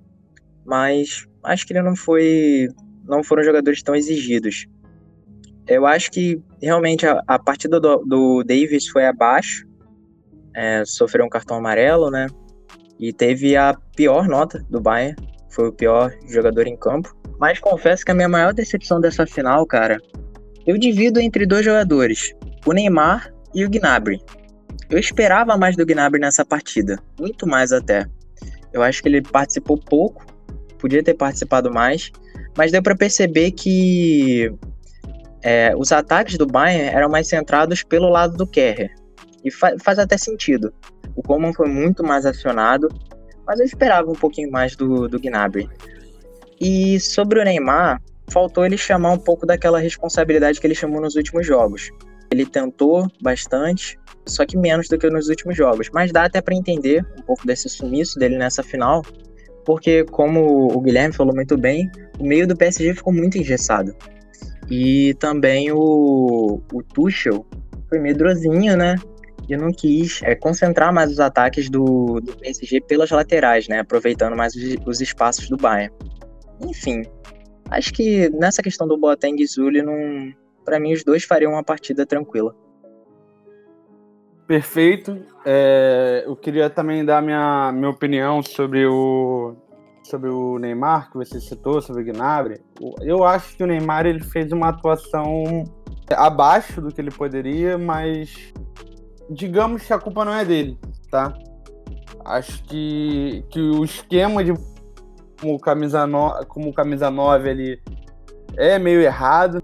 Mas 0.64 1.28
acho 1.44 1.66
que 1.66 1.74
ele 1.74 1.82
não 1.82 1.94
foi. 1.94 2.68
Não 3.04 3.22
foram 3.22 3.44
jogadores 3.44 3.82
tão 3.82 3.94
exigidos. 3.94 4.66
Eu 5.66 5.84
acho 5.86 6.10
que 6.10 6.40
realmente 6.62 7.06
a, 7.06 7.22
a 7.26 7.38
partida 7.38 7.78
do, 7.78 7.98
do 7.98 8.42
Davis 8.42 8.88
foi 8.88 9.04
abaixo. 9.04 9.66
É, 10.54 10.82
sofreu 10.86 11.26
um 11.26 11.30
cartão 11.30 11.56
amarelo, 11.56 12.10
né? 12.10 12.26
E 13.02 13.12
teve 13.12 13.56
a 13.56 13.76
pior 13.96 14.28
nota 14.28 14.64
do 14.70 14.80
Bayern. 14.80 15.16
Foi 15.50 15.70
o 15.70 15.72
pior 15.72 16.14
jogador 16.28 16.68
em 16.68 16.76
campo. 16.76 17.12
Mas 17.36 17.58
confesso 17.58 18.04
que 18.04 18.12
a 18.12 18.14
minha 18.14 18.28
maior 18.28 18.54
decepção 18.54 19.00
dessa 19.00 19.26
final, 19.26 19.66
cara, 19.66 20.00
eu 20.64 20.78
divido 20.78 21.18
entre 21.18 21.44
dois 21.44 21.64
jogadores, 21.64 22.32
o 22.64 22.72
Neymar 22.72 23.34
e 23.52 23.64
o 23.64 23.68
Gnabry. 23.68 24.22
Eu 24.88 25.00
esperava 25.00 25.56
mais 25.56 25.74
do 25.74 25.84
Gnabry 25.84 26.20
nessa 26.20 26.44
partida, 26.44 26.96
muito 27.18 27.44
mais 27.44 27.72
até. 27.72 28.06
Eu 28.72 28.84
acho 28.84 29.02
que 29.02 29.08
ele 29.08 29.20
participou 29.20 29.76
pouco, 29.76 30.24
podia 30.78 31.02
ter 31.02 31.14
participado 31.14 31.72
mais, 31.72 32.12
mas 32.56 32.70
deu 32.70 32.84
para 32.84 32.94
perceber 32.94 33.50
que 33.50 34.48
é, 35.42 35.74
os 35.76 35.90
ataques 35.90 36.38
do 36.38 36.46
Bayern 36.46 36.94
eram 36.94 37.08
mais 37.08 37.26
centrados 37.26 37.82
pelo 37.82 38.08
lado 38.08 38.36
do 38.36 38.46
Kerrer. 38.46 38.94
E 39.44 39.50
fa 39.50 39.74
faz 39.82 39.98
até 39.98 40.16
sentido. 40.16 40.72
O 41.16 41.22
Coman 41.22 41.52
foi 41.52 41.68
muito 41.68 42.02
mais 42.02 42.26
acionado, 42.26 42.88
mas 43.46 43.60
eu 43.60 43.66
esperava 43.66 44.10
um 44.10 44.14
pouquinho 44.14 44.50
mais 44.50 44.76
do, 44.76 45.08
do 45.08 45.18
Gnabry. 45.18 45.68
E 46.60 47.00
sobre 47.00 47.40
o 47.40 47.44
Neymar, 47.44 48.00
faltou 48.30 48.64
ele 48.64 48.78
chamar 48.78 49.10
um 49.10 49.18
pouco 49.18 49.46
daquela 49.46 49.78
responsabilidade 49.78 50.60
que 50.60 50.66
ele 50.66 50.74
chamou 50.74 51.00
nos 51.00 51.16
últimos 51.16 51.46
jogos. 51.46 51.90
Ele 52.30 52.46
tentou 52.46 53.06
bastante, 53.20 53.98
só 54.26 54.46
que 54.46 54.56
menos 54.56 54.88
do 54.88 54.96
que 54.96 55.08
nos 55.10 55.28
últimos 55.28 55.56
jogos. 55.56 55.90
Mas 55.92 56.12
dá 56.12 56.24
até 56.24 56.40
para 56.40 56.54
entender 56.54 57.04
um 57.18 57.22
pouco 57.22 57.46
desse 57.46 57.68
sumiço 57.68 58.18
dele 58.18 58.38
nessa 58.38 58.62
final, 58.62 59.02
porque, 59.64 60.04
como 60.04 60.74
o 60.74 60.80
Guilherme 60.80 61.14
falou 61.14 61.34
muito 61.34 61.56
bem, 61.56 61.90
o 62.18 62.24
meio 62.24 62.46
do 62.46 62.56
PSG 62.56 62.94
ficou 62.94 63.12
muito 63.12 63.38
engessado. 63.38 63.94
E 64.70 65.14
também 65.14 65.70
o, 65.70 66.60
o 66.72 66.82
Tuchel 66.82 67.46
foi 67.88 67.98
medrosinho, 67.98 68.76
né? 68.76 68.96
E 69.48 69.56
não 69.56 69.70
quis 69.72 70.20
é, 70.22 70.34
concentrar 70.34 70.92
mais 70.92 71.10
os 71.10 71.20
ataques 71.20 71.68
do, 71.68 72.20
do 72.20 72.36
PSG 72.36 72.80
pelas 72.80 73.10
laterais, 73.10 73.68
né? 73.68 73.80
Aproveitando 73.80 74.36
mais 74.36 74.54
os, 74.54 74.76
os 74.86 75.00
espaços 75.00 75.48
do 75.48 75.56
Bayern. 75.56 75.92
Enfim, 76.60 77.02
acho 77.70 77.92
que 77.92 78.28
nessa 78.30 78.62
questão 78.62 78.86
do 78.86 78.96
Boateng 78.96 79.40
e 79.40 79.46
Zulli, 79.46 79.82
não, 79.82 80.32
para 80.64 80.78
mim 80.78 80.92
os 80.92 81.02
dois 81.04 81.24
fariam 81.24 81.52
uma 81.52 81.64
partida 81.64 82.06
tranquila. 82.06 82.54
Perfeito. 84.46 85.24
É, 85.44 86.24
eu 86.26 86.36
queria 86.36 86.68
também 86.68 87.04
dar 87.04 87.22
minha, 87.22 87.72
minha 87.72 87.90
opinião 87.90 88.42
sobre 88.42 88.86
o, 88.86 89.56
sobre 90.04 90.28
o 90.28 90.58
Neymar, 90.58 91.10
que 91.10 91.16
você 91.16 91.40
citou, 91.40 91.80
sobre 91.80 92.02
o 92.02 92.04
Gnabry. 92.04 92.60
Eu 93.00 93.24
acho 93.24 93.56
que 93.56 93.64
o 93.64 93.66
Neymar 93.66 94.06
ele 94.06 94.22
fez 94.22 94.52
uma 94.52 94.68
atuação 94.68 95.64
abaixo 96.10 96.80
do 96.80 96.92
que 96.92 97.00
ele 97.00 97.10
poderia, 97.10 97.78
mas 97.78 98.52
digamos 99.32 99.82
que 99.82 99.92
a 99.92 99.98
culpa 99.98 100.24
não 100.24 100.34
é 100.34 100.44
dele, 100.44 100.78
tá? 101.10 101.36
Acho 102.24 102.62
que, 102.64 103.44
que 103.50 103.60
o 103.60 103.84
esquema 103.84 104.44
de 104.44 104.52
como 105.40 105.58
camisa, 105.58 106.06
no, 106.06 106.44
como 106.46 106.72
camisa 106.72 107.10
9 107.10 107.50
ali 107.50 107.82
é 108.56 108.78
meio 108.78 109.00
errado. 109.00 109.62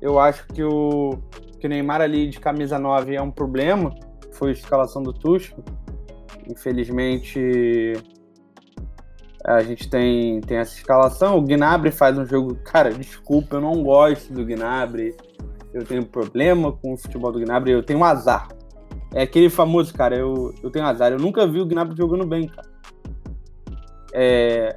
Eu 0.00 0.18
acho 0.18 0.46
que 0.48 0.62
o, 0.62 1.18
que 1.60 1.68
Neymar 1.68 2.00
ali 2.00 2.28
de 2.28 2.40
camisa 2.40 2.78
9 2.78 3.14
é 3.14 3.22
um 3.22 3.30
problema. 3.30 3.94
Foi 4.32 4.50
a 4.50 4.52
escalação 4.52 5.02
do 5.02 5.12
Tuchel. 5.12 5.64
Infelizmente, 6.50 7.94
a 9.44 9.62
gente 9.62 9.88
tem, 9.88 10.40
tem 10.40 10.58
essa 10.58 10.74
escalação. 10.74 11.38
O 11.38 11.42
Gnabry 11.42 11.90
faz 11.90 12.18
um 12.18 12.26
jogo. 12.26 12.56
Cara, 12.64 12.92
desculpa, 12.92 13.56
eu 13.56 13.60
não 13.60 13.82
gosto 13.82 14.32
do 14.32 14.44
Gnabry. 14.44 15.16
Eu 15.74 15.84
tenho 15.84 16.06
problema 16.06 16.70
com 16.70 16.94
o 16.94 16.96
futebol 16.96 17.32
do 17.32 17.40
Gnabry. 17.40 17.72
Eu 17.72 17.82
tenho 17.82 17.98
um 17.98 18.04
azar. 18.04 18.48
É 19.12 19.22
aquele 19.22 19.50
famoso, 19.50 19.92
cara, 19.92 20.16
eu, 20.16 20.54
eu 20.62 20.70
tenho 20.70 20.86
azar. 20.86 21.10
Eu 21.12 21.18
nunca 21.18 21.46
vi 21.46 21.60
o 21.60 21.66
Gnabry 21.66 21.96
jogando 21.96 22.24
bem, 22.24 22.46
cara. 22.46 22.68
É. 24.12 24.76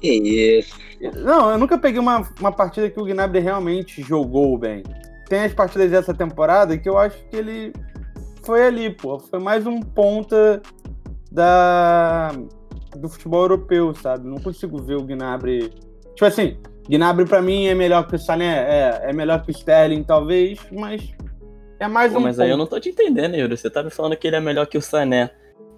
isso. 0.00 0.78
Não, 1.16 1.50
eu 1.50 1.58
nunca 1.58 1.76
peguei 1.76 1.98
uma, 1.98 2.28
uma 2.38 2.52
partida 2.52 2.88
que 2.88 3.00
o 3.00 3.04
Gnabry 3.04 3.40
realmente 3.40 4.00
jogou 4.02 4.56
bem. 4.56 4.84
Tem 5.28 5.40
as 5.40 5.52
partidas 5.52 5.90
dessa 5.90 6.14
temporada 6.14 6.78
que 6.78 6.88
eu 6.88 6.96
acho 6.96 7.16
que 7.28 7.36
ele 7.36 7.72
foi 8.44 8.64
ali, 8.64 8.90
pô. 8.90 9.18
Foi 9.18 9.40
mais 9.40 9.66
um 9.66 9.80
ponta 9.80 10.62
da 11.30 12.30
do 12.96 13.08
futebol 13.08 13.42
europeu, 13.42 13.94
sabe? 13.94 14.28
Não 14.28 14.38
consigo 14.38 14.78
ver 14.82 14.96
o 14.96 15.02
Gnabry. 15.02 15.70
Tipo 16.14 16.24
assim, 16.24 16.56
Gnabry 16.90 17.24
para 17.24 17.40
mim 17.40 17.66
é 17.66 17.74
melhor 17.74 18.04
que 18.08 18.16
o 18.16 18.18
Sané, 18.18 18.46
é, 18.46 19.10
é 19.10 19.12
melhor 19.12 19.42
que 19.44 19.50
o 19.50 19.52
Sterling, 19.52 20.02
talvez, 20.02 20.58
mas 20.72 21.14
é 21.78 21.86
mais 21.86 22.12
Pô, 22.12 22.18
um. 22.18 22.22
mas 22.22 22.36
ponto. 22.36 22.44
aí 22.44 22.50
eu 22.50 22.56
não 22.56 22.66
tô 22.66 22.80
te 22.80 22.88
entendendo, 22.88 23.36
Yuri. 23.36 23.56
Você 23.56 23.70
tá 23.70 23.80
me 23.80 23.90
falando 23.90 24.16
que 24.16 24.26
ele 24.26 24.34
é 24.34 24.40
melhor 24.40 24.66
que 24.66 24.76
o 24.76 24.82
Sané 24.82 25.30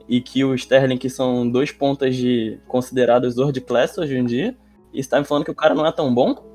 e 0.08 0.22
que 0.22 0.42
o 0.42 0.54
Sterling, 0.54 0.96
que 0.96 1.10
são 1.10 1.48
dois 1.48 1.70
pontas 1.70 2.16
de 2.16 2.58
considerados 2.66 3.36
world 3.36 3.60
class 3.60 3.98
hoje 3.98 4.16
em 4.16 4.24
dia, 4.24 4.56
e 4.90 5.02
você 5.02 5.10
tá 5.10 5.20
me 5.20 5.26
falando 5.26 5.44
que 5.44 5.50
o 5.50 5.54
cara 5.54 5.74
não 5.74 5.86
é 5.86 5.92
tão 5.92 6.14
bom? 6.14 6.50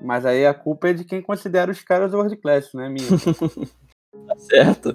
Mas 0.00 0.24
aí 0.24 0.46
a 0.46 0.54
culpa 0.54 0.88
é 0.88 0.92
de 0.94 1.04
quem 1.04 1.20
considera 1.20 1.70
os 1.70 1.82
caras 1.82 2.14
world 2.14 2.34
class, 2.36 2.72
né, 2.72 2.88
minha? 2.88 3.06
Tá 4.26 4.34
certo. 4.38 4.94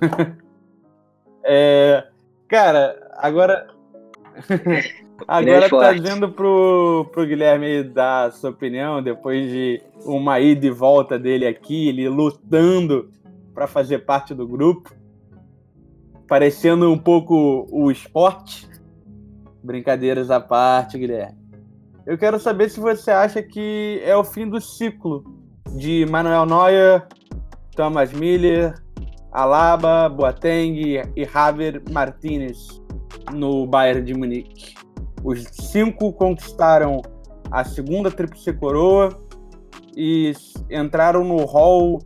é, 1.46 2.08
cara, 2.50 3.12
agora 3.18 3.68
Agora 5.28 5.70
trazendo 5.70 6.30
pro, 6.30 7.10
pro 7.12 7.26
Guilherme 7.26 7.84
dar 7.84 8.32
sua 8.32 8.50
opinião, 8.50 9.02
depois 9.02 9.50
de 9.50 9.82
uma 10.06 10.40
ida 10.40 10.66
e 10.66 10.70
volta 10.70 11.18
dele 11.18 11.46
aqui, 11.46 11.90
ele 11.90 12.08
lutando 12.10 13.10
para 13.54 13.68
fazer 13.68 14.00
parte 14.00 14.34
do 14.34 14.48
grupo, 14.48 14.92
parecendo 16.28 16.92
um 16.92 16.98
pouco 16.98 17.68
o 17.72 17.92
esporte. 17.92 18.70
Brincadeiras 19.64 20.32
à 20.32 20.40
parte, 20.40 20.98
Guilherme. 20.98 21.38
Eu 22.06 22.18
quero 22.18 22.40
saber 22.40 22.70
se 22.70 22.80
você 22.80 23.12
acha 23.12 23.44
que 23.44 24.02
é 24.04 24.16
o 24.16 24.24
fim 24.24 24.50
do 24.50 24.60
ciclo 24.60 25.24
de 25.76 26.06
Manuel 26.10 26.48
Neuer, 26.48 27.08
Thomas 27.76 28.12
Miller, 28.12 28.74
Alaba, 29.32 30.10
Boateng 30.10 31.04
e 31.16 31.26
Javier 31.26 31.82
Martinez 31.92 32.82
no 33.34 33.66
Bayern 33.68 34.04
de 34.04 34.14
Munique. 34.14 34.81
Os 35.24 35.44
cinco 35.52 36.12
conquistaram 36.14 37.02
a 37.52 37.64
segunda 37.64 38.10
tríplice 38.10 38.54
coroa 38.54 39.10
e 39.96 40.34
entraram 40.70 41.24
no 41.24 41.44
hall 41.46 42.00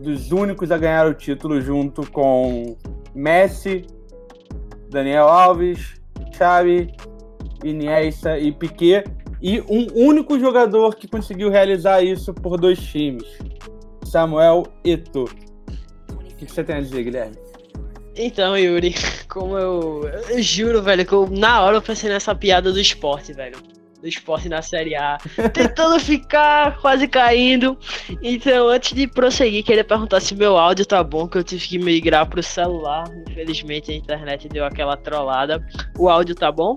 dos 0.00 0.30
únicos 0.30 0.70
a 0.70 0.78
ganhar 0.78 1.06
o 1.06 1.14
título 1.14 1.60
junto 1.60 2.08
com 2.10 2.76
Messi, 3.14 3.86
Daniel 4.90 5.28
Alves, 5.28 6.00
Xavi, 6.36 6.92
Iniesta 7.64 8.38
e 8.38 8.52
Piquet 8.52 9.04
e 9.40 9.60
um 9.62 9.86
único 9.94 10.38
jogador 10.38 10.94
que 10.94 11.08
conseguiu 11.08 11.50
realizar 11.50 12.02
isso 12.02 12.32
por 12.32 12.58
dois 12.58 12.78
times, 12.78 13.26
Samuel 14.04 14.64
Eto'o. 14.84 15.24
O 15.24 16.36
que 16.36 16.46
você 16.46 16.62
tem 16.62 16.76
a 16.76 16.80
dizer, 16.80 17.04
Guilherme? 17.04 17.43
Então, 18.16 18.56
Yuri, 18.56 18.94
como 19.28 19.58
eu, 19.58 20.08
eu 20.28 20.42
juro, 20.42 20.82
velho, 20.82 21.04
que 21.04 21.12
eu, 21.12 21.28
na 21.28 21.62
hora 21.62 21.76
eu 21.76 21.82
pensei 21.82 22.08
nessa 22.08 22.34
piada 22.34 22.72
do 22.72 22.80
esporte, 22.80 23.32
velho. 23.32 23.56
Do 24.00 24.08
esporte 24.08 24.50
na 24.50 24.60
Série 24.60 24.94
A. 24.94 25.18
Tentando 25.52 25.98
ficar 25.98 26.78
quase 26.78 27.08
caindo. 27.08 27.76
Então, 28.22 28.68
antes 28.68 28.92
de 28.92 29.06
prosseguir, 29.06 29.64
queria 29.64 29.82
perguntar 29.82 30.20
se 30.20 30.34
meu 30.34 30.58
áudio 30.58 30.84
tá 30.84 31.02
bom, 31.02 31.26
que 31.26 31.38
eu 31.38 31.44
tive 31.44 31.66
que 31.66 31.78
migrar 31.78 32.28
pro 32.28 32.42
celular. 32.42 33.04
Infelizmente 33.30 33.90
a 33.90 33.94
internet 33.94 34.48
deu 34.48 34.64
aquela 34.64 34.96
trollada. 34.96 35.64
O 35.98 36.10
áudio 36.10 36.34
tá 36.34 36.52
bom? 36.52 36.76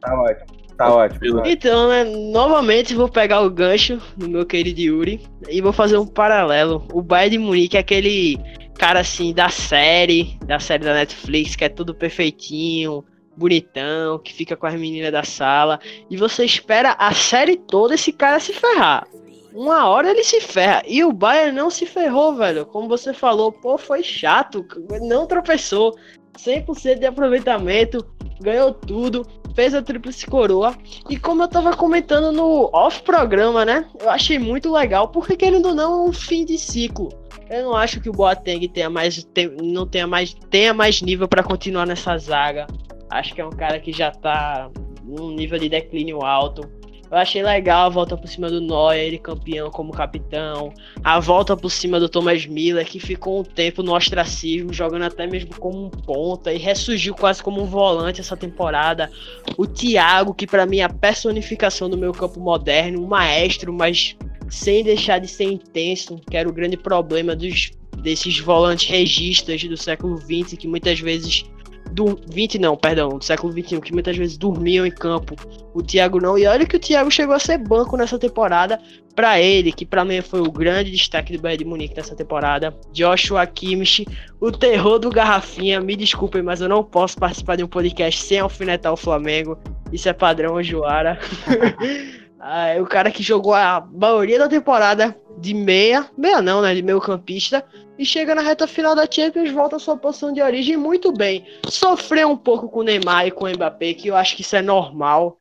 Tá 0.00 0.20
ótimo. 0.20 0.60
Tá 0.76 0.94
ótimo. 0.94 1.42
tá. 1.42 1.48
Então, 1.48 1.88
né, 1.88 2.04
novamente 2.04 2.94
vou 2.94 3.08
pegar 3.08 3.42
o 3.42 3.50
gancho 3.50 4.00
do 4.16 4.28
meu 4.28 4.44
querido 4.44 4.80
Yuri 4.80 5.22
e 5.48 5.60
vou 5.60 5.72
fazer 5.72 5.98
um 5.98 6.06
paralelo. 6.06 6.88
O 6.92 7.00
Bayern 7.00 7.36
de 7.36 7.38
Munique 7.38 7.76
é 7.76 7.80
aquele 7.80 8.40
cara 8.80 9.00
assim 9.00 9.34
da 9.34 9.50
série, 9.50 10.38
da 10.46 10.58
série 10.58 10.82
da 10.82 10.94
Netflix, 10.94 11.54
que 11.54 11.66
é 11.66 11.68
tudo 11.68 11.94
perfeitinho, 11.94 13.04
bonitão, 13.36 14.18
que 14.18 14.32
fica 14.32 14.56
com 14.56 14.66
as 14.66 14.72
meninas 14.72 15.12
da 15.12 15.22
sala, 15.22 15.78
e 16.08 16.16
você 16.16 16.46
espera 16.46 16.96
a 16.98 17.12
série 17.12 17.58
toda 17.58 17.94
esse 17.94 18.10
cara 18.10 18.40
se 18.40 18.54
ferrar. 18.54 19.06
Uma 19.52 19.86
hora 19.86 20.10
ele 20.10 20.24
se 20.24 20.40
ferra. 20.40 20.82
E 20.86 21.04
o 21.04 21.12
Bayern 21.12 21.54
não 21.54 21.68
se 21.68 21.84
ferrou, 21.84 22.34
velho. 22.34 22.64
Como 22.64 22.88
você 22.88 23.12
falou, 23.12 23.52
pô, 23.52 23.76
foi 23.76 24.02
chato. 24.02 24.64
Não 25.02 25.26
tropeçou. 25.26 25.94
100% 26.38 27.00
de 27.00 27.06
aproveitamento. 27.06 28.06
Ganhou 28.40 28.72
tudo. 28.72 29.26
Fez 29.54 29.74
a 29.74 29.82
tríplice 29.82 30.24
coroa. 30.26 30.74
E 31.08 31.18
como 31.18 31.42
eu 31.42 31.48
tava 31.48 31.76
comentando 31.76 32.32
no 32.32 32.70
off-programa, 32.72 33.64
né? 33.64 33.86
Eu 34.00 34.08
achei 34.08 34.38
muito 34.38 34.72
legal. 34.72 35.08
Porque 35.08 35.36
querendo 35.36 35.66
ou 35.66 35.74
não, 35.74 36.06
é 36.06 36.08
um 36.08 36.12
fim 36.12 36.44
de 36.44 36.56
ciclo. 36.56 37.19
Eu 37.50 37.64
não 37.64 37.74
acho 37.74 38.00
que 38.00 38.08
o 38.08 38.12
Boateng 38.12 38.68
tenha 38.68 38.88
mais, 38.88 39.26
não 39.60 39.84
tenha 39.84 40.06
mais, 40.06 40.32
tenha 40.48 40.72
mais 40.72 41.02
nível 41.02 41.26
pra 41.26 41.42
continuar 41.42 41.84
nessa 41.84 42.16
zaga. 42.16 42.68
Acho 43.10 43.34
que 43.34 43.40
é 43.40 43.44
um 43.44 43.50
cara 43.50 43.80
que 43.80 43.92
já 43.92 44.12
tá 44.12 44.70
num 45.02 45.32
nível 45.32 45.58
de 45.58 45.68
declínio 45.68 46.22
alto. 46.22 46.62
Eu 47.10 47.16
achei 47.16 47.42
legal 47.42 47.86
a 47.86 47.88
volta 47.88 48.16
por 48.16 48.28
cima 48.28 48.48
do 48.48 48.60
Neuer, 48.60 49.00
ele 49.00 49.18
campeão 49.18 49.68
como 49.68 49.90
capitão. 49.90 50.72
A 51.02 51.18
volta 51.18 51.56
por 51.56 51.68
cima 51.68 51.98
do 51.98 52.08
Thomas 52.08 52.46
Miller, 52.46 52.86
que 52.86 53.00
ficou 53.00 53.40
um 53.40 53.42
tempo 53.42 53.82
no 53.82 53.96
ostracismo, 53.96 54.72
jogando 54.72 55.02
até 55.02 55.26
mesmo 55.26 55.50
como 55.58 55.86
um 55.86 55.90
ponta 55.90 56.52
e 56.52 56.56
ressurgiu 56.56 57.16
quase 57.16 57.42
como 57.42 57.60
um 57.60 57.66
volante 57.66 58.20
essa 58.20 58.36
temporada. 58.36 59.10
O 59.58 59.66
Thiago, 59.66 60.32
que 60.32 60.46
pra 60.46 60.66
mim 60.66 60.78
é 60.78 60.84
a 60.84 60.88
personificação 60.88 61.90
do 61.90 61.98
meu 61.98 62.12
campo 62.12 62.38
moderno, 62.38 63.02
um 63.02 63.08
maestro, 63.08 63.72
mas 63.72 64.16
sem 64.50 64.82
deixar 64.82 65.20
de 65.20 65.28
ser 65.28 65.44
intenso, 65.44 66.20
que 66.28 66.36
era 66.36 66.48
o 66.48 66.52
grande 66.52 66.76
problema 66.76 67.34
dos, 67.34 67.70
desses 68.02 68.38
volantes 68.40 68.88
registas 68.88 69.62
do 69.64 69.76
século 69.76 70.18
XX, 70.18 70.58
que 70.58 70.68
muitas 70.68 71.00
vezes. 71.00 71.44
Do 71.92 72.20
20 72.32 72.56
não, 72.60 72.76
perdão, 72.76 73.18
do 73.18 73.24
século 73.24 73.52
XXI, 73.52 73.80
que 73.80 73.92
muitas 73.92 74.16
vezes 74.16 74.38
dormiam 74.38 74.86
em 74.86 74.92
campo. 74.92 75.34
O 75.74 75.82
Thiago 75.82 76.20
não. 76.20 76.38
E 76.38 76.46
olha 76.46 76.64
que 76.64 76.76
o 76.76 76.78
Thiago 76.78 77.10
chegou 77.10 77.34
a 77.34 77.38
ser 77.40 77.58
banco 77.58 77.96
nessa 77.96 78.16
temporada. 78.16 78.80
Pra 79.16 79.40
ele, 79.40 79.72
que 79.72 79.84
pra 79.84 80.04
mim 80.04 80.20
foi 80.22 80.40
o 80.40 80.52
grande 80.52 80.92
destaque 80.92 81.36
do 81.36 81.42
Bayern 81.42 81.64
de 81.64 81.68
Munique 81.68 81.96
nessa 81.96 82.14
temporada. 82.14 82.72
Joshua 82.92 83.44
Kimmich, 83.44 84.06
o 84.40 84.52
terror 84.52 85.00
do 85.00 85.10
Garrafinha. 85.10 85.80
Me 85.80 85.96
desculpem, 85.96 86.42
mas 86.42 86.60
eu 86.60 86.68
não 86.68 86.84
posso 86.84 87.18
participar 87.18 87.56
de 87.56 87.64
um 87.64 87.68
podcast 87.68 88.22
sem 88.22 88.38
alfinetar 88.38 88.92
o 88.92 88.96
Flamengo. 88.96 89.58
Isso 89.92 90.08
é 90.08 90.12
padrão 90.12 90.62
Joara. 90.62 91.18
É 92.42 92.80
o 92.80 92.86
cara 92.86 93.10
que 93.10 93.22
jogou 93.22 93.54
a 93.54 93.86
maioria 93.92 94.38
da 94.38 94.48
temporada 94.48 95.14
de 95.38 95.52
meia, 95.52 96.08
meia 96.16 96.40
não, 96.40 96.62
né? 96.62 96.74
De 96.74 96.82
meio 96.82 97.00
campista. 97.00 97.64
E 97.98 98.04
chega 98.04 98.34
na 98.34 98.40
reta 98.40 98.66
final 98.66 98.94
da 98.94 99.06
Champions, 99.10 99.50
volta 99.50 99.76
à 99.76 99.78
sua 99.78 99.96
posição 99.96 100.32
de 100.32 100.40
origem 100.40 100.76
muito 100.76 101.12
bem. 101.12 101.46
Sofreu 101.68 102.30
um 102.30 102.36
pouco 102.36 102.68
com 102.68 102.80
o 102.80 102.82
Neymar 102.82 103.26
e 103.26 103.30
com 103.30 103.44
o 103.44 103.50
Mbappé, 103.50 103.92
que 103.92 104.08
eu 104.08 104.16
acho 104.16 104.34
que 104.34 104.40
isso 104.40 104.56
é 104.56 104.62
normal. 104.62 105.36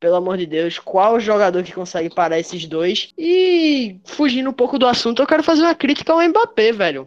Pelo 0.00 0.16
amor 0.16 0.38
de 0.38 0.46
Deus, 0.46 0.78
qual 0.78 1.20
jogador 1.20 1.62
que 1.62 1.72
consegue 1.72 2.12
parar 2.12 2.38
esses 2.38 2.66
dois? 2.66 3.12
E 3.16 4.00
fugindo 4.04 4.48
um 4.48 4.54
pouco 4.54 4.78
do 4.78 4.86
assunto, 4.86 5.22
eu 5.22 5.26
quero 5.26 5.42
fazer 5.42 5.62
uma 5.62 5.74
crítica 5.74 6.12
ao 6.12 6.26
Mbappé, 6.26 6.72
velho. 6.72 7.06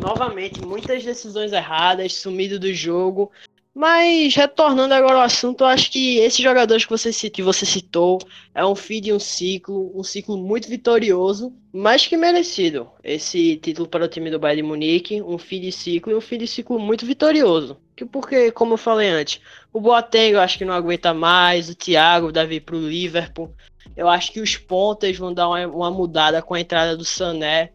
Novamente, 0.00 0.64
muitas 0.64 1.04
decisões 1.04 1.52
erradas, 1.52 2.14
sumido 2.14 2.58
do 2.58 2.72
jogo. 2.72 3.32
Mas 3.72 4.34
retornando 4.34 4.92
agora 4.92 5.14
ao 5.14 5.22
assunto, 5.22 5.62
eu 5.62 5.68
acho 5.68 5.92
que 5.92 6.18
esses 6.18 6.40
jogadores 6.40 6.84
que 6.84 6.90
você, 6.90 7.30
que 7.30 7.40
você 7.40 7.64
citou 7.64 8.18
é 8.52 8.66
um 8.66 8.74
fim 8.74 9.00
de 9.00 9.12
um 9.12 9.18
ciclo, 9.20 9.92
um 9.94 10.02
ciclo 10.02 10.36
muito 10.36 10.68
vitorioso, 10.68 11.54
mais 11.72 12.04
que 12.04 12.16
merecido. 12.16 12.90
Esse 13.02 13.56
título 13.56 13.88
para 13.88 14.04
o 14.04 14.08
time 14.08 14.28
do 14.28 14.40
Bayern 14.40 14.62
de 14.62 14.68
Munique, 14.68 15.22
um 15.22 15.38
fim 15.38 15.60
de 15.60 15.70
ciclo 15.70 16.12
e 16.12 16.16
um 16.16 16.20
fim 16.20 16.38
de 16.38 16.48
ciclo 16.48 16.80
muito 16.80 17.06
vitorioso. 17.06 17.76
Que 17.94 18.04
porque, 18.04 18.50
como 18.50 18.74
eu 18.74 18.78
falei 18.78 19.08
antes, 19.08 19.40
o 19.72 19.80
Boateng 19.80 20.32
eu 20.32 20.40
acho 20.40 20.58
que 20.58 20.64
não 20.64 20.74
aguenta 20.74 21.14
mais, 21.14 21.68
o 21.68 21.74
Thiago 21.74 22.32
deve 22.32 22.56
ir 22.56 22.60
para 22.60 22.74
o 22.74 22.88
Liverpool. 22.88 23.54
Eu 23.96 24.08
acho 24.08 24.32
que 24.32 24.40
os 24.40 24.56
pontas 24.56 25.16
vão 25.16 25.32
dar 25.32 25.48
uma, 25.48 25.64
uma 25.68 25.90
mudada 25.92 26.42
com 26.42 26.54
a 26.54 26.60
entrada 26.60 26.96
do 26.96 27.04
Sané. 27.04 27.70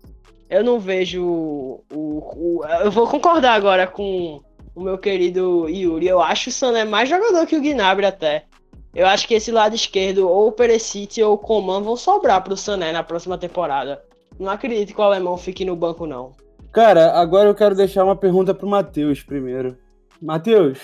Eu 0.50 0.64
não 0.64 0.78
vejo 0.78 1.24
o, 1.24 1.84
o 1.90 2.62
eu 2.82 2.92
vou 2.92 3.08
concordar 3.08 3.54
agora 3.54 3.88
com 3.88 4.44
o 4.76 4.82
meu 4.82 4.98
querido 4.98 5.68
Yuri. 5.70 6.08
Eu 6.08 6.22
acho 6.22 6.50
o 6.50 6.52
Sané 6.52 6.84
mais 6.84 7.10
jogador 7.10 7.48
que 7.48 7.56
o 7.56 7.62
Gnabry 7.62 8.06
até. 8.06 8.44
Eu 8.94 9.08
acho 9.08 9.28
que 9.28 9.34
esse 9.34 9.52
lado 9.52 9.76
esquerdo, 9.76 10.30
ou 10.30 10.48
o 10.48 10.52
Perisic 10.52 11.22
ou 11.22 11.34
o 11.34 11.38
Coman 11.38 11.82
vão 11.82 11.96
sobrar 11.96 12.44
pro 12.44 12.56
Sané 12.56 12.92
na 12.92 13.04
próxima 13.04 13.38
temporada. 13.38 14.02
Não 14.40 14.52
acredito 14.52 14.94
que 14.94 15.02
o 15.02 15.04
alemão 15.04 15.38
fique 15.38 15.66
no 15.66 15.76
banco, 15.76 16.06
não. 16.06 16.32
Cara, 16.72 17.14
agora 17.14 17.50
eu 17.50 17.56
quero 17.56 17.74
deixar 17.74 18.04
uma 18.04 18.16
pergunta 18.16 18.54
pro 18.54 18.68
Matheus 18.68 19.24
primeiro. 19.24 19.78
Matheus, 20.22 20.80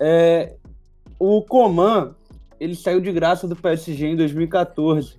é, 0.00 0.54
o 1.18 1.42
Coman, 1.42 2.14
ele 2.58 2.74
saiu 2.74 3.00
de 3.00 3.12
graça 3.12 3.46
do 3.46 3.54
PSG 3.54 4.06
em 4.06 4.16
2014. 4.16 5.16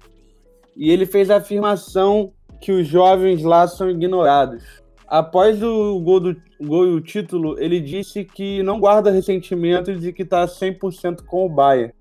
E 0.76 0.90
ele 0.90 1.06
fez 1.06 1.30
a 1.30 1.38
afirmação 1.38 2.34
que 2.60 2.72
os 2.72 2.88
jovens 2.88 3.44
lá 3.44 3.68
são 3.68 3.90
ignorados. 3.90 4.83
Após 5.14 5.62
o 5.62 6.00
gol 6.00 6.20
do 6.20 6.36
gol 6.60 6.88
e 6.88 6.92
o 6.94 7.00
título, 7.00 7.56
ele 7.60 7.80
disse 7.80 8.26
que 8.26 8.64
não 8.64 8.80
guarda 8.80 9.12
ressentimentos 9.12 10.04
e 10.04 10.12
que 10.12 10.24
está 10.24 10.44
100% 10.44 11.24
com 11.28 11.46
o 11.46 11.50
Bayern. 11.50 11.94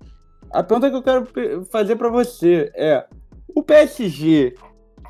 A 0.49 0.63
pergunta 0.63 0.89
que 0.89 0.95
eu 0.95 1.03
quero 1.03 1.65
fazer 1.65 1.95
para 1.95 2.09
você 2.09 2.71
é: 2.73 3.05
o 3.53 3.61
PSG 3.61 4.55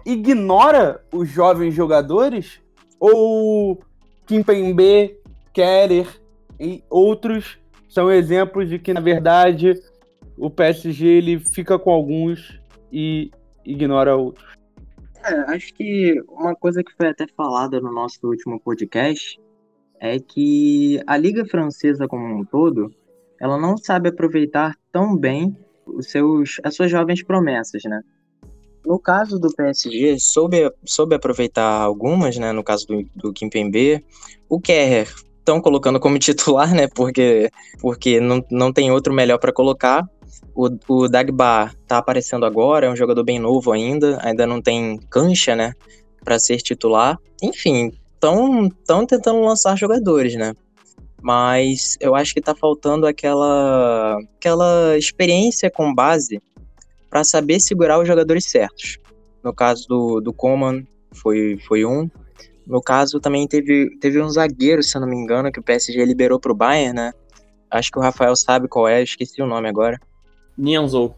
ignora 0.06 1.02
os 1.14 1.30
jovens 1.30 1.74
jogadores 1.74 2.60
ou 3.00 3.80
Kimpembe, 4.26 5.18
Kerer 5.54 6.08
e 6.60 6.84
outros 6.90 7.58
são 7.88 8.12
exemplos 8.12 8.68
de 8.68 8.80
que 8.80 8.94
na 8.94 9.00
verdade 9.00 9.82
o 10.38 10.50
PSG 10.50 11.08
ele 11.08 11.40
fica 11.40 11.80
com 11.80 11.90
alguns 11.90 12.60
e 12.92 13.32
ignora 13.64 14.14
outros? 14.14 14.53
É, 15.26 15.54
acho 15.54 15.74
que 15.74 16.22
uma 16.28 16.56
coisa 16.56 16.84
que 16.84 16.94
foi 16.96 17.08
até 17.08 17.26
falada 17.36 17.80
no 17.80 17.92
nosso 17.92 18.20
último 18.24 18.60
podcast 18.60 19.40
é 20.00 20.20
que 20.20 21.02
a 21.08 21.16
liga 21.16 21.46
francesa 21.46 22.08
como 22.08 22.26
um 22.26 22.44
todo, 22.44 22.94
ela 23.40 23.58
não 23.58 23.78
sabe 23.78 24.10
aproveitar 24.10 24.76
tão 24.92 25.16
bem 25.16 25.56
os 25.86 26.12
seus, 26.12 26.60
as 26.64 26.76
suas 26.76 26.92
jovens 26.92 27.24
promessas, 27.24 27.84
né? 27.86 28.02
No 28.86 29.00
caso 29.00 29.40
do 29.40 29.48
PSG, 29.56 30.18
soube, 30.20 30.70
soube 30.84 31.16
aproveitar 31.16 31.82
algumas, 31.82 32.38
né? 32.38 32.52
No 32.52 32.64
caso 32.64 32.86
do, 32.86 33.06
do 33.16 33.34
Kimpembe, 33.34 34.04
o 34.50 34.60
Kerrer 34.60 35.08
estão 35.40 35.62
colocando 35.62 36.00
como 36.00 36.20
titular, 36.20 36.74
né? 36.74 36.88
Porque, 36.94 37.50
porque 37.80 38.20
não, 38.20 38.44
não 38.52 38.74
tem 38.74 38.92
outro 38.92 39.14
melhor 39.14 39.38
para 39.38 39.54
colocar. 39.54 40.06
O, 40.56 40.70
o 40.88 41.08
Dagba 41.08 41.72
tá 41.88 41.98
aparecendo 41.98 42.46
agora, 42.46 42.86
é 42.86 42.90
um 42.90 42.96
jogador 42.96 43.24
bem 43.24 43.40
novo 43.40 43.72
ainda, 43.72 44.20
ainda 44.22 44.46
não 44.46 44.62
tem 44.62 45.00
cancha, 45.10 45.56
né? 45.56 45.74
Para 46.24 46.40
ser 46.40 46.58
titular. 46.58 47.18
Enfim, 47.42 47.92
estão 48.14 48.70
tão 48.86 49.06
tentando 49.06 49.42
lançar 49.42 49.78
jogadores, 49.78 50.36
né? 50.36 50.54
Mas 51.22 51.98
eu 52.00 52.16
acho 52.16 52.34
que 52.34 52.42
tá 52.42 52.54
faltando 52.54 53.08
aquela, 53.08 54.18
aquela 54.38 54.98
experiência 54.98 55.72
com 55.72 55.94
base 55.94 56.42
para 57.10 57.24
saber 57.24 57.60
segurar 57.60 58.00
os 58.00 58.08
jogadores 58.08 58.46
certos. 58.46 58.98
No 59.44 59.54
caso 59.54 59.88
do, 59.88 60.22
do 60.22 60.34
Coman, 60.34 60.84
foi, 61.14 61.58
foi 61.68 61.86
um. 61.86 62.10
No 62.66 62.82
caso, 62.82 63.20
também 63.20 63.48
teve, 63.48 63.98
teve 64.00 64.22
um 64.22 64.30
zagueiro, 64.30 64.82
se 64.82 64.96
eu 64.96 65.02
não 65.02 65.08
me 65.08 65.16
engano, 65.16 65.52
que 65.52 65.60
o 65.60 65.64
PSG 65.64 66.04
liberou 66.06 66.40
pro 66.40 66.56
Bayern, 66.56 66.94
né? 66.94 67.14
Acho 67.70 67.92
que 67.92 68.00
o 68.00 68.02
Rafael 68.02 68.36
sabe 68.36 68.68
qual 68.68 68.88
é, 68.88 69.02
esqueci 69.02 69.42
o 69.42 69.48
nome 69.48 69.68
agora. 69.68 70.00
Nianzou. 70.58 71.16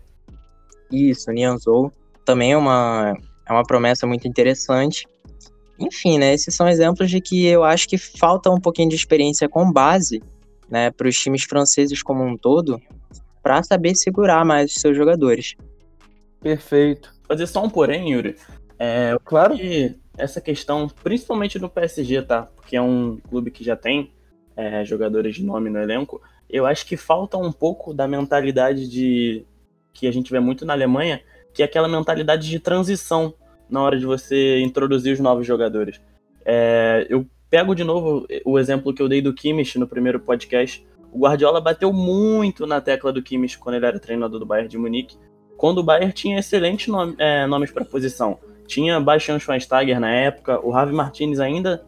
Isso, 0.91 1.32
Nianzou. 1.32 1.91
Também 2.24 2.54
é 2.54 2.58
uma, 2.58 3.15
é 3.48 3.52
uma 3.52 3.63
promessa 3.63 4.08
muito 4.08 4.28
interessante. 4.28 5.08
Enfim, 5.80 6.17
né? 6.17 6.34
Esses 6.34 6.56
são 6.56 6.67
exemplos 6.67 7.10
de 7.10 7.19
que 7.19 7.45
eu 7.45 7.63
acho 7.63 7.88
que 7.88 7.98
falta 7.98 8.50
um 8.50 8.60
pouquinho 8.60 8.89
de 8.89 8.95
experiência 8.95 9.50
com 9.50 9.71
base, 9.71 10.24
né, 10.69 10.89
para 10.89 11.08
os 11.08 11.19
times 11.19 11.43
franceses 11.43 12.02
como 12.02 12.24
um 12.24 12.38
todo, 12.38 12.82
para 13.43 13.62
saber 13.62 13.93
segurar 13.95 14.43
mais 14.45 14.71
os 14.71 14.82
seus 14.82 14.95
jogadores. 14.95 15.56
Perfeito. 16.41 17.13
Fazer 17.28 17.48
só 17.48 17.63
um 17.63 17.69
porém, 17.69 18.13
Yuri. 18.13 18.36
É, 18.80 19.17
claro 19.24 19.56
que 19.56 19.95
essa 20.17 20.39
questão, 20.39 20.88
principalmente 21.04 21.60
no 21.60 21.69
PSG, 21.69 22.21
tá? 22.21 22.43
Porque 22.56 22.76
é 22.76 22.82
um 22.82 23.17
clube 23.30 23.52
que 23.52 23.63
já 23.63 23.76
tem 23.76 24.12
é, 24.56 24.84
jogadores 24.86 25.36
de 25.36 25.43
nome 25.43 25.69
no 25.69 25.80
elenco. 25.80 26.21
Eu 26.49 26.65
acho 26.65 26.86
que 26.86 26.95
falta 26.95 27.38
um 27.38 27.51
pouco 27.51 27.93
da 27.93 28.08
mentalidade 28.08 28.89
de 28.89 29.45
que 29.93 30.08
a 30.08 30.12
gente 30.12 30.31
vê 30.31 30.39
muito 30.39 30.65
na 30.65 30.73
Alemanha, 30.73 31.21
que 31.53 31.62
é 31.62 31.65
aquela 31.65 31.88
mentalidade 31.88 32.49
de 32.49 32.60
transição 32.60 33.34
na 33.69 33.81
hora 33.81 33.97
de 33.97 34.05
você 34.05 34.60
introduzir 34.60 35.13
os 35.13 35.19
novos 35.19 35.47
jogadores. 35.47 36.01
É, 36.45 37.08
eu 37.10 37.25
pego 37.49 37.73
de 37.73 37.84
novo 37.84 38.27
o 38.43 38.60
exemplo 38.60 38.93
que 38.93 39.01
eu 39.01 39.10
dei 39.10 39.21
do 39.21 39.34
Kimmich 39.34 39.79
no 39.79 39.88
primeiro 39.88 40.19
podcast. 40.19 40.86
O 41.12 41.19
Guardiola 41.19 41.62
bateu 41.62 41.91
muito 41.93 42.67
na 42.67 42.81
tecla 42.81 43.12
do 43.12 43.23
Kimmich 43.23 43.58
quando 43.58 43.75
ele 43.75 43.86
era 43.86 43.99
treinador 43.99 44.39
do 44.39 44.45
Bayern 44.45 44.69
de 44.69 44.77
Munique, 44.77 45.17
quando 45.58 45.79
o 45.79 45.84
Bayern 45.84 46.12
tinha 46.12 46.39
excelentes 46.39 46.88
nome, 46.88 47.15
é, 47.17 47.47
nomes 47.47 47.71
para 47.71 47.86
posição. 47.86 48.38
Tinha 48.67 48.99
Bastian 48.99 49.39
Schweinsteiger 49.39 49.99
na 49.99 50.12
época, 50.12 50.60
o 50.65 50.73
Javi 50.73 50.93
Martinez 50.93 51.39
ainda 51.39 51.86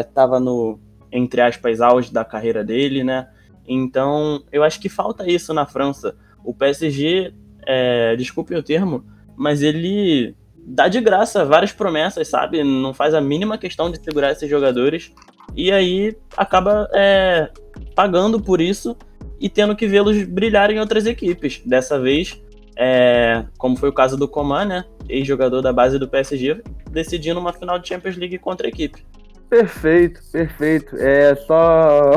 estava 0.00 0.36
é, 0.36 0.40
no, 0.40 0.78
entre 1.10 1.40
aspas, 1.40 1.80
auge 1.80 2.12
da 2.12 2.24
carreira 2.24 2.62
dele, 2.62 3.02
né? 3.02 3.28
Então, 3.68 4.42
eu 4.50 4.64
acho 4.64 4.80
que 4.80 4.88
falta 4.88 5.30
isso 5.30 5.52
na 5.52 5.66
França. 5.66 6.16
O 6.42 6.54
PSG, 6.54 7.34
é, 7.66 8.16
desculpe 8.16 8.54
o 8.54 8.62
termo, 8.62 9.04
mas 9.36 9.62
ele 9.62 10.34
dá 10.56 10.88
de 10.88 11.00
graça 11.00 11.44
várias 11.44 11.72
promessas, 11.72 12.28
sabe? 12.28 12.64
Não 12.64 12.94
faz 12.94 13.14
a 13.14 13.20
mínima 13.20 13.58
questão 13.58 13.90
de 13.90 14.02
segurar 14.02 14.32
esses 14.32 14.48
jogadores. 14.48 15.12
E 15.54 15.70
aí 15.70 16.16
acaba 16.36 16.88
é, 16.94 17.50
pagando 17.94 18.40
por 18.40 18.60
isso 18.60 18.96
e 19.40 19.48
tendo 19.48 19.76
que 19.76 19.86
vê-los 19.86 20.24
brilhar 20.24 20.70
em 20.70 20.80
outras 20.80 21.06
equipes. 21.06 21.60
Dessa 21.64 22.00
vez, 22.00 22.42
é, 22.76 23.44
como 23.58 23.76
foi 23.76 23.88
o 23.88 23.92
caso 23.92 24.16
do 24.16 24.28
Coman, 24.28 24.64
né? 24.64 24.84
Ex-jogador 25.08 25.60
da 25.62 25.72
base 25.72 25.98
do 25.98 26.08
PSG, 26.08 26.62
decidindo 26.90 27.40
uma 27.40 27.52
final 27.52 27.78
de 27.78 27.88
Champions 27.88 28.16
League 28.16 28.38
contra 28.38 28.66
a 28.66 28.70
equipe. 28.70 29.04
Perfeito, 29.48 30.20
perfeito. 30.30 30.96
É 30.96 31.34
só, 31.34 32.12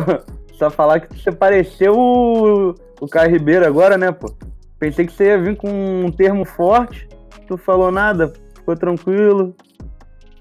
só 0.62 0.70
falar 0.70 1.00
que 1.00 1.20
você 1.20 1.32
pareceu 1.32 1.98
o, 1.98 2.76
o 3.00 3.08
Caio 3.08 3.32
Ribeiro 3.32 3.66
agora, 3.66 3.98
né, 3.98 4.12
pô? 4.12 4.32
Pensei 4.78 5.08
que 5.08 5.14
você 5.14 5.26
ia 5.26 5.42
vir 5.42 5.58
com 5.58 6.06
um 6.06 6.12
termo 6.12 6.46
forte, 6.46 7.10
tu 7.48 7.58
falou 7.58 7.92
nada, 7.92 8.32
ficou 8.54 8.76
tranquilo. 8.76 9.56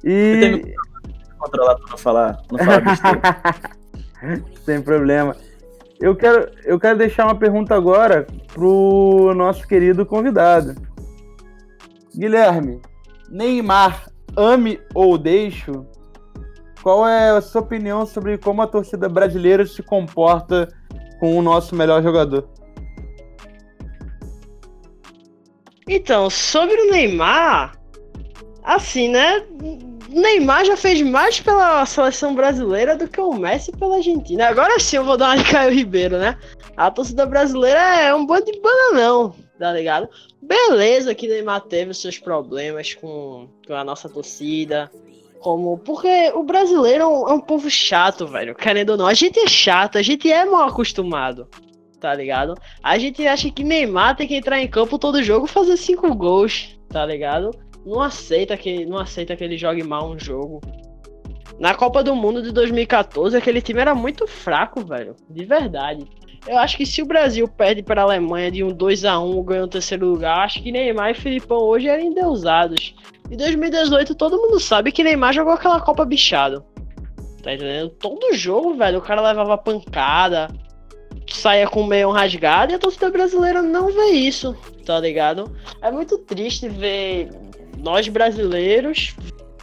E. 0.04 0.74
Controlar 1.38 1.76
pra 1.76 1.90
não 1.90 1.96
falar, 1.96 2.42
não 2.52 2.58
falar 2.58 2.80
besteira. 2.84 4.44
Sem 4.62 4.82
problema. 4.82 5.34
Eu 5.98 6.14
quero, 6.14 6.50
eu 6.64 6.78
quero 6.78 6.98
deixar 6.98 7.24
uma 7.24 7.34
pergunta 7.34 7.74
agora 7.74 8.26
pro 8.52 9.32
nosso 9.34 9.66
querido 9.66 10.04
convidado. 10.04 10.74
Guilherme, 12.14 12.82
Neymar, 13.30 14.10
ame 14.36 14.78
ou 14.94 15.16
deixo? 15.16 15.86
Qual 16.82 17.06
é 17.06 17.30
a 17.30 17.40
sua 17.40 17.60
opinião 17.60 18.06
sobre 18.06 18.38
como 18.38 18.62
a 18.62 18.66
torcida 18.66 19.08
brasileira 19.08 19.66
se 19.66 19.82
comporta 19.82 20.68
com 21.18 21.36
o 21.36 21.42
nosso 21.42 21.74
melhor 21.74 22.02
jogador? 22.02 22.48
Então, 25.86 26.30
sobre 26.30 26.74
o 26.74 26.90
Neymar, 26.90 27.76
assim, 28.62 29.08
né? 29.08 29.44
Neymar 30.08 30.64
já 30.64 30.76
fez 30.76 31.02
mais 31.02 31.40
pela 31.40 31.84
seleção 31.84 32.34
brasileira 32.34 32.96
do 32.96 33.08
que 33.08 33.20
o 33.20 33.34
Messi 33.34 33.72
pela 33.72 33.96
Argentina. 33.96 34.48
Agora 34.48 34.78
sim 34.78 34.96
eu 34.96 35.04
vou 35.04 35.16
dar 35.16 35.34
uma 35.36 35.42
de 35.42 35.50
Caio 35.50 35.72
Ribeiro, 35.72 36.18
né? 36.18 36.36
A 36.76 36.90
torcida 36.90 37.26
brasileira 37.26 37.80
é 37.80 38.14
um 38.14 38.24
bando 38.24 38.46
de 38.46 38.60
bananão. 38.60 39.34
tá 39.58 39.72
ligado? 39.72 40.08
Beleza 40.40 41.14
que 41.14 41.28
Neymar 41.28 41.60
teve 41.62 41.90
os 41.90 42.00
seus 42.00 42.18
problemas 42.18 42.94
com, 42.94 43.48
com 43.66 43.74
a 43.74 43.84
nossa 43.84 44.08
torcida. 44.08 44.90
Como. 45.40 45.78
Porque 45.78 46.30
o 46.34 46.42
brasileiro 46.42 47.02
é 47.02 47.06
um, 47.06 47.28
é 47.28 47.32
um 47.32 47.40
povo 47.40 47.70
chato, 47.70 48.26
velho. 48.26 48.54
Querendo 48.54 48.90
ou 48.90 48.96
não. 48.96 49.06
A 49.06 49.14
gente 49.14 49.38
é 49.40 49.46
chato, 49.46 49.98
a 49.98 50.02
gente 50.02 50.30
é 50.30 50.44
mal 50.44 50.68
acostumado. 50.68 51.48
Tá 51.98 52.14
ligado? 52.14 52.54
A 52.82 52.96
gente 52.96 53.26
acha 53.26 53.50
que 53.50 53.62
Neymar 53.62 54.16
tem 54.16 54.26
que 54.26 54.34
entrar 54.34 54.58
em 54.60 54.68
campo 54.68 54.98
todo 54.98 55.22
jogo 55.22 55.46
fazer 55.46 55.76
cinco 55.76 56.14
gols, 56.14 56.78
tá 56.88 57.04
ligado? 57.04 57.50
Não 57.84 58.00
aceita 58.00 58.56
que, 58.56 58.86
não 58.86 58.96
aceita 58.96 59.36
que 59.36 59.44
ele 59.44 59.58
jogue 59.58 59.82
mal 59.82 60.10
um 60.10 60.18
jogo. 60.18 60.60
Na 61.58 61.74
Copa 61.74 62.02
do 62.02 62.16
Mundo 62.16 62.42
de 62.42 62.52
2014, 62.52 63.36
aquele 63.36 63.60
time 63.60 63.80
era 63.80 63.94
muito 63.94 64.26
fraco, 64.26 64.82
velho. 64.82 65.14
De 65.28 65.44
verdade. 65.44 66.06
Eu 66.46 66.58
acho 66.58 66.76
que 66.76 66.86
se 66.86 67.02
o 67.02 67.06
Brasil 67.06 67.46
perde 67.46 67.82
para 67.82 68.00
a 68.00 68.04
Alemanha 68.04 68.50
de 68.50 68.64
um 68.64 68.72
2 68.72 69.04
a 69.04 69.18
1 69.18 69.42
ganhando 69.42 69.64
o 69.66 69.68
terceiro 69.68 70.06
lugar, 70.06 70.44
acho 70.44 70.62
que 70.62 70.72
Neymar 70.72 71.10
e 71.10 71.14
Filipão 71.14 71.58
hoje 71.58 71.88
eram 71.88 72.02
endeusados. 72.02 72.94
Em 73.30 73.36
2018, 73.36 74.14
todo 74.14 74.38
mundo 74.38 74.58
sabe 74.58 74.90
que 74.90 75.04
Neymar 75.04 75.34
jogou 75.34 75.52
aquela 75.52 75.80
Copa 75.80 76.04
bichado. 76.04 76.64
Tá 77.42 77.54
entendendo? 77.54 77.90
Todo 77.90 78.34
jogo, 78.34 78.74
velho, 78.74 78.98
o 78.98 79.02
cara 79.02 79.20
levava 79.20 79.56
pancada, 79.56 80.48
saia 81.30 81.68
com 81.68 81.82
o 81.82 81.86
meião 81.86 82.10
rasgado 82.10 82.72
e 82.72 82.74
a 82.74 82.78
torcida 82.78 83.10
brasileira 83.10 83.62
não 83.62 83.92
vê 83.92 84.10
isso, 84.10 84.56
tá 84.84 84.98
ligado? 84.98 85.54
É 85.80 85.90
muito 85.90 86.18
triste 86.18 86.68
ver 86.68 87.30
nós 87.78 88.08
brasileiros 88.08 89.14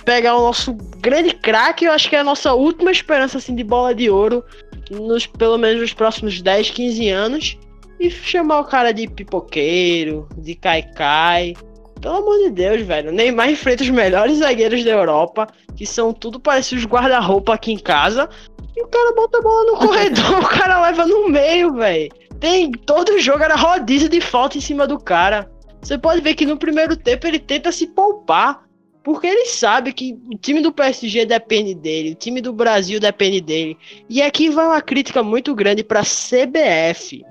pegar 0.06 0.38
o 0.38 0.42
nosso 0.42 0.74
grande 1.00 1.32
craque, 1.32 1.84
eu 1.84 1.92
acho 1.92 2.10
que 2.10 2.16
é 2.16 2.20
a 2.20 2.24
nossa 2.24 2.54
última 2.54 2.90
esperança 2.90 3.38
assim 3.40 3.54
de 3.54 3.64
bola 3.64 3.94
de 3.94 4.10
ouro 4.10 4.44
nos 4.90 5.26
pelo 5.26 5.58
menos 5.58 5.82
nos 5.82 5.94
próximos 5.94 6.42
10, 6.42 6.70
15 6.72 7.10
anos 7.10 7.58
e 8.00 8.10
chamar 8.10 8.60
o 8.60 8.66
cara 8.66 8.92
de 8.92 9.08
pipoqueiro, 9.08 10.28
de 10.38 10.56
caicai. 10.56 11.56
Pelo 12.02 12.18
amor 12.18 12.38
de 12.38 12.52
Deus, 12.52 12.82
velho. 12.82 13.12
Neymar 13.12 13.50
enfrenta 13.50 13.84
os 13.84 13.90
melhores 13.90 14.38
zagueiros 14.38 14.84
da 14.84 14.92
Europa, 14.92 15.48
que 15.76 15.86
são 15.86 16.14
tudo 16.14 16.40
parecidos 16.40 16.86
guarda-roupa 16.86 17.56
aqui 17.56 17.72
em 17.72 17.80
casa. 17.80 18.30
E 18.76 18.84
o 18.84 18.88
cara 18.88 19.14
bota 19.16 19.40
a 19.40 19.42
bola 19.42 19.72
no 19.72 19.78
corredor, 19.78 20.38
o 20.40 20.48
cara 20.48 20.82
leva 20.84 21.06
no 21.06 21.28
meio, 21.30 21.74
velho. 21.74 22.10
Tem 22.40 22.72
todo 22.72 23.20
jogo 23.20 23.44
era 23.44 23.56
rodízio 23.56 24.08
de 24.08 24.22
falta 24.22 24.58
em 24.58 24.62
cima 24.62 24.86
do 24.86 25.00
cara. 25.00 25.50
Você 25.82 25.98
pode 25.98 26.22
ver 26.22 26.36
que 26.36 26.46
no 26.46 26.58
primeiro 26.58 26.96
tempo 26.96 27.26
ele 27.26 27.40
tenta 27.40 27.72
se 27.72 27.88
poupar. 27.88 28.67
Porque 29.08 29.26
ele 29.26 29.46
sabe 29.46 29.94
que 29.94 30.20
o 30.30 30.38
time 30.38 30.60
do 30.60 30.70
PSG 30.70 31.26
depende 31.26 31.74
dele, 31.74 32.12
o 32.12 32.16
time 32.16 32.42
do 32.42 32.52
Brasil 32.52 33.00
depende 33.00 33.40
dele. 33.40 33.78
E 34.10 34.22
aqui 34.22 34.50
vai 34.50 34.66
uma 34.66 34.82
crítica 34.82 35.24
muito 35.24 35.56
grande 35.56 35.82
para 35.82 36.02
a 36.02 36.04
CBF, 36.04 37.24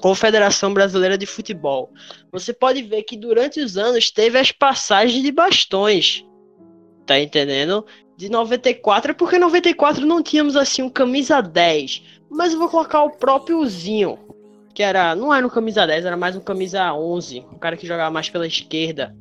Confederação 0.00 0.72
Brasileira 0.72 1.18
de 1.18 1.26
Futebol. 1.26 1.90
Você 2.30 2.52
pode 2.52 2.82
ver 2.82 3.02
que 3.02 3.16
durante 3.16 3.58
os 3.58 3.76
anos 3.76 4.12
teve 4.12 4.38
as 4.38 4.52
passagens 4.52 5.24
de 5.24 5.32
bastões. 5.32 6.24
Tá 7.04 7.18
entendendo? 7.18 7.84
De 8.16 8.28
94, 8.28 9.10
é 9.10 9.14
porque 9.14 9.40
94 9.40 10.06
não 10.06 10.22
tínhamos 10.22 10.54
assim 10.54 10.82
um 10.82 10.88
camisa 10.88 11.40
10. 11.40 12.00
Mas 12.30 12.52
eu 12.52 12.60
vou 12.60 12.68
colocar 12.68 13.02
o 13.02 13.10
própriozinho, 13.10 14.20
que 14.72 14.84
era, 14.84 15.16
não 15.16 15.34
era 15.34 15.44
um 15.44 15.50
camisa 15.50 15.84
10, 15.84 16.04
era 16.04 16.16
mais 16.16 16.36
um 16.36 16.40
camisa 16.40 16.94
11, 16.94 17.44
um 17.52 17.58
cara 17.58 17.76
que 17.76 17.88
jogava 17.88 18.12
mais 18.12 18.30
pela 18.30 18.46
esquerda. 18.46 19.12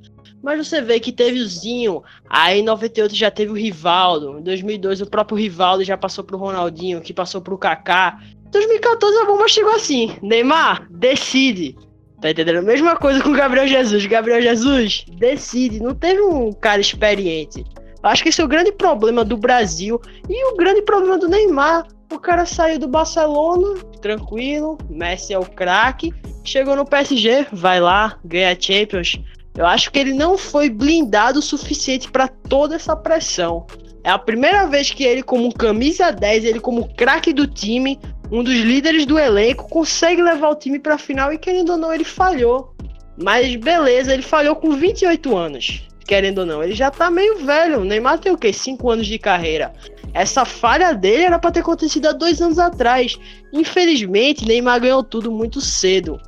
Mas 0.45 0.67
você 0.67 0.79
vê 0.79 0.99
que 0.99 1.11
teve 1.11 1.39
o 1.39 1.47
Zinho, 1.47 2.03
aí 2.29 2.59
em 2.59 2.63
98 2.63 3.15
já 3.15 3.31
teve 3.31 3.51
o 3.51 3.55
Rivaldo, 3.55 4.37
em 4.37 4.43
2002 4.43 5.01
o 5.01 5.09
próprio 5.09 5.35
Rivaldo 5.35 5.83
já 5.83 5.97
passou 5.97 6.23
pro 6.23 6.37
Ronaldinho, 6.37 7.01
que 7.01 7.11
passou 7.11 7.41
pro 7.41 7.57
Kaká. 7.57 8.19
Em 8.45 8.51
2014 8.51 9.17
a 9.17 9.25
bomba 9.25 9.47
chegou 9.47 9.73
assim: 9.73 10.15
Neymar, 10.21 10.87
decide. 10.91 11.75
Tá 12.21 12.29
entendendo? 12.29 12.61
Mesma 12.61 12.95
coisa 12.95 13.23
com 13.23 13.29
o 13.29 13.35
Gabriel 13.35 13.67
Jesus. 13.67 14.05
Gabriel 14.05 14.39
Jesus, 14.39 15.05
decide. 15.17 15.81
Não 15.81 15.95
teve 15.95 16.21
um 16.21 16.53
cara 16.53 16.79
experiente. 16.79 17.65
Acho 18.03 18.21
que 18.21 18.29
esse 18.29 18.39
é 18.39 18.45
o 18.45 18.47
grande 18.47 18.71
problema 18.71 19.25
do 19.25 19.35
Brasil 19.35 19.99
e 20.29 20.53
o 20.53 20.55
grande 20.55 20.83
problema 20.83 21.17
do 21.17 21.27
Neymar. 21.27 21.87
O 22.13 22.19
cara 22.19 22.45
saiu 22.45 22.77
do 22.77 22.87
Barcelona, 22.87 23.79
tranquilo, 23.99 24.77
Messi 24.91 25.33
é 25.33 25.39
o 25.39 25.45
craque, 25.45 26.13
chegou 26.43 26.75
no 26.75 26.85
PSG, 26.85 27.47
vai 27.51 27.81
lá, 27.81 28.19
ganha 28.23 28.55
Champions, 28.59 29.19
eu 29.55 29.65
acho 29.65 29.91
que 29.91 29.99
ele 29.99 30.13
não 30.13 30.37
foi 30.37 30.69
blindado 30.69 31.39
o 31.39 31.41
suficiente 31.41 32.11
para 32.11 32.27
toda 32.27 32.75
essa 32.75 32.95
pressão. 32.95 33.65
É 34.03 34.09
a 34.09 34.19
primeira 34.19 34.67
vez 34.67 34.91
que 34.91 35.03
ele, 35.03 35.23
como 35.23 35.53
camisa 35.53 36.11
10, 36.11 36.45
ele 36.45 36.59
como 36.59 36.93
craque 36.95 37.33
do 37.33 37.47
time, 37.47 37.99
um 38.31 38.43
dos 38.43 38.53
líderes 38.53 39.05
do 39.05 39.17
elenco, 39.17 39.69
consegue 39.69 40.21
levar 40.21 40.49
o 40.49 40.55
time 40.55 40.77
para 40.77 40.95
a 40.95 40.99
final 40.99 41.31
e 41.31 41.37
querendo 41.37 41.71
ou 41.71 41.77
não 41.77 41.93
ele 41.93 42.03
falhou. 42.03 42.75
Mas 43.17 43.55
beleza, 43.55 44.13
ele 44.13 44.21
falhou 44.21 44.55
com 44.57 44.71
28 44.71 45.35
anos. 45.35 45.87
Querendo 46.05 46.39
ou 46.39 46.45
não, 46.45 46.61
ele 46.61 46.75
já 46.75 46.91
tá 46.91 47.09
meio 47.09 47.43
velho. 47.45 47.79
O 47.79 47.85
Neymar 47.85 48.19
tem 48.19 48.31
o 48.31 48.37
quê? 48.37 48.53
5 48.53 48.91
anos 48.91 49.07
de 49.07 49.17
carreira. 49.17 49.73
Essa 50.13 50.45
falha 50.45 50.93
dele 50.93 51.23
era 51.23 51.39
para 51.39 51.51
ter 51.51 51.61
acontecido 51.61 52.07
há 52.07 52.11
dois 52.11 52.41
anos 52.41 52.59
atrás. 52.59 53.17
Infelizmente, 53.51 54.45
Neymar 54.45 54.81
ganhou 54.81 55.03
tudo 55.03 55.31
muito 55.31 55.59
cedo. 55.59 56.21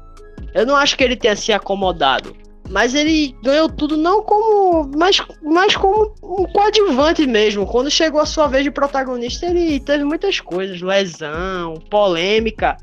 Eu 0.56 0.66
não 0.66 0.76
acho 0.76 0.98
que 0.98 1.04
ele 1.04 1.16
tenha 1.16 1.36
se 1.36 1.54
acomodado. 1.54 2.36
Mas 2.70 2.94
ele 2.94 3.36
ganhou 3.44 3.70
tudo 3.70 3.98
não 3.98 4.22
como. 4.24 4.92
Mas, 4.96 5.22
mas 5.42 5.76
como 5.76 6.14
um 6.22 6.46
coadjuvante 6.46 7.26
mesmo. 7.26 7.66
Quando 7.66 7.90
chegou 7.90 8.20
a 8.20 8.26
sua 8.26 8.48
vez 8.48 8.64
de 8.64 8.72
protagonista, 8.72 9.46
ele 9.46 9.80
teve 9.80 10.04
muitas 10.04 10.40
coisas, 10.40 10.82
lesão, 10.82 11.76
polêmica. 11.90 12.78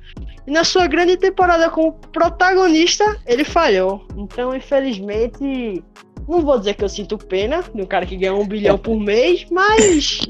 E 0.46 0.50
na 0.50 0.64
sua 0.64 0.86
grande 0.86 1.16
temporada 1.16 1.70
como 1.70 1.92
protagonista, 2.12 3.18
ele 3.26 3.44
falhou. 3.44 4.06
Então, 4.16 4.54
infelizmente, 4.54 5.82
não 6.28 6.40
vou 6.40 6.58
dizer 6.58 6.74
que 6.74 6.84
eu 6.84 6.88
sinto 6.88 7.18
pena 7.18 7.62
de 7.74 7.82
um 7.82 7.86
cara 7.86 8.06
que 8.06 8.16
ganha 8.16 8.34
um 8.34 8.46
bilhão 8.46 8.78
por 8.78 8.98
mês, 8.98 9.46
mas 9.50 10.20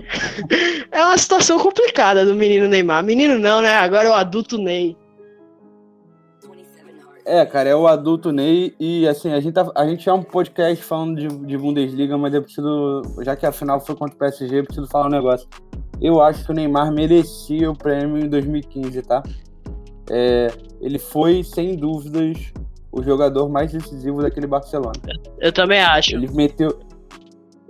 é 0.90 1.04
uma 1.04 1.18
situação 1.18 1.58
complicada 1.58 2.24
do 2.24 2.34
menino 2.34 2.68
Neymar. 2.68 3.02
Menino 3.02 3.38
não, 3.38 3.60
né? 3.60 3.74
Agora 3.74 4.08
é 4.08 4.10
o 4.10 4.14
adulto 4.14 4.58
Ney. 4.58 4.96
É, 7.26 7.44
cara, 7.46 7.70
é 7.70 7.74
o 7.74 7.86
adulto 7.86 8.30
Ney 8.30 8.74
e 8.78 9.08
assim, 9.08 9.32
a 9.32 9.40
gente, 9.40 9.54
tá, 9.54 9.66
a 9.74 9.86
gente 9.86 10.06
é 10.06 10.12
um 10.12 10.22
podcast 10.22 10.84
falando 10.84 11.16
de, 11.16 11.28
de 11.28 11.56
Bundesliga, 11.56 12.18
mas 12.18 12.34
eu 12.34 12.42
preciso, 12.42 13.02
já 13.22 13.34
que 13.34 13.46
a 13.46 13.52
final 13.52 13.80
foi 13.80 13.96
contra 13.96 14.14
o 14.14 14.18
PSG, 14.18 14.60
eu 14.60 14.64
preciso 14.64 14.86
falar 14.88 15.06
um 15.06 15.10
negócio. 15.10 15.48
Eu 16.02 16.20
acho 16.20 16.44
que 16.44 16.50
o 16.50 16.54
Neymar 16.54 16.92
merecia 16.92 17.70
o 17.70 17.76
prêmio 17.76 18.18
em 18.18 18.28
2015, 18.28 19.00
tá? 19.02 19.22
É, 20.10 20.48
ele 20.82 20.98
foi, 20.98 21.42
sem 21.42 21.76
dúvidas, 21.76 22.52
o 22.92 23.02
jogador 23.02 23.48
mais 23.48 23.72
decisivo 23.72 24.20
daquele 24.20 24.46
Barcelona. 24.46 25.00
Eu 25.40 25.50
também 25.50 25.80
acho. 25.80 26.14
Ele 26.14 26.30
meteu, 26.30 26.78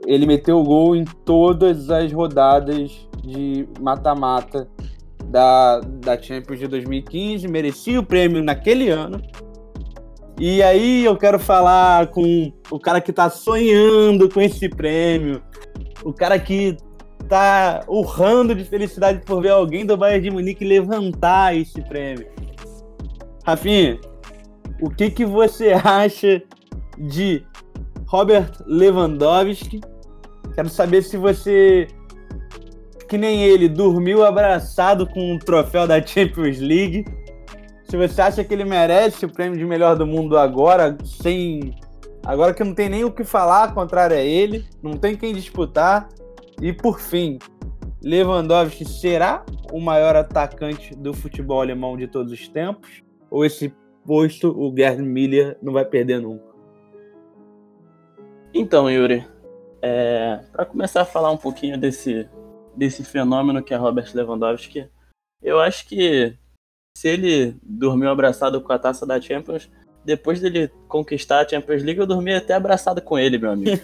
ele 0.04 0.26
meteu 0.26 0.58
o 0.58 0.64
gol 0.64 0.96
em 0.96 1.04
todas 1.24 1.90
as 1.90 2.12
rodadas 2.12 3.08
de 3.22 3.68
mata-mata 3.80 4.68
da, 5.26 5.80
da 5.80 6.20
Champions 6.20 6.58
de 6.58 6.66
2015, 6.66 7.48
merecia 7.48 7.98
o 7.98 8.04
prêmio 8.04 8.42
naquele 8.42 8.90
ano. 8.90 9.20
E 10.38 10.62
aí 10.62 11.04
eu 11.04 11.16
quero 11.16 11.38
falar 11.38 12.08
com 12.08 12.52
o 12.68 12.78
cara 12.78 13.00
que 13.00 13.12
tá 13.12 13.30
sonhando 13.30 14.28
com 14.28 14.40
esse 14.40 14.68
prêmio, 14.68 15.40
o 16.02 16.12
cara 16.12 16.38
que 16.40 16.76
tá 17.28 17.84
urrando 17.86 18.54
de 18.54 18.64
felicidade 18.64 19.20
por 19.24 19.40
ver 19.40 19.50
alguém 19.50 19.86
do 19.86 19.96
Bayern 19.96 20.22
de 20.22 20.30
Munique 20.30 20.64
levantar 20.64 21.56
esse 21.56 21.80
prêmio. 21.82 22.26
Rafinha, 23.44 23.98
o 24.80 24.90
que, 24.90 25.08
que 25.10 25.24
você 25.24 25.72
acha 25.72 26.42
de 26.98 27.44
Robert 28.06 28.50
Lewandowski? 28.66 29.80
Quero 30.54 30.68
saber 30.68 31.02
se 31.02 31.16
você, 31.16 31.86
que 33.08 33.16
nem 33.16 33.44
ele, 33.44 33.68
dormiu 33.68 34.24
abraçado 34.24 35.06
com 35.06 35.20
o 35.20 35.34
um 35.34 35.38
troféu 35.38 35.86
da 35.86 36.04
Champions 36.04 36.58
League 36.58 37.04
se 37.84 37.96
você 37.96 38.20
acha 38.20 38.42
que 38.42 38.52
ele 38.52 38.64
merece 38.64 39.26
o 39.26 39.32
prêmio 39.32 39.58
de 39.58 39.64
melhor 39.64 39.96
do 39.96 40.06
mundo 40.06 40.36
agora, 40.38 40.96
sem. 41.04 41.74
Agora 42.24 42.54
que 42.54 42.64
não 42.64 42.74
tem 42.74 42.88
nem 42.88 43.04
o 43.04 43.12
que 43.12 43.22
falar, 43.22 43.74
contrário 43.74 44.16
a 44.16 44.20
ele, 44.20 44.64
não 44.82 44.96
tem 44.96 45.16
quem 45.16 45.34
disputar. 45.34 46.08
E 46.60 46.72
por 46.72 46.98
fim, 46.98 47.38
Lewandowski 48.02 48.84
será 48.84 49.44
o 49.70 49.78
maior 49.78 50.16
atacante 50.16 50.94
do 50.94 51.12
futebol 51.12 51.60
alemão 51.60 51.96
de 51.96 52.06
todos 52.06 52.32
os 52.32 52.48
tempos? 52.48 53.02
Ou 53.30 53.44
esse 53.44 53.74
posto 54.06 54.48
o 54.48 54.74
Gerd 54.74 55.02
Miller 55.02 55.58
não 55.62 55.72
vai 55.72 55.84
perder 55.84 56.20
nunca? 56.20 56.54
Então, 58.54 58.90
Yuri, 58.90 59.26
é, 59.82 60.40
para 60.52 60.64
começar 60.64 61.02
a 61.02 61.06
falar 61.06 61.30
um 61.30 61.36
pouquinho 61.36 61.76
desse, 61.76 62.26
desse 62.74 63.04
fenômeno 63.04 63.62
que 63.62 63.74
é 63.74 63.76
Robert 63.76 64.10
Lewandowski, 64.14 64.88
eu 65.42 65.60
acho 65.60 65.86
que 65.86 66.38
se 66.96 67.08
ele 67.08 67.56
dormiu 67.62 68.08
abraçado 68.08 68.60
com 68.60 68.72
a 68.72 68.78
taça 68.78 69.04
da 69.04 69.20
Champions, 69.20 69.68
depois 70.04 70.40
dele 70.40 70.70
conquistar 70.86 71.40
a 71.40 71.48
Champions 71.48 71.82
League, 71.82 71.98
eu 71.98 72.06
dormi 72.06 72.32
até 72.32 72.54
abraçado 72.54 73.02
com 73.02 73.18
ele, 73.18 73.36
meu 73.36 73.50
amigo. 73.50 73.80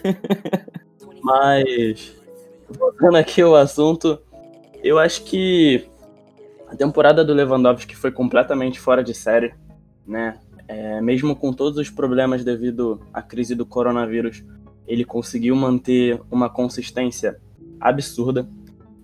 Mas, 1.21 2.15
voltando 2.69 3.17
aqui 3.17 3.41
ao 3.41 3.55
assunto, 3.55 4.17
eu 4.81 4.97
acho 4.97 5.23
que 5.25 5.85
a 6.67 6.75
temporada 6.75 7.23
do 7.23 7.33
Lewandowski 7.33 7.95
foi 7.95 8.11
completamente 8.11 8.79
fora 8.79 9.03
de 9.03 9.13
série, 9.13 9.53
né? 10.07 10.39
É, 10.67 11.01
mesmo 11.01 11.35
com 11.35 11.51
todos 11.51 11.77
os 11.77 11.89
problemas 11.89 12.45
devido 12.45 13.01
à 13.13 13.21
crise 13.21 13.53
do 13.53 13.65
coronavírus, 13.65 14.41
ele 14.87 15.03
conseguiu 15.03 15.53
manter 15.55 16.21
uma 16.31 16.49
consistência 16.49 17.37
absurda. 17.79 18.47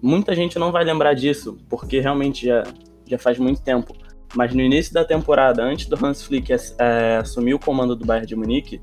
Muita 0.01 0.33
gente 0.33 0.57
não 0.57 0.71
vai 0.71 0.85
lembrar 0.85 1.13
disso, 1.13 1.57
porque 1.67 1.99
realmente 1.99 2.45
já, 2.45 2.63
já 3.09 3.17
faz 3.17 3.37
muito 3.37 3.61
tempo. 3.61 3.95
Mas 4.35 4.53
no 4.53 4.61
início 4.61 4.93
da 4.93 5.05
temporada, 5.05 5.63
antes 5.63 5.87
do 5.87 6.05
Hans 6.05 6.23
Flick 6.23 6.51
é, 6.51 7.17
assumir 7.17 7.53
o 7.53 7.59
comando 7.59 7.95
do 7.95 8.05
Bayern 8.05 8.27
de 8.27 8.35
Munique, 8.35 8.81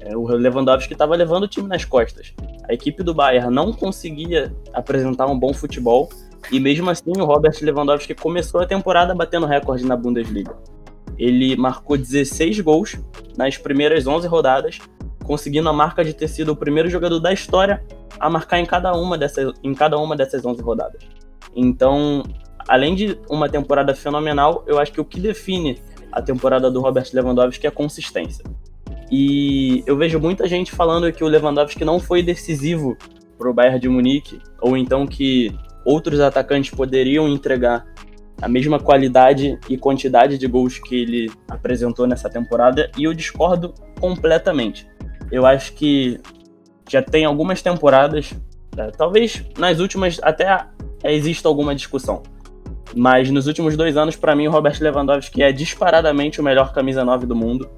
é, 0.00 0.16
o 0.16 0.24
Lewandowski 0.24 0.92
estava 0.92 1.14
levando 1.14 1.44
o 1.44 1.48
time 1.48 1.68
nas 1.68 1.84
costas. 1.84 2.34
A 2.68 2.74
equipe 2.74 3.02
do 3.02 3.14
Bayern 3.14 3.52
não 3.54 3.72
conseguia 3.72 4.54
apresentar 4.72 5.26
um 5.26 5.38
bom 5.38 5.52
futebol 5.52 6.08
e 6.50 6.58
mesmo 6.58 6.90
assim 6.90 7.12
o 7.16 7.24
Robert 7.24 7.56
Lewandowski 7.60 8.14
começou 8.14 8.60
a 8.60 8.66
temporada 8.66 9.14
batendo 9.14 9.46
recorde 9.46 9.84
na 9.84 9.96
Bundesliga. 9.96 10.56
Ele 11.18 11.54
marcou 11.56 11.96
16 11.96 12.60
gols 12.60 12.96
nas 13.36 13.58
primeiras 13.58 14.06
11 14.06 14.26
rodadas, 14.26 14.78
conseguindo 15.24 15.68
a 15.68 15.72
marca 15.72 16.04
de 16.04 16.14
ter 16.14 16.28
sido 16.28 16.52
o 16.52 16.56
primeiro 16.56 16.88
jogador 16.88 17.20
da 17.20 17.32
história 17.32 17.84
a 18.18 18.28
marcar 18.30 18.58
em 18.58 18.66
cada 18.66 18.92
uma 18.92 19.18
dessas, 19.18 19.52
em 19.62 19.74
cada 19.74 19.98
uma 19.98 20.16
dessas 20.16 20.44
11 20.44 20.62
rodadas. 20.62 21.02
Então, 21.54 22.22
além 22.70 22.94
de 22.94 23.18
uma 23.28 23.48
temporada 23.48 23.92
fenomenal, 23.96 24.62
eu 24.64 24.78
acho 24.78 24.92
que 24.92 25.00
o 25.00 25.04
que 25.04 25.18
define 25.18 25.82
a 26.12 26.22
temporada 26.22 26.70
do 26.70 26.80
Robert 26.80 27.10
Lewandowski 27.12 27.66
é 27.66 27.68
a 27.68 27.72
consistência. 27.72 28.44
E 29.10 29.82
eu 29.88 29.96
vejo 29.96 30.20
muita 30.20 30.46
gente 30.46 30.70
falando 30.70 31.12
que 31.12 31.24
o 31.24 31.26
Lewandowski 31.26 31.84
não 31.84 31.98
foi 31.98 32.22
decisivo 32.22 32.96
para 33.36 33.50
o 33.50 33.52
Bayern 33.52 33.80
de 33.80 33.88
Munique, 33.88 34.38
ou 34.60 34.76
então 34.76 35.04
que 35.04 35.52
outros 35.84 36.20
atacantes 36.20 36.70
poderiam 36.70 37.28
entregar 37.28 37.84
a 38.40 38.48
mesma 38.48 38.78
qualidade 38.78 39.58
e 39.68 39.76
quantidade 39.76 40.38
de 40.38 40.46
gols 40.46 40.78
que 40.78 40.94
ele 40.94 41.32
apresentou 41.48 42.06
nessa 42.06 42.30
temporada, 42.30 42.88
e 42.96 43.02
eu 43.02 43.12
discordo 43.12 43.74
completamente. 43.98 44.86
Eu 45.32 45.44
acho 45.44 45.72
que 45.72 46.20
já 46.88 47.02
tem 47.02 47.24
algumas 47.24 47.62
temporadas, 47.62 48.32
né, 48.76 48.92
talvez 48.96 49.44
nas 49.58 49.80
últimas 49.80 50.20
até 50.22 50.66
exista 51.02 51.48
alguma 51.48 51.74
discussão, 51.74 52.22
mas 52.94 53.30
nos 53.30 53.46
últimos 53.46 53.76
dois 53.76 53.96
anos, 53.96 54.16
para 54.16 54.34
mim, 54.34 54.48
o 54.48 54.50
Robert 54.50 54.76
Lewandowski 54.80 55.42
é 55.42 55.52
disparadamente 55.52 56.40
o 56.40 56.44
melhor 56.44 56.72
camisa 56.72 57.04
9 57.04 57.26
do 57.26 57.36
mundo. 57.36 57.70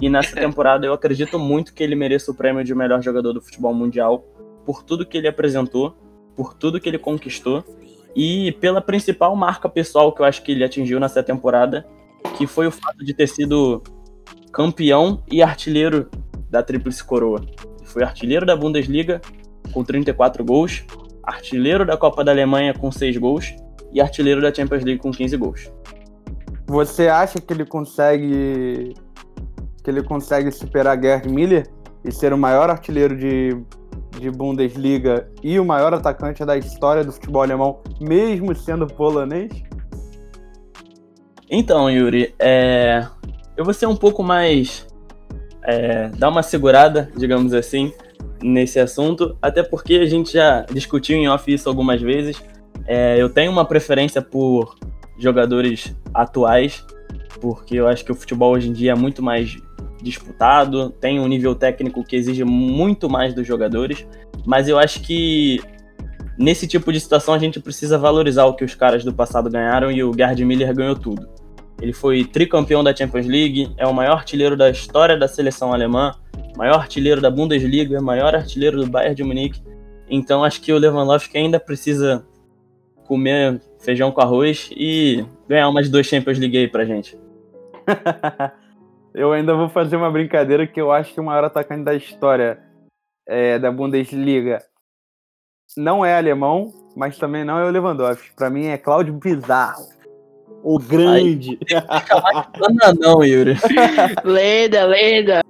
E 0.00 0.08
nessa 0.08 0.34
temporada 0.36 0.86
eu 0.86 0.92
acredito 0.92 1.38
muito 1.38 1.72
que 1.72 1.82
ele 1.82 1.94
mereça 1.94 2.30
o 2.30 2.34
prêmio 2.34 2.62
de 2.62 2.74
melhor 2.74 3.02
jogador 3.02 3.32
do 3.32 3.40
futebol 3.40 3.72
mundial 3.72 4.24
por 4.66 4.82
tudo 4.82 5.06
que 5.06 5.16
ele 5.16 5.28
apresentou, 5.28 5.94
por 6.36 6.54
tudo 6.54 6.80
que 6.80 6.88
ele 6.88 6.98
conquistou 6.98 7.64
e 8.14 8.52
pela 8.60 8.80
principal 8.80 9.34
marca 9.34 9.68
pessoal 9.68 10.12
que 10.12 10.20
eu 10.20 10.26
acho 10.26 10.42
que 10.42 10.52
ele 10.52 10.64
atingiu 10.64 11.00
nessa 11.00 11.22
temporada, 11.22 11.86
que 12.36 12.46
foi 12.46 12.66
o 12.66 12.70
fato 12.70 13.04
de 13.04 13.12
ter 13.12 13.26
sido 13.26 13.82
campeão 14.52 15.22
e 15.30 15.42
artilheiro 15.42 16.08
da 16.48 16.62
Tríplice 16.62 17.02
Coroa. 17.02 17.40
Foi 17.84 18.02
artilheiro 18.02 18.46
da 18.46 18.56
Bundesliga 18.56 19.20
com 19.72 19.82
34 19.82 20.44
gols, 20.44 20.84
artilheiro 21.22 21.84
da 21.84 21.96
Copa 21.96 22.22
da 22.22 22.30
Alemanha 22.30 22.72
com 22.72 22.90
6 22.92 23.16
gols 23.16 23.54
e 23.94 24.00
artilheiro 24.00 24.42
da 24.42 24.52
Champions 24.52 24.84
League 24.84 25.00
com 25.00 25.10
15 25.10 25.36
gols. 25.36 25.72
Você 26.66 27.08
acha 27.08 27.40
que 27.40 27.52
ele 27.52 27.64
consegue 27.64 28.94
que 29.82 29.90
ele 29.90 30.02
consegue 30.02 30.50
superar 30.50 31.00
Gerd 31.00 31.28
Miller 31.28 31.66
e 32.02 32.10
ser 32.10 32.32
o 32.32 32.38
maior 32.38 32.70
artilheiro 32.70 33.14
de, 33.14 33.50
de 34.18 34.30
Bundesliga 34.30 35.28
e 35.42 35.60
o 35.60 35.64
maior 35.64 35.92
atacante 35.92 36.42
da 36.42 36.56
história 36.56 37.04
do 37.04 37.12
futebol 37.12 37.42
alemão, 37.42 37.80
mesmo 38.00 38.54
sendo 38.56 38.86
polonês? 38.86 39.52
Então, 41.50 41.90
Yuri, 41.90 42.34
é... 42.38 43.06
eu 43.56 43.64
vou 43.64 43.74
ser 43.74 43.86
um 43.86 43.94
pouco 43.94 44.22
mais. 44.22 44.86
É... 45.62 46.08
dar 46.08 46.30
uma 46.30 46.42
segurada, 46.42 47.10
digamos 47.14 47.52
assim, 47.52 47.92
nesse 48.42 48.80
assunto, 48.80 49.36
até 49.40 49.62
porque 49.62 49.94
a 49.94 50.06
gente 50.06 50.32
já 50.32 50.62
discutiu 50.62 51.16
em 51.16 51.28
off 51.28 51.52
isso 51.52 51.68
algumas 51.68 52.00
vezes. 52.00 52.42
É... 52.86 53.20
eu 53.20 53.28
tenho 53.28 53.50
uma 53.50 53.64
preferência 53.64 54.20
por 54.20 54.76
jogadores 55.18 55.96
atuais, 56.12 56.84
porque 57.40 57.76
eu 57.76 57.86
acho 57.88 58.04
que 58.04 58.12
o 58.12 58.14
futebol 58.14 58.52
hoje 58.52 58.68
em 58.68 58.72
dia 58.72 58.92
é 58.92 58.94
muito 58.94 59.22
mais 59.22 59.56
disputado, 60.02 60.90
tem 60.90 61.18
um 61.18 61.26
nível 61.26 61.54
técnico 61.54 62.04
que 62.04 62.14
exige 62.14 62.44
muito 62.44 63.08
mais 63.08 63.34
dos 63.34 63.46
jogadores, 63.46 64.06
mas 64.44 64.68
eu 64.68 64.78
acho 64.78 65.00
que 65.00 65.60
nesse 66.38 66.66
tipo 66.66 66.92
de 66.92 67.00
situação 67.00 67.32
a 67.32 67.38
gente 67.38 67.58
precisa 67.60 67.96
valorizar 67.96 68.44
o 68.44 68.54
que 68.54 68.64
os 68.64 68.74
caras 68.74 69.04
do 69.04 69.12
passado 69.12 69.50
ganharam 69.50 69.90
e 69.90 70.02
o 70.02 70.12
Gerd 70.12 70.44
Miller 70.44 70.74
ganhou 70.74 70.94
tudo. 70.94 71.28
Ele 71.80 71.92
foi 71.92 72.24
tricampeão 72.24 72.84
da 72.84 72.94
Champions 72.94 73.26
League, 73.26 73.72
é 73.76 73.86
o 73.86 73.94
maior 73.94 74.18
artilheiro 74.18 74.56
da 74.56 74.70
história 74.70 75.18
da 75.18 75.26
seleção 75.26 75.72
alemã, 75.72 76.14
maior 76.56 76.76
artilheiro 76.76 77.20
da 77.20 77.30
Bundesliga, 77.30 78.00
maior 78.00 78.34
artilheiro 78.34 78.80
do 78.80 78.86
Bayern 78.86 79.14
de 79.14 79.24
Munique. 79.24 79.62
Então 80.08 80.44
acho 80.44 80.60
que 80.60 80.72
o 80.72 80.78
Lewandowski 80.78 81.36
ainda 81.36 81.58
precisa 81.58 82.24
comer 83.06 83.60
feijão 83.80 84.10
com 84.10 84.20
arroz 84.20 84.70
e 84.76 85.24
ganhar 85.48 85.68
umas 85.68 85.88
duas 85.88 86.06
Champions 86.06 86.38
League 86.38 86.56
aí 86.56 86.68
pra 86.68 86.84
gente. 86.84 87.18
Eu 89.14 89.32
ainda 89.32 89.54
vou 89.54 89.68
fazer 89.68 89.96
uma 89.96 90.10
brincadeira 90.10 90.66
que 90.66 90.80
eu 90.80 90.90
acho 90.90 91.14
que 91.14 91.20
o 91.20 91.24
maior 91.24 91.44
atacante 91.44 91.84
da 91.84 91.94
história 91.94 92.58
é, 93.28 93.60
da 93.60 93.70
Bundesliga 93.70 94.60
não 95.76 96.04
é 96.04 96.16
alemão, 96.16 96.72
mas 96.96 97.16
também 97.16 97.44
não 97.44 97.56
é 97.56 97.64
o 97.64 97.70
Lewandowski. 97.70 98.32
Para 98.34 98.50
mim 98.50 98.66
é 98.66 98.76
Cláudio 98.76 99.18
Pizarro. 99.20 99.88
O 100.64 100.78
grande. 100.78 101.58
Não, 102.80 102.94
não, 102.94 103.24
Yuri. 103.24 103.54
lenda, 104.24 104.84
lenda. 104.86 105.40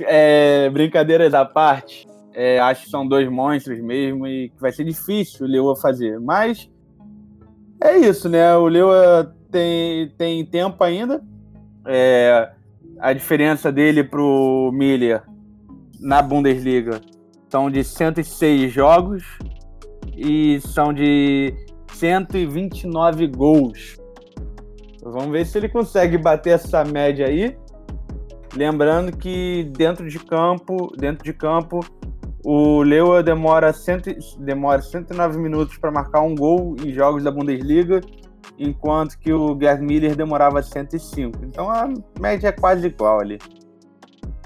É, 0.00 0.68
brincadeiras 0.70 1.32
à 1.32 1.44
parte, 1.44 2.04
é, 2.34 2.58
acho 2.58 2.84
que 2.84 2.90
são 2.90 3.06
dois 3.06 3.30
monstros 3.30 3.80
mesmo 3.80 4.26
e 4.26 4.50
que 4.50 4.60
vai 4.60 4.72
ser 4.72 4.84
difícil 4.84 5.46
o 5.46 5.48
Lewa 5.48 5.76
fazer. 5.76 6.20
Mas 6.20 6.68
é 7.82 7.96
isso, 7.96 8.28
né? 8.28 8.54
O 8.56 8.66
Lewa 8.66 9.34
tem, 9.50 10.08
tem 10.18 10.44
tempo 10.44 10.82
ainda 10.82 11.22
é, 11.86 12.50
a 12.98 13.12
diferença 13.12 13.70
dele 13.70 14.02
pro 14.02 14.70
Miller 14.72 15.22
na 16.00 16.22
Bundesliga 16.22 17.00
são 17.48 17.70
de 17.70 17.84
106 17.84 18.72
jogos 18.72 19.22
e 20.16 20.60
são 20.60 20.92
de 20.92 21.54
129 21.92 23.26
gols. 23.28 23.96
Vamos 25.02 25.30
ver 25.30 25.46
se 25.46 25.58
ele 25.58 25.68
consegue 25.68 26.16
bater 26.16 26.54
essa 26.54 26.84
média 26.84 27.26
aí. 27.26 27.56
Lembrando 28.56 29.16
que 29.16 29.70
dentro 29.76 30.08
de 30.08 30.18
campo, 30.18 30.92
dentro 30.96 31.24
de 31.24 31.32
campo, 31.32 31.80
o 32.44 32.82
Leua 32.82 33.22
demora, 33.22 33.72
cento, 33.72 34.10
demora 34.38 34.82
109 34.82 35.38
minutos 35.38 35.78
para 35.78 35.90
marcar 35.90 36.20
um 36.20 36.34
gol 36.34 36.76
em 36.84 36.92
jogos 36.92 37.24
da 37.24 37.30
Bundesliga 37.30 38.02
enquanto 38.58 39.18
que 39.18 39.32
o 39.32 39.58
Gerd 39.58 39.82
Miller 39.82 40.14
demorava 40.14 40.62
105. 40.62 41.38
Então 41.42 41.70
a 41.70 41.88
média 42.20 42.48
é 42.48 42.52
quase 42.52 42.86
igual 42.86 43.20
ali. 43.20 43.38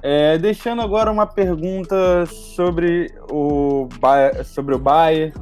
É, 0.00 0.38
deixando 0.38 0.80
agora 0.80 1.10
uma 1.10 1.26
pergunta 1.26 2.24
sobre 2.26 3.12
o, 3.32 3.88
sobre 4.44 4.76
o 4.76 4.78
Bayern, 4.78 5.32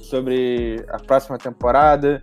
sobre 0.00 0.84
a 0.88 0.98
próxima 0.98 1.36
temporada. 1.36 2.18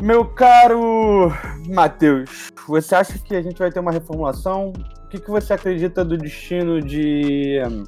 Meu 0.00 0.24
caro 0.26 1.32
Matheus, 1.68 2.52
você 2.68 2.94
acha 2.94 3.18
que 3.18 3.34
a 3.34 3.42
gente 3.42 3.58
vai 3.58 3.72
ter 3.72 3.80
uma 3.80 3.90
reformulação? 3.90 4.72
O 5.06 5.08
que, 5.08 5.20
que 5.20 5.30
você 5.30 5.52
acredita 5.52 6.04
do 6.04 6.18
destino 6.18 6.82
de 6.82 7.62
um, 7.64 7.84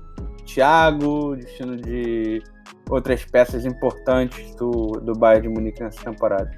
Thiago, 0.46 1.34
destino 1.34 1.76
de 1.76 2.40
outras 2.88 3.24
peças 3.24 3.66
importantes 3.66 4.54
do, 4.54 4.92
do 5.02 5.12
Bayern 5.14 5.48
de 5.48 5.52
Munique 5.52 5.82
nessa 5.82 6.00
temporada? 6.04 6.48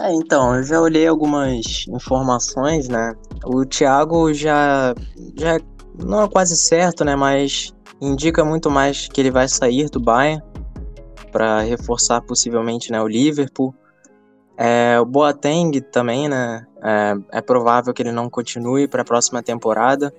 É, 0.00 0.12
então, 0.12 0.56
eu 0.56 0.64
já 0.64 0.80
olhei 0.80 1.06
algumas 1.06 1.86
informações, 1.88 2.88
né? 2.88 3.14
O 3.44 3.64
Thiago 3.64 4.34
já, 4.34 4.92
já 5.38 5.60
não 6.04 6.24
é 6.24 6.28
quase 6.28 6.56
certo, 6.56 7.04
né? 7.04 7.14
Mas 7.14 7.72
indica 8.00 8.44
muito 8.44 8.68
mais 8.68 9.06
que 9.06 9.20
ele 9.20 9.30
vai 9.30 9.46
sair 9.46 9.88
do 9.88 10.00
Bayern 10.00 10.42
para 11.30 11.60
reforçar 11.60 12.20
possivelmente 12.20 12.90
né, 12.90 13.00
o 13.00 13.06
Liverpool. 13.06 13.72
É, 14.56 14.98
o 15.00 15.04
Boateng 15.04 15.80
também, 15.80 16.28
né? 16.28 16.66
É, 16.82 17.38
é 17.38 17.40
provável 17.40 17.92
que 17.92 18.02
ele 18.02 18.12
não 18.12 18.28
continue 18.30 18.86
para 18.86 19.02
a 19.02 19.04
próxima 19.04 19.42
temporada. 19.42 20.12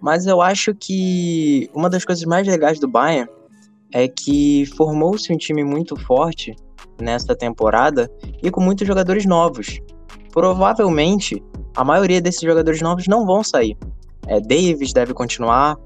Mas 0.00 0.26
eu 0.26 0.40
acho 0.40 0.74
que 0.74 1.70
uma 1.74 1.90
das 1.90 2.04
coisas 2.04 2.24
mais 2.24 2.46
legais 2.46 2.80
do 2.80 2.88
Bayern 2.88 3.28
é 3.92 4.08
que 4.08 4.64
formou-se 4.76 5.32
um 5.32 5.36
time 5.36 5.62
muito 5.62 5.94
forte 5.96 6.54
nesta 7.00 7.36
temporada 7.36 8.10
e 8.42 8.50
com 8.50 8.60
muitos 8.60 8.86
jogadores 8.86 9.26
novos. 9.26 9.78
Provavelmente 10.32 11.42
a 11.76 11.84
maioria 11.84 12.20
desses 12.20 12.40
jogadores 12.40 12.80
novos 12.80 13.06
não 13.06 13.26
vão 13.26 13.42
sair. 13.42 13.76
É, 14.26 14.40
Davis 14.40 14.92
deve 14.92 15.12
continuar, 15.12 15.76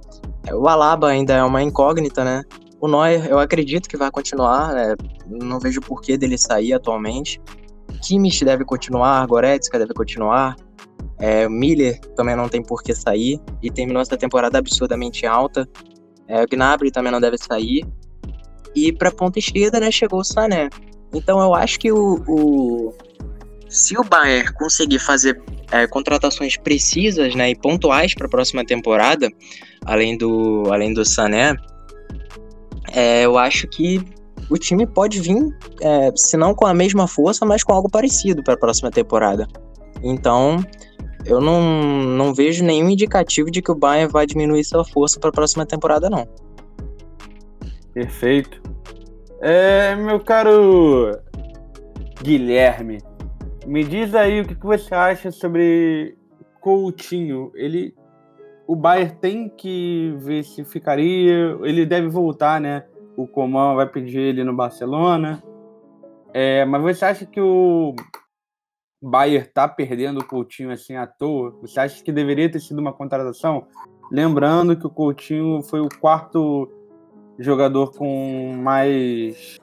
é, 0.46 0.54
o 0.54 0.68
Alaba 0.68 1.08
ainda 1.08 1.34
é 1.34 1.42
uma 1.42 1.62
incógnita, 1.62 2.24
né? 2.24 2.42
O 2.80 2.88
Neuer 2.88 3.26
eu 3.26 3.38
acredito 3.38 3.88
que 3.88 3.96
vai 3.96 4.10
continuar, 4.10 4.74
né? 4.74 4.94
não 5.26 5.58
vejo 5.58 5.80
porquê 5.80 6.18
dele 6.18 6.36
sair 6.36 6.74
atualmente. 6.74 7.40
Kimmich 8.04 8.44
deve 8.44 8.64
continuar, 8.64 9.26
Goretzka 9.26 9.78
deve 9.78 9.94
continuar, 9.94 10.56
é, 11.18 11.48
Miller 11.48 11.98
também 12.14 12.36
não 12.36 12.48
tem 12.48 12.62
por 12.62 12.82
que 12.82 12.94
sair 12.94 13.40
e 13.62 13.70
terminou 13.70 14.02
essa 14.02 14.16
temporada 14.16 14.58
absurdamente 14.58 15.26
alta. 15.26 15.66
É, 16.28 16.44
Gnabry 16.46 16.90
também 16.90 17.10
não 17.10 17.20
deve 17.20 17.38
sair. 17.38 17.84
E 18.74 18.92
para 18.92 19.10
ponta 19.10 19.38
esquerda, 19.38 19.80
né, 19.80 19.90
chegou 19.90 20.20
o 20.20 20.24
Sané. 20.24 20.68
Então 21.14 21.40
eu 21.40 21.54
acho 21.54 21.78
que 21.78 21.92
o, 21.92 22.22
o 22.26 22.94
se 23.68 23.96
o 23.96 24.04
Bayern 24.04 24.52
conseguir 24.54 24.98
fazer 24.98 25.40
é, 25.70 25.86
contratações 25.86 26.56
precisas, 26.56 27.34
né, 27.34 27.50
e 27.50 27.56
pontuais 27.56 28.14
para 28.14 28.26
a 28.26 28.30
próxima 28.30 28.64
temporada, 28.64 29.28
além 29.84 30.16
do 30.16 30.64
além 30.70 30.92
do 30.92 31.04
Sané, 31.04 31.54
é, 32.92 33.24
eu 33.24 33.38
acho 33.38 33.66
que 33.68 34.04
o 34.54 34.58
time 34.58 34.86
pode 34.86 35.20
vir, 35.20 35.52
é, 35.80 36.12
se 36.14 36.36
não 36.36 36.54
com 36.54 36.64
a 36.64 36.72
mesma 36.72 37.08
força, 37.08 37.44
mas 37.44 37.64
com 37.64 37.72
algo 37.72 37.90
parecido 37.90 38.40
para 38.40 38.54
a 38.54 38.56
próxima 38.56 38.88
temporada. 38.88 39.48
Então, 40.00 40.64
eu 41.26 41.40
não, 41.40 41.60
não 42.04 42.32
vejo 42.32 42.64
nenhum 42.64 42.88
indicativo 42.88 43.50
de 43.50 43.60
que 43.60 43.72
o 43.72 43.74
Bayern 43.74 44.12
vai 44.12 44.26
diminuir 44.26 44.62
sua 44.62 44.84
força 44.84 45.18
para 45.18 45.30
a 45.30 45.32
próxima 45.32 45.66
temporada, 45.66 46.08
não. 46.08 46.28
Perfeito. 47.92 48.62
É, 49.40 49.96
meu 49.96 50.20
caro 50.20 51.18
Guilherme, 52.22 52.98
me 53.66 53.82
diz 53.82 54.14
aí 54.14 54.40
o 54.40 54.46
que, 54.46 54.54
que 54.54 54.66
você 54.66 54.94
acha 54.94 55.32
sobre 55.32 56.16
Coutinho. 56.60 57.50
Ele, 57.56 57.92
o 58.68 58.76
Bayern 58.76 59.16
tem 59.20 59.48
que 59.48 60.14
ver 60.18 60.44
se 60.44 60.64
ficaria. 60.64 61.58
Ele 61.62 61.84
deve 61.84 62.06
voltar, 62.06 62.60
né? 62.60 62.84
O 63.16 63.26
Coman 63.26 63.74
vai 63.74 63.88
pedir 63.88 64.18
ele 64.18 64.44
no 64.44 64.54
Barcelona. 64.54 65.42
É, 66.32 66.64
mas 66.64 66.82
você 66.82 67.04
acha 67.04 67.24
que 67.24 67.40
o 67.40 67.94
Bayern 69.00 69.46
tá 69.48 69.68
perdendo 69.68 70.20
o 70.20 70.26
Coutinho 70.26 70.72
assim 70.72 70.96
à 70.96 71.06
toa? 71.06 71.56
Você 71.62 71.78
acha 71.78 72.02
que 72.02 72.10
deveria 72.10 72.50
ter 72.50 72.60
sido 72.60 72.80
uma 72.80 72.92
contratação? 72.92 73.66
Lembrando 74.10 74.76
que 74.76 74.86
o 74.86 74.90
Coutinho 74.90 75.62
foi 75.62 75.80
o 75.80 75.88
quarto 76.00 76.68
jogador 77.38 77.92
com 77.92 78.52
mais 78.56 79.58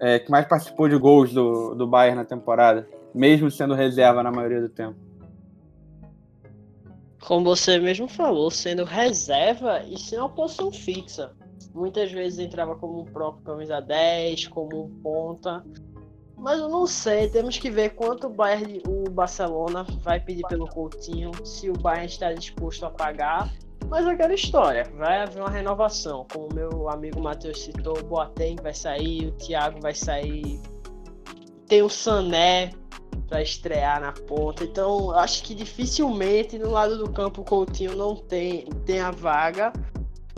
é, 0.00 0.18
que 0.18 0.30
mais 0.30 0.46
participou 0.46 0.88
de 0.88 0.96
gols 0.96 1.32
do, 1.32 1.74
do 1.74 1.86
Bayern 1.86 2.16
na 2.16 2.24
temporada, 2.24 2.88
mesmo 3.14 3.50
sendo 3.50 3.74
reserva 3.74 4.22
na 4.22 4.30
maioria 4.30 4.60
do 4.60 4.68
tempo. 4.68 4.96
Como 7.26 7.44
você 7.44 7.78
mesmo 7.78 8.06
falou, 8.06 8.50
sendo 8.50 8.84
reserva 8.84 9.82
e 9.84 9.98
sem 9.98 10.18
uma 10.18 10.28
posição 10.28 10.70
fixa. 10.70 11.32
Muitas 11.74 12.12
vezes 12.12 12.38
entrava 12.38 12.76
como 12.76 13.00
um 13.00 13.04
próprio 13.04 13.44
camisa 13.44 13.80
10, 13.80 14.48
como 14.48 14.84
um 14.84 14.90
ponta. 15.00 15.64
Mas 16.36 16.58
eu 16.58 16.68
não 16.68 16.86
sei, 16.86 17.28
temos 17.28 17.58
que 17.58 17.70
ver 17.70 17.90
quanto 17.90 18.26
o 18.26 18.30
Bayern, 18.30 18.82
o 18.86 19.08
Barcelona 19.10 19.86
vai 20.02 20.20
pedir 20.20 20.42
pelo 20.48 20.66
Coutinho, 20.68 21.30
se 21.44 21.70
o 21.70 21.72
Bayern 21.72 22.06
está 22.06 22.32
disposto 22.32 22.84
a 22.84 22.90
pagar. 22.90 23.50
Mas 23.88 24.06
aquela 24.06 24.34
história, 24.34 24.90
vai 24.96 25.22
haver 25.22 25.40
uma 25.40 25.50
renovação. 25.50 26.26
Como 26.32 26.48
o 26.48 26.54
meu 26.54 26.88
amigo 26.88 27.20
Matheus 27.20 27.62
citou, 27.62 27.98
o 27.98 28.04
Boateng 28.04 28.56
vai 28.62 28.74
sair, 28.74 29.26
o 29.26 29.32
Thiago 29.32 29.80
vai 29.80 29.94
sair. 29.94 30.60
Tem 31.66 31.82
o 31.82 31.88
Sané 31.88 32.72
para 33.28 33.42
estrear 33.42 34.00
na 34.00 34.12
ponta. 34.12 34.64
Então, 34.64 35.10
acho 35.12 35.42
que 35.44 35.54
dificilmente 35.54 36.58
no 36.58 36.70
lado 36.70 36.98
do 36.98 37.10
campo 37.10 37.42
o 37.42 37.44
Coutinho 37.44 37.96
não 37.96 38.16
tem, 38.16 38.66
tem 38.84 39.00
a 39.00 39.10
vaga. 39.10 39.72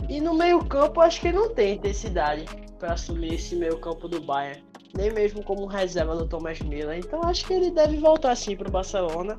E 0.09 0.20
no 0.20 0.34
meio-campo, 0.34 1.01
acho 1.01 1.20
que 1.20 1.28
ele 1.28 1.38
não 1.38 1.55
tem 1.55 1.74
intensidade 1.74 2.44
para 2.78 2.92
assumir 2.92 3.34
esse 3.34 3.57
meio-campo 3.57 4.09
do 4.09 4.20
Bayern 4.20 4.62
nem 4.97 5.12
mesmo 5.12 5.42
como 5.44 5.66
reserva 5.66 6.16
do 6.16 6.26
Thomas 6.26 6.61
Miller. 6.61 6.99
Então 6.99 7.20
acho 7.22 7.47
que 7.47 7.53
ele 7.53 7.70
deve 7.70 7.99
voltar 7.99 8.34
sim 8.34 8.57
pro 8.57 8.70
Barcelona. 8.70 9.38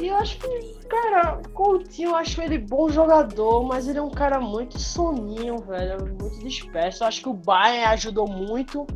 E 0.00 0.06
eu 0.06 0.16
acho 0.16 0.38
que, 0.38 0.86
cara, 0.86 1.42
Coutinho, 1.52 2.10
eu 2.10 2.16
acho 2.16 2.40
ele 2.40 2.58
bom 2.58 2.88
jogador, 2.88 3.62
mas 3.64 3.86
ele 3.86 3.98
é 3.98 4.02
um 4.02 4.10
cara 4.10 4.40
muito 4.40 4.78
soninho, 4.78 5.58
velho, 5.58 5.98
muito 6.18 6.38
disperso. 6.38 7.02
Eu 7.02 7.08
acho 7.08 7.20
que 7.20 7.28
o 7.28 7.34
Bayern 7.34 7.84
ajudou 7.92 8.26
muito 8.26 8.86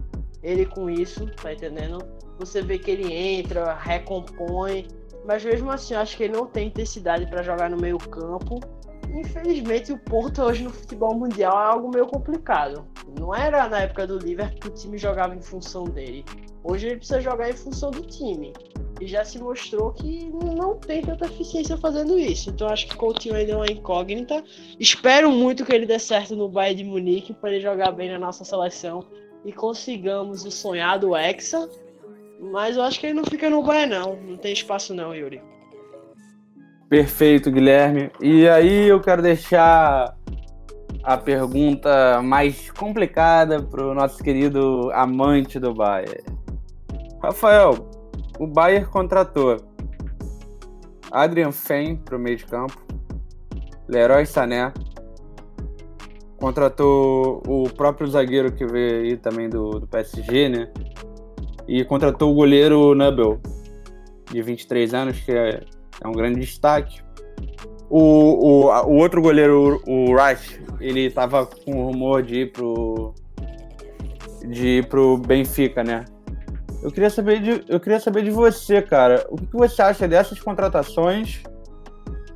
ele 0.42 0.64
com 0.64 0.88
isso, 0.88 1.26
tá 1.36 1.52
entendendo? 1.52 1.98
Você 2.38 2.62
vê 2.62 2.78
que 2.78 2.90
ele 2.90 3.12
entra, 3.12 3.74
recompõe, 3.74 4.86
mas 5.26 5.44
mesmo 5.44 5.70
assim, 5.70 5.94
eu 5.94 6.00
acho 6.00 6.16
que 6.16 6.24
ele 6.24 6.34
não 6.34 6.46
tem 6.46 6.68
intensidade 6.68 7.26
para 7.26 7.42
jogar 7.42 7.68
no 7.68 7.76
meio 7.76 7.98
campo. 7.98 8.60
Infelizmente, 9.16 9.92
o 9.92 9.98
Porto 9.98 10.42
hoje 10.42 10.62
no 10.62 10.70
futebol 10.70 11.14
mundial 11.14 11.58
é 11.58 11.64
algo 11.64 11.88
meio 11.88 12.06
complicado. 12.06 12.86
Não 13.18 13.34
era 13.34 13.66
na 13.66 13.80
época 13.80 14.06
do 14.06 14.18
Liverpool 14.18 14.60
que 14.60 14.68
o 14.68 14.74
time 14.74 14.98
jogava 14.98 15.34
em 15.34 15.40
função 15.40 15.84
dele. 15.84 16.22
Hoje 16.62 16.88
ele 16.88 16.96
precisa 16.96 17.22
jogar 17.22 17.48
em 17.48 17.54
função 17.54 17.90
do 17.90 18.02
time. 18.02 18.52
E 19.00 19.06
já 19.06 19.24
se 19.24 19.38
mostrou 19.38 19.92
que 19.92 20.28
não 20.30 20.76
tem 20.76 21.00
tanta 21.00 21.24
eficiência 21.24 21.78
fazendo 21.78 22.18
isso. 22.18 22.50
Então 22.50 22.68
acho 22.68 22.88
que 22.88 22.96
Coutinho 22.96 23.34
ainda 23.34 23.52
é 23.52 23.56
uma 23.56 23.66
incógnita. 23.66 24.44
Espero 24.78 25.30
muito 25.30 25.64
que 25.64 25.72
ele 25.72 25.86
dê 25.86 25.98
certo 25.98 26.36
no 26.36 26.48
Bayern 26.48 26.82
de 26.82 26.88
Munique 26.88 27.32
para 27.32 27.52
ele 27.52 27.60
jogar 27.60 27.92
bem 27.92 28.10
na 28.10 28.18
nossa 28.18 28.44
seleção 28.44 29.02
e 29.46 29.52
consigamos 29.52 30.44
o 30.44 30.50
sonhado 30.50 31.16
Hexa. 31.16 31.66
Mas 32.38 32.76
eu 32.76 32.82
acho 32.82 33.00
que 33.00 33.06
ele 33.06 33.14
não 33.14 33.24
fica 33.24 33.48
no 33.48 33.62
Bayern 33.62 33.94
não. 33.94 34.16
Não 34.16 34.36
tem 34.36 34.52
espaço 34.52 34.92
não, 34.94 35.14
Yuri. 35.14 35.40
Perfeito, 36.88 37.50
Guilherme. 37.50 38.12
E 38.20 38.48
aí 38.48 38.86
eu 38.86 39.00
quero 39.00 39.20
deixar 39.20 40.16
a 41.02 41.16
pergunta 41.16 42.22
mais 42.22 42.70
complicada 42.70 43.60
para 43.60 43.84
o 43.84 43.94
nosso 43.94 44.22
querido 44.22 44.90
amante 44.92 45.58
do 45.58 45.74
Bayern. 45.74 46.22
Rafael, 47.20 47.88
o 48.38 48.46
Bayern 48.46 48.86
contratou 48.86 49.56
Adrian 51.10 51.50
Fein 51.50 51.96
para 51.96 52.16
o 52.16 52.20
meio 52.20 52.36
de 52.36 52.44
campo, 52.44 52.80
Leroy 53.88 54.24
Sané, 54.24 54.72
contratou 56.38 57.42
o 57.46 57.68
próprio 57.68 58.06
zagueiro 58.06 58.52
que 58.52 58.64
veio 58.64 59.02
aí 59.02 59.16
também 59.16 59.48
do, 59.48 59.80
do 59.80 59.86
PSG, 59.88 60.48
né? 60.48 60.72
E 61.66 61.84
contratou 61.84 62.30
o 62.30 62.34
goleiro 62.34 62.94
Nubel, 62.94 63.40
de 64.30 64.40
23 64.40 64.94
anos, 64.94 65.20
que 65.20 65.32
é 65.32 65.64
é 66.02 66.08
um 66.08 66.12
grande 66.12 66.40
destaque. 66.40 67.00
O, 67.88 68.00
o, 68.00 68.86
o 68.86 68.96
outro 68.96 69.22
goleiro, 69.22 69.80
o 69.86 70.16
Rush, 70.16 70.60
ele 70.80 71.10
tava 71.10 71.46
com 71.46 71.72
o 71.72 71.86
rumor 71.90 72.22
de 72.22 72.40
ir 72.40 72.52
pro. 72.52 73.14
de 74.48 74.78
ir 74.78 74.88
pro 74.88 75.16
Benfica, 75.16 75.84
né? 75.84 76.04
Eu 76.82 76.90
queria 76.90 77.10
saber 77.10 77.40
de, 77.40 77.64
eu 77.68 77.80
queria 77.80 77.98
saber 78.00 78.22
de 78.22 78.30
você, 78.30 78.82
cara. 78.82 79.26
O 79.30 79.36
que, 79.36 79.46
que 79.46 79.56
você 79.56 79.82
acha 79.82 80.06
dessas 80.06 80.40
contratações? 80.40 81.42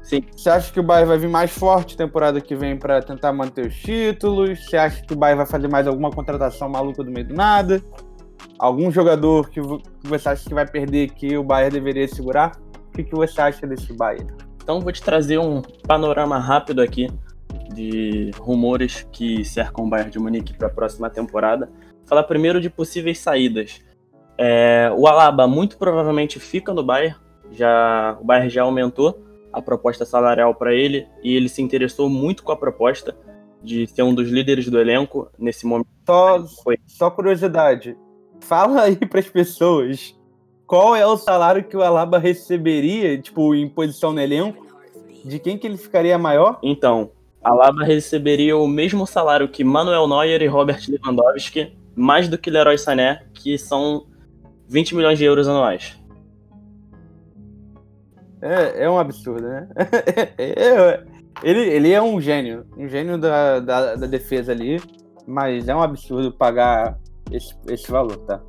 Sim. 0.03 0.25
Você 0.37 0.51
acha 0.51 0.73
que 0.73 0.81
o 0.81 0.83
Bayern 0.83 1.09
vai 1.09 1.19
vir 1.19 1.29
mais 1.29 1.53
forte 1.53 1.97
temporada 1.97 2.41
que 2.41 2.57
vem 2.57 2.77
para 2.77 3.01
tentar 3.01 3.33
manter 3.33 3.67
os 3.67 3.77
títulos? 3.77 4.67
Você 4.67 4.77
acha 4.77 5.03
que 5.03 5.13
o 5.13 5.17
Bayern 5.17 5.37
vai 5.37 5.47
fazer 5.47 5.69
mais 5.69 5.87
alguma 5.87 6.11
contratação 6.11 6.69
maluca 6.69 7.05
do 7.05 7.11
meio 7.11 7.29
do 7.29 7.35
nada? 7.35 7.81
Algum 8.59 8.91
jogador 8.91 9.49
que 9.51 9.61
você 10.03 10.29
acha 10.31 10.49
que 10.49 10.55
vai 10.55 10.67
perder 10.67 11.11
que 11.11 11.37
o 11.37 11.45
Bayern 11.45 11.73
deveria 11.73 12.09
segurar? 12.09 12.53
O 12.91 12.93
que, 12.93 13.05
que 13.05 13.14
você 13.14 13.41
acha 13.41 13.66
desse 13.66 13.93
Bayern? 13.93 14.30
Então 14.62 14.80
vou 14.80 14.93
te 14.93 15.03
trazer 15.03 15.38
um 15.38 15.62
panorama 15.86 16.38
rápido 16.38 16.82
aqui 16.82 17.09
de 17.72 18.30
rumores 18.38 19.07
que 19.12 19.45
cercam 19.45 19.84
o 19.84 19.88
Bayern 19.88 20.11
de 20.11 20.18
Munique 20.18 20.55
para 20.55 20.66
a 20.66 20.70
próxima 20.70 21.09
temporada. 21.09 21.70
Falar 22.05 22.24
primeiro 22.24 22.61
de 22.61 22.68
possíveis 22.68 23.18
saídas. 23.18 23.80
É, 24.36 24.93
o 24.97 25.07
Alaba 25.07 25.47
muito 25.47 25.78
provavelmente 25.78 26.41
fica 26.41 26.74
no 26.74 26.82
Bayern. 26.82 27.16
Já, 27.53 28.18
o 28.20 28.24
Bayern 28.24 28.51
já 28.51 28.62
aumentou 28.62 29.24
a 29.53 29.62
proposta 29.62 30.05
salarial 30.05 30.55
para 30.55 30.74
ele 30.74 31.07
e 31.22 31.34
ele 31.34 31.49
se 31.49 31.62
interessou 31.62 32.09
muito 32.09 32.43
com 32.43 32.53
a 32.53 32.57
proposta 32.57 33.16
de 33.62 33.86
ser 33.86 34.03
um 34.03 34.14
dos 34.14 34.30
líderes 34.30 34.68
do 34.68 34.80
elenco 34.80 35.30
nesse 35.38 35.66
momento. 35.66 35.88
Só, 36.07 36.45
só 36.86 37.11
curiosidade, 37.11 37.97
fala 38.41 38.82
aí 38.82 38.97
para 39.07 39.20
as 39.20 39.28
pessoas 39.28 40.18
qual 40.71 40.95
é 40.95 41.05
o 41.05 41.16
salário 41.16 41.64
que 41.64 41.77
o 41.77 41.83
Alaba 41.83 42.16
receberia, 42.16 43.21
tipo, 43.21 43.57
em 43.57 43.68
posição 43.68 44.12
no 44.12 44.21
elenco? 44.21 44.64
De 45.25 45.41
quem 45.41 45.59
que 45.59 45.66
ele 45.66 45.77
ficaria 45.77 46.16
maior? 46.16 46.61
Então, 46.62 47.11
Alaba 47.43 47.83
receberia 47.83 48.57
o 48.57 48.68
mesmo 48.68 49.05
salário 49.05 49.49
que 49.49 49.64
Manuel 49.64 50.07
Neuer 50.07 50.41
e 50.43 50.47
Robert 50.47 50.81
Lewandowski, 50.89 51.77
mais 51.97 52.29
do 52.29 52.39
que 52.39 52.51
Leroy 52.51 52.79
Sané, 52.79 53.25
que 53.35 53.59
são 53.59 54.07
20 54.68 54.95
milhões 54.95 55.18
de 55.18 55.25
euros 55.25 55.49
anuais. 55.49 56.01
É, 58.41 58.85
é 58.85 58.89
um 58.89 58.97
absurdo, 58.97 59.43
né? 59.43 59.68
É, 60.39 60.66
é, 60.68 61.05
ele, 61.43 61.62
ele 61.62 61.91
é 61.91 62.01
um 62.01 62.21
gênio, 62.21 62.64
um 62.77 62.89
gênio 62.89 63.18
da, 63.18 63.59
da, 63.59 63.97
da 63.97 64.07
defesa 64.07 64.53
ali, 64.53 64.81
mas 65.27 65.66
é 65.66 65.75
um 65.75 65.83
absurdo 65.83 66.31
pagar 66.31 66.97
esse, 67.33 67.57
esse 67.66 67.91
valor, 67.91 68.18
tá? 68.18 68.41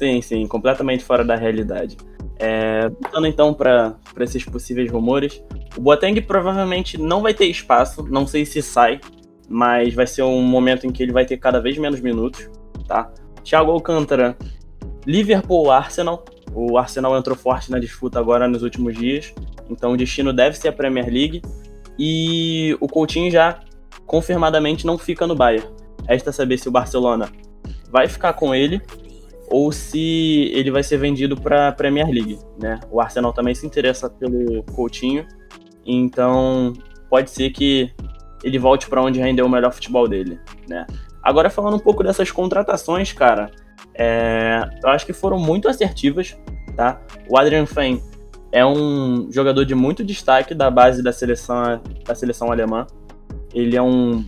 Sim, 0.00 0.22
sim, 0.22 0.46
completamente 0.46 1.04
fora 1.04 1.22
da 1.22 1.36
realidade. 1.36 1.98
É, 2.38 2.88
voltando 2.88 3.26
então 3.26 3.52
para 3.52 3.98
esses 4.20 4.42
possíveis 4.46 4.90
rumores, 4.90 5.44
o 5.76 5.80
Boateng 5.82 6.18
provavelmente 6.22 6.96
não 6.96 7.20
vai 7.20 7.34
ter 7.34 7.44
espaço, 7.44 8.02
não 8.08 8.26
sei 8.26 8.46
se 8.46 8.62
sai, 8.62 8.98
mas 9.46 9.92
vai 9.92 10.06
ser 10.06 10.22
um 10.22 10.40
momento 10.40 10.86
em 10.86 10.90
que 10.90 11.02
ele 11.02 11.12
vai 11.12 11.26
ter 11.26 11.36
cada 11.36 11.60
vez 11.60 11.76
menos 11.76 12.00
minutos, 12.00 12.48
tá? 12.88 13.12
Thiago 13.44 13.72
Alcântara 13.72 14.38
Liverpool 15.06 15.70
Arsenal. 15.70 16.24
O 16.54 16.78
Arsenal 16.78 17.14
entrou 17.18 17.36
forte 17.36 17.70
na 17.70 17.78
disputa 17.78 18.18
agora 18.18 18.48
nos 18.48 18.62
últimos 18.62 18.96
dias, 18.96 19.34
então 19.68 19.92
o 19.92 19.98
destino 19.98 20.32
deve 20.32 20.56
ser 20.56 20.68
a 20.68 20.72
Premier 20.72 21.12
League. 21.12 21.42
E 21.98 22.74
o 22.80 22.88
Coutinho 22.88 23.30
já 23.30 23.60
confirmadamente 24.06 24.86
não 24.86 24.96
fica 24.96 25.26
no 25.26 25.34
Bayern. 25.34 25.68
Resta 26.08 26.32
saber 26.32 26.56
se 26.56 26.70
o 26.70 26.72
Barcelona 26.72 27.28
vai 27.92 28.08
ficar 28.08 28.32
com 28.32 28.54
ele 28.54 28.80
ou 29.50 29.72
se 29.72 30.50
ele 30.54 30.70
vai 30.70 30.82
ser 30.82 30.96
vendido 30.96 31.36
para 31.36 31.68
a 31.68 31.72
Premier 31.72 32.08
League, 32.08 32.38
né? 32.58 32.78
O 32.90 33.00
Arsenal 33.00 33.32
também 33.32 33.54
se 33.54 33.66
interessa 33.66 34.08
pelo 34.08 34.62
Coutinho, 34.74 35.26
então 35.84 36.72
pode 37.08 37.30
ser 37.30 37.50
que 37.50 37.92
ele 38.44 38.58
volte 38.58 38.88
para 38.88 39.02
onde 39.02 39.18
rendeu 39.18 39.44
o 39.44 39.48
melhor 39.48 39.72
futebol 39.72 40.08
dele, 40.08 40.38
né? 40.68 40.86
Agora 41.22 41.50
falando 41.50 41.76
um 41.76 41.80
pouco 41.80 42.02
dessas 42.02 42.30
contratações, 42.30 43.12
cara, 43.12 43.50
é, 43.94 44.62
eu 44.82 44.88
acho 44.88 45.04
que 45.04 45.12
foram 45.12 45.38
muito 45.38 45.68
assertivas, 45.68 46.38
tá? 46.76 47.00
O 47.28 47.36
Adrian 47.36 47.66
Fein 47.66 48.00
é 48.52 48.64
um 48.64 49.30
jogador 49.30 49.64
de 49.64 49.74
muito 49.74 50.04
destaque 50.04 50.54
da 50.54 50.70
base 50.70 51.02
da 51.02 51.12
seleção, 51.12 51.80
da 52.06 52.14
seleção 52.14 52.50
alemã. 52.50 52.86
Ele 53.52 53.76
é 53.76 53.82
um 53.82 54.24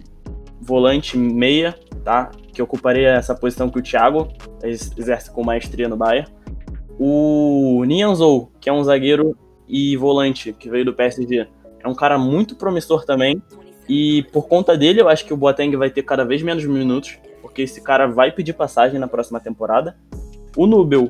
volante 0.61 1.17
meia, 1.17 1.75
tá? 2.05 2.31
Que 2.53 2.63
ocuparia 2.63 3.11
essa 3.11 3.35
posição 3.35 3.71
que 3.71 3.79
o 3.79 3.83
Thiago 3.83 4.29
exerce 4.63 5.31
com 5.31 5.43
maestria 5.43 5.89
no 5.89 5.97
Bayern. 5.97 6.29
O 6.99 7.83
Nianzou, 7.85 8.53
que 8.61 8.69
é 8.69 8.73
um 8.73 8.85
zagueiro 8.85 9.37
e 9.67 9.97
volante 9.97 10.53
que 10.53 10.69
veio 10.69 10.85
do 10.85 10.93
PSG, 10.93 11.49
é 11.81 11.89
um 11.89 11.95
cara 11.95 12.19
muito 12.19 12.55
promissor 12.55 13.05
também. 13.05 13.43
E 13.89 14.23
por 14.33 14.47
conta 14.47 14.77
dele, 14.77 15.01
eu 15.01 15.09
acho 15.09 15.25
que 15.25 15.35
o 15.35 15.37
Boateng 15.37 15.75
vai 15.77 15.91
ter 15.91 16.03
cada 16.03 16.25
vez 16.25 16.43
menos 16.43 16.65
minutos, 16.65 17.19
porque 17.41 17.63
esse 17.63 17.81
cara 17.81 18.07
vai 18.07 18.31
pedir 18.31 18.53
passagem 18.53 18.99
na 18.99 19.09
próxima 19.09 19.41
temporada. 19.41 19.97
O 20.57 20.67
Nubel 20.67 21.09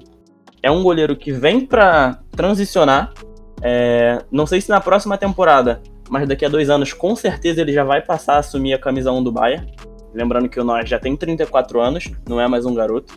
é 0.62 0.70
um 0.70 0.82
goleiro 0.82 1.16
que 1.16 1.32
vem 1.32 1.66
para 1.66 2.20
transicionar. 2.30 3.12
É, 3.60 4.24
não 4.30 4.46
sei 4.46 4.60
se 4.60 4.70
na 4.70 4.80
próxima 4.80 5.18
temporada, 5.18 5.82
mas 6.08 6.26
daqui 6.26 6.44
a 6.44 6.48
dois 6.48 6.70
anos, 6.70 6.92
com 6.92 7.14
certeza 7.14 7.60
ele 7.60 7.72
já 7.72 7.84
vai 7.84 8.00
passar 8.00 8.34
a 8.34 8.38
assumir 8.38 8.72
a 8.72 8.78
camisa 8.78 9.12
1 9.12 9.22
do 9.22 9.32
Bayern. 9.32 9.70
Lembrando 10.14 10.48
que 10.48 10.60
o 10.60 10.64
Neuer 10.64 10.86
já 10.86 10.98
tem 10.98 11.16
34 11.16 11.80
anos, 11.80 12.10
não 12.28 12.40
é 12.40 12.46
mais 12.46 12.66
um 12.66 12.74
garoto. 12.74 13.16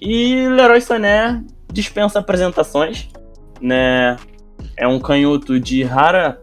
E 0.00 0.48
Leroy 0.48 0.80
Sané 0.80 1.44
dispensa 1.72 2.18
apresentações, 2.18 3.08
né? 3.60 4.16
É 4.76 4.86
um 4.86 4.98
canhoto 4.98 5.60
de 5.60 5.82
rara 5.82 6.40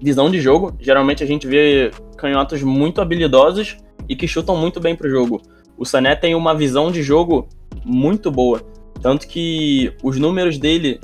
visão 0.00 0.30
de 0.30 0.40
jogo. 0.40 0.76
Geralmente 0.80 1.22
a 1.22 1.26
gente 1.26 1.46
vê 1.46 1.90
canhotos 2.16 2.62
muito 2.62 3.00
habilidosos 3.00 3.76
e 4.08 4.16
que 4.16 4.28
chutam 4.28 4.56
muito 4.56 4.80
bem 4.80 4.94
pro 4.94 5.08
jogo. 5.08 5.42
O 5.76 5.84
Sané 5.84 6.14
tem 6.14 6.34
uma 6.34 6.54
visão 6.54 6.90
de 6.90 7.02
jogo 7.02 7.48
muito 7.84 8.30
boa. 8.30 8.62
Tanto 9.00 9.26
que 9.26 9.92
os 10.02 10.18
números 10.18 10.58
dele 10.58 11.00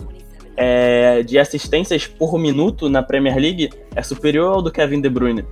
é, 0.57 1.23
de 1.23 1.39
assistências 1.39 2.07
por 2.07 2.39
minuto 2.39 2.89
na 2.89 3.03
Premier 3.03 3.37
League 3.37 3.71
é 3.95 4.03
superior 4.03 4.55
ao 4.55 4.63
do 4.63 4.71
Kevin 4.71 5.01
De 5.01 5.09
Bruyne. 5.09 5.45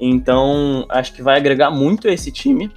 Então, 0.00 0.86
acho 0.88 1.12
que 1.12 1.22
vai 1.22 1.36
agregar 1.36 1.70
muito 1.70 2.08
a 2.08 2.12
esse 2.12 2.32
time. 2.32 2.70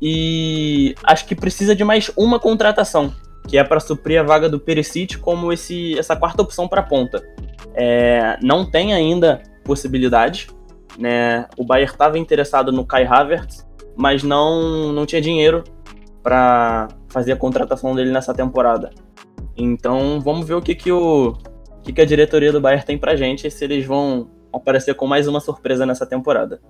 E 0.00 0.94
acho 1.04 1.26
que 1.26 1.34
precisa 1.34 1.74
de 1.74 1.84
mais 1.84 2.10
uma 2.16 2.38
contratação, 2.38 3.12
que 3.48 3.58
é 3.58 3.64
para 3.64 3.80
suprir 3.80 4.20
a 4.20 4.22
vaga 4.22 4.48
do 4.48 4.58
Perisic 4.58 5.18
como 5.18 5.52
esse, 5.52 5.98
essa 5.98 6.16
quarta 6.16 6.40
opção 6.40 6.68
para 6.68 6.82
ponta. 6.82 7.22
É, 7.74 8.38
não 8.42 8.64
tem 8.64 8.94
ainda 8.94 9.42
possibilidade. 9.64 10.48
Né? 10.98 11.46
O 11.56 11.64
Bayern 11.64 11.92
estava 11.92 12.18
interessado 12.18 12.72
no 12.72 12.86
Kai 12.86 13.04
Havertz, 13.04 13.66
mas 13.96 14.22
não, 14.22 14.92
não 14.92 15.04
tinha 15.04 15.20
dinheiro 15.20 15.64
para 16.22 16.88
fazer 17.08 17.32
a 17.32 17.36
contratação 17.36 17.94
dele 17.94 18.10
nessa 18.10 18.32
temporada. 18.32 18.90
Então 19.56 20.20
vamos 20.20 20.46
ver 20.46 20.54
o 20.54 20.62
que, 20.62 20.74
que, 20.74 20.90
o, 20.90 21.36
que, 21.82 21.92
que 21.92 22.00
a 22.00 22.04
diretoria 22.04 22.52
do 22.52 22.60
Bayern 22.60 22.84
tem 22.84 22.96
pra 22.96 23.16
gente 23.16 23.50
se 23.50 23.64
eles 23.64 23.84
vão 23.84 24.30
aparecer 24.52 24.94
com 24.94 25.06
mais 25.06 25.26
uma 25.28 25.40
surpresa 25.40 25.84
nessa 25.86 26.06
temporada. 26.06 26.60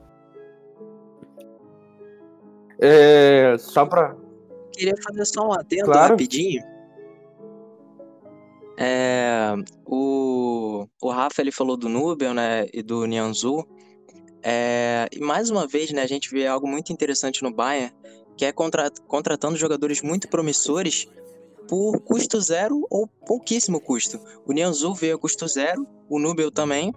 É, 2.81 3.57
só 3.59 3.85
pra. 3.85 4.17
Queria 4.73 4.95
fazer 5.07 5.25
só 5.27 5.47
um 5.49 5.53
adendo 5.53 5.85
Claro. 5.87 6.11
rapidinho. 6.13 6.63
É, 8.79 9.53
o, 9.85 10.87
o 11.03 11.11
Rafa 11.11 11.43
ele 11.43 11.53
falou 11.53 11.77
do 11.77 11.89
Nubel, 11.89 12.33
né, 12.33 12.67
e 12.73 12.83
do 12.83 13.05
Nianzu. 13.05 13.67
É, 14.43 15.07
e 15.13 15.21
mais 15.21 15.51
uma 15.51 15.67
vez, 15.67 15.91
né, 15.93 16.03
a 16.03 16.07
gente 16.07 16.31
vê 16.31 16.47
algo 16.47 16.67
muito 16.67 16.91
interessante 16.91 17.43
no 17.43 17.53
Bayern, 17.53 17.93
que 18.39 18.47
é 18.47 18.53
contra- 18.53 18.91
contratando 19.07 19.57
jogadores 19.59 20.01
muito 20.01 20.29
promissores 20.29 21.07
por 21.69 22.01
custo 22.01 22.41
zero 22.41 22.87
ou 22.89 23.07
pouquíssimo 23.07 23.79
custo. 23.83 24.19
O 24.47 24.53
Nianzu 24.55 24.95
veio 24.95 25.17
a 25.17 25.19
custo 25.19 25.47
zero, 25.47 25.87
o 26.09 26.19
Nubel 26.19 26.51
também. 26.51 26.95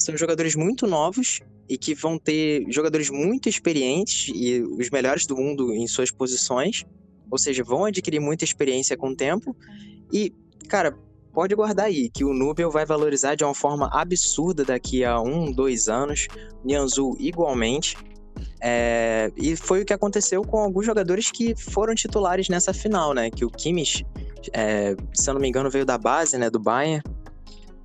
São 0.00 0.16
jogadores 0.16 0.56
muito 0.56 0.86
novos 0.86 1.40
e 1.68 1.76
que 1.76 1.94
vão 1.94 2.18
ter 2.18 2.64
jogadores 2.70 3.10
muito 3.10 3.48
experientes 3.48 4.32
e 4.34 4.62
os 4.62 4.88
melhores 4.88 5.26
do 5.26 5.36
mundo 5.36 5.74
em 5.74 5.86
suas 5.86 6.10
posições. 6.10 6.84
Ou 7.30 7.38
seja, 7.38 7.62
vão 7.62 7.84
adquirir 7.84 8.18
muita 8.18 8.42
experiência 8.42 8.96
com 8.96 9.10
o 9.10 9.14
tempo. 9.14 9.54
E, 10.10 10.32
cara, 10.68 10.96
pode 11.32 11.54
guardar 11.54 11.86
aí 11.86 12.08
que 12.08 12.24
o 12.24 12.32
Nubel 12.32 12.70
vai 12.70 12.86
valorizar 12.86 13.34
de 13.34 13.44
uma 13.44 13.54
forma 13.54 13.88
absurda 13.92 14.64
daqui 14.64 15.04
a 15.04 15.20
um, 15.20 15.52
dois 15.52 15.88
anos. 15.88 16.26
Nianzu 16.64 17.14
igualmente. 17.20 17.94
É, 18.60 19.30
e 19.36 19.54
foi 19.54 19.82
o 19.82 19.84
que 19.84 19.92
aconteceu 19.92 20.42
com 20.42 20.58
alguns 20.58 20.86
jogadores 20.86 21.30
que 21.30 21.54
foram 21.54 21.94
titulares 21.94 22.48
nessa 22.48 22.72
final, 22.72 23.12
né? 23.12 23.30
Que 23.30 23.44
o 23.44 23.50
Kimmich, 23.50 24.04
é, 24.52 24.96
se 25.12 25.28
eu 25.28 25.34
não 25.34 25.40
me 25.40 25.48
engano, 25.48 25.70
veio 25.70 25.84
da 25.84 25.98
base, 25.98 26.38
né? 26.38 26.48
Do 26.48 26.58
Bayern. 26.58 27.02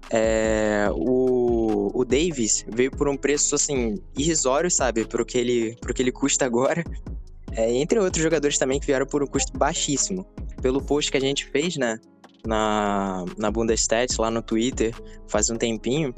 É, 0.10 0.88
o, 0.92 1.55
o 1.94 2.06
Davis 2.06 2.66
veio 2.68 2.92
por 2.92 3.08
um 3.08 3.18
preço, 3.18 3.56
assim, 3.56 4.00
irrisório, 4.18 4.70
sabe? 4.72 5.06
Pro 5.06 5.26
que 5.26 5.38
ele, 5.38 5.76
pro 5.82 5.94
que 5.94 6.02
ele 6.02 6.12
custa 6.12 6.46
agora. 6.46 6.84
É, 7.52 7.72
entre 7.74 8.00
outros 8.00 8.22
jogadores 8.22 8.58
também 8.58 8.80
que 8.80 8.86
vieram 8.86 9.06
por 9.06 9.24
um 9.24 9.28
custo 9.28 9.58
baixíssimo. 9.58 10.26
Pelo 10.62 10.82
post 10.82 11.12
que 11.12 11.18
a 11.18 11.22
gente 11.22 11.46
fez, 11.46 11.78
né? 11.78 12.00
Na, 12.46 13.26
na 13.38 13.50
Bundestats, 13.50 14.18
lá 14.18 14.30
no 14.30 14.42
Twitter, 14.42 14.94
faz 15.28 15.50
um 15.50 15.56
tempinho. 15.58 16.14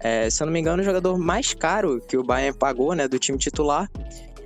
É, 0.00 0.30
se 0.30 0.42
eu 0.42 0.46
não 0.46 0.52
me 0.52 0.60
engano, 0.60 0.80
o 0.80 0.84
jogador 0.84 1.18
mais 1.18 1.52
caro 1.52 2.00
que 2.00 2.16
o 2.16 2.22
Bayern 2.22 2.56
pagou, 2.56 2.94
né, 2.94 3.08
do 3.08 3.18
time 3.18 3.36
titular, 3.36 3.90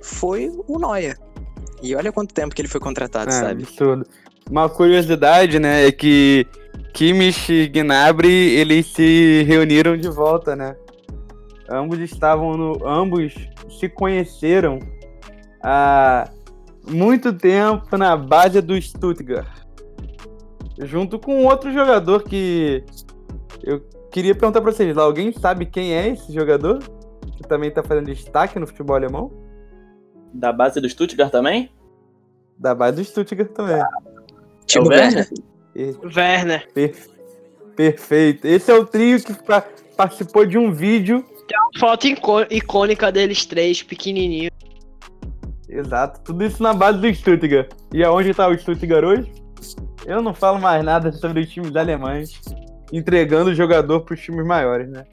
foi 0.01 0.51
o 0.67 0.79
Neuer. 0.79 1.17
E 1.81 1.95
olha 1.95 2.11
quanto 2.11 2.33
tempo 2.33 2.55
que 2.55 2.61
ele 2.61 2.67
foi 2.67 2.79
contratado, 2.79 3.29
É, 3.29 3.33
sabe? 3.33 3.63
absurdo. 3.63 4.05
Uma 4.49 4.69
curiosidade, 4.69 5.57
né, 5.59 5.87
é 5.87 5.91
que 5.91 6.45
Kimmich 6.93 7.51
e 7.51 7.67
Gnabry, 7.67 8.55
eles 8.55 8.85
se 8.87 9.43
reuniram 9.43 9.97
de 9.97 10.09
volta, 10.09 10.55
né? 10.55 10.75
Ambos 11.69 11.99
estavam 11.99 12.55
no... 12.55 12.87
Ambos 12.87 13.33
se 13.79 13.89
conheceram 13.89 14.79
há 15.63 16.29
muito 16.87 17.33
tempo 17.33 17.97
na 17.97 18.15
base 18.15 18.61
do 18.61 18.79
Stuttgart. 18.79 19.47
Junto 20.79 21.17
com 21.17 21.45
outro 21.45 21.71
jogador 21.71 22.23
que 22.23 22.83
eu 23.63 23.79
queria 24.11 24.35
perguntar 24.35 24.61
pra 24.61 24.71
vocês, 24.71 24.95
lá, 24.95 25.03
alguém 25.03 25.31
sabe 25.31 25.65
quem 25.65 25.93
é 25.93 26.09
esse 26.09 26.31
jogador? 26.33 26.79
Que 27.37 27.43
também 27.43 27.71
tá 27.71 27.81
fazendo 27.81 28.05
destaque 28.05 28.59
no 28.59 28.67
futebol 28.67 28.95
alemão? 28.95 29.31
Da 30.33 30.51
base 30.51 30.81
do 30.81 30.89
Stuttgart 30.89 31.31
também? 31.31 31.71
Da 32.57 32.75
base 32.75 32.97
do 32.97 33.03
Stuttgart 33.03 33.49
também. 33.51 33.81
Timo 34.65 34.85
É 34.85 34.87
o 34.87 34.89
Werner? 35.01 35.27
Werner. 35.75 36.15
Werner. 36.15 36.67
Per- 36.73 37.13
Perfeito. 37.75 38.45
Esse 38.47 38.71
é 38.71 38.75
o 38.75 38.85
trio 38.85 39.21
que 39.23 39.33
pa- 39.43 39.65
participou 39.97 40.45
de 40.45 40.57
um 40.57 40.71
vídeo. 40.71 41.25
Foto 41.79 42.07
icô- 42.07 42.45
icônica 42.49 43.11
deles 43.11 43.45
três, 43.45 43.81
pequenininho. 43.81 44.51
Exato. 45.67 46.21
Tudo 46.23 46.43
isso 46.45 46.61
na 46.61 46.73
base 46.73 46.99
do 46.99 47.13
Stuttgart. 47.13 47.69
E 47.91 48.03
aonde 48.03 48.33
tá 48.33 48.47
o 48.47 48.57
Stuttgart 48.57 49.03
hoje? 49.03 49.31
Eu 50.05 50.21
não 50.21 50.33
falo 50.33 50.59
mais 50.59 50.83
nada 50.83 51.11
sobre 51.11 51.41
os 51.41 51.49
times 51.49 51.75
alemães 51.75 52.39
entregando 52.91 53.49
o 53.49 53.55
jogador 53.55 54.01
pros 54.01 54.21
times 54.21 54.45
maiores, 54.45 54.87
né? 54.89 55.03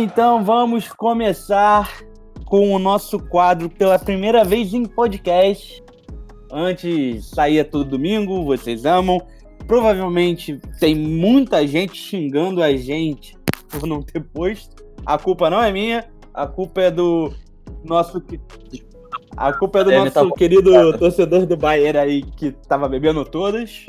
Então 0.00 0.44
vamos 0.44 0.88
começar 0.88 2.04
com 2.44 2.72
o 2.72 2.78
nosso 2.78 3.18
quadro 3.18 3.68
pela 3.68 3.98
primeira 3.98 4.44
vez 4.44 4.72
em 4.72 4.84
podcast. 4.84 5.82
Antes 6.52 7.26
saía 7.26 7.64
todo 7.64 7.84
domingo, 7.84 8.44
vocês 8.44 8.84
amam. 8.84 9.20
provavelmente 9.66 10.60
tem 10.78 10.94
muita 10.94 11.66
gente 11.66 11.96
xingando 11.96 12.62
a 12.62 12.76
gente 12.76 13.36
por 13.68 13.88
não 13.88 14.00
ter 14.00 14.22
posto. 14.22 14.76
A 15.04 15.18
culpa 15.18 15.50
não 15.50 15.60
é 15.60 15.72
minha, 15.72 16.08
a 16.32 16.46
culpa 16.46 16.82
é 16.82 16.92
do 16.92 17.32
nosso. 17.84 18.22
A 19.36 19.52
culpa 19.52 19.80
é 19.80 19.84
do 19.84 19.90
Ele 19.90 19.98
nosso 19.98 20.12
tá 20.12 20.36
querido 20.36 20.96
torcedor 20.96 21.44
do 21.44 21.56
Bayern 21.56 21.98
aí 21.98 22.22
que 22.22 22.52
tava 22.68 22.88
bebendo 22.88 23.24
todas, 23.24 23.86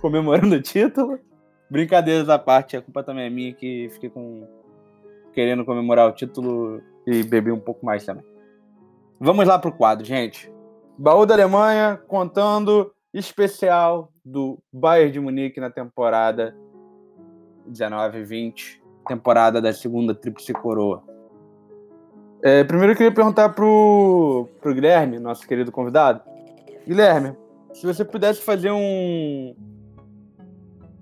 comemorando 0.00 0.54
o 0.54 0.62
título. 0.62 1.18
Brincadeiras 1.68 2.28
à 2.28 2.38
parte, 2.38 2.76
a 2.76 2.82
culpa 2.82 3.02
também 3.02 3.26
é 3.26 3.30
minha 3.30 3.52
que 3.52 3.88
fiquei 3.90 4.08
com. 4.08 4.62
Querendo 5.34 5.64
comemorar 5.64 6.08
o 6.08 6.12
título 6.12 6.80
e 7.06 7.22
beber 7.22 7.52
um 7.52 7.60
pouco 7.60 7.84
mais 7.84 8.04
também. 8.04 8.24
Vamos 9.20 9.46
lá 9.46 9.58
pro 9.58 9.72
quadro, 9.72 10.04
gente. 10.04 10.52
Baú 10.96 11.26
da 11.26 11.34
Alemanha 11.34 12.00
contando 12.06 12.92
especial 13.12 14.10
do 14.24 14.58
Bayern 14.72 15.12
de 15.12 15.20
Munique 15.20 15.60
na 15.60 15.70
temporada 15.70 16.56
19-20, 17.70 18.80
temporada 19.06 19.60
da 19.60 19.72
segunda 19.72 20.14
Tríplice 20.14 20.52
Coroa. 20.52 21.02
É, 22.42 22.62
primeiro 22.62 22.92
eu 22.92 22.96
queria 22.96 23.12
perguntar 23.12 23.50
pro, 23.50 24.48
pro 24.60 24.74
Guilherme, 24.74 25.18
nosso 25.18 25.46
querido 25.46 25.72
convidado. 25.72 26.20
Guilherme, 26.86 27.36
se 27.72 27.86
você 27.86 28.04
pudesse 28.04 28.42
fazer 28.42 28.70
um. 28.70 29.54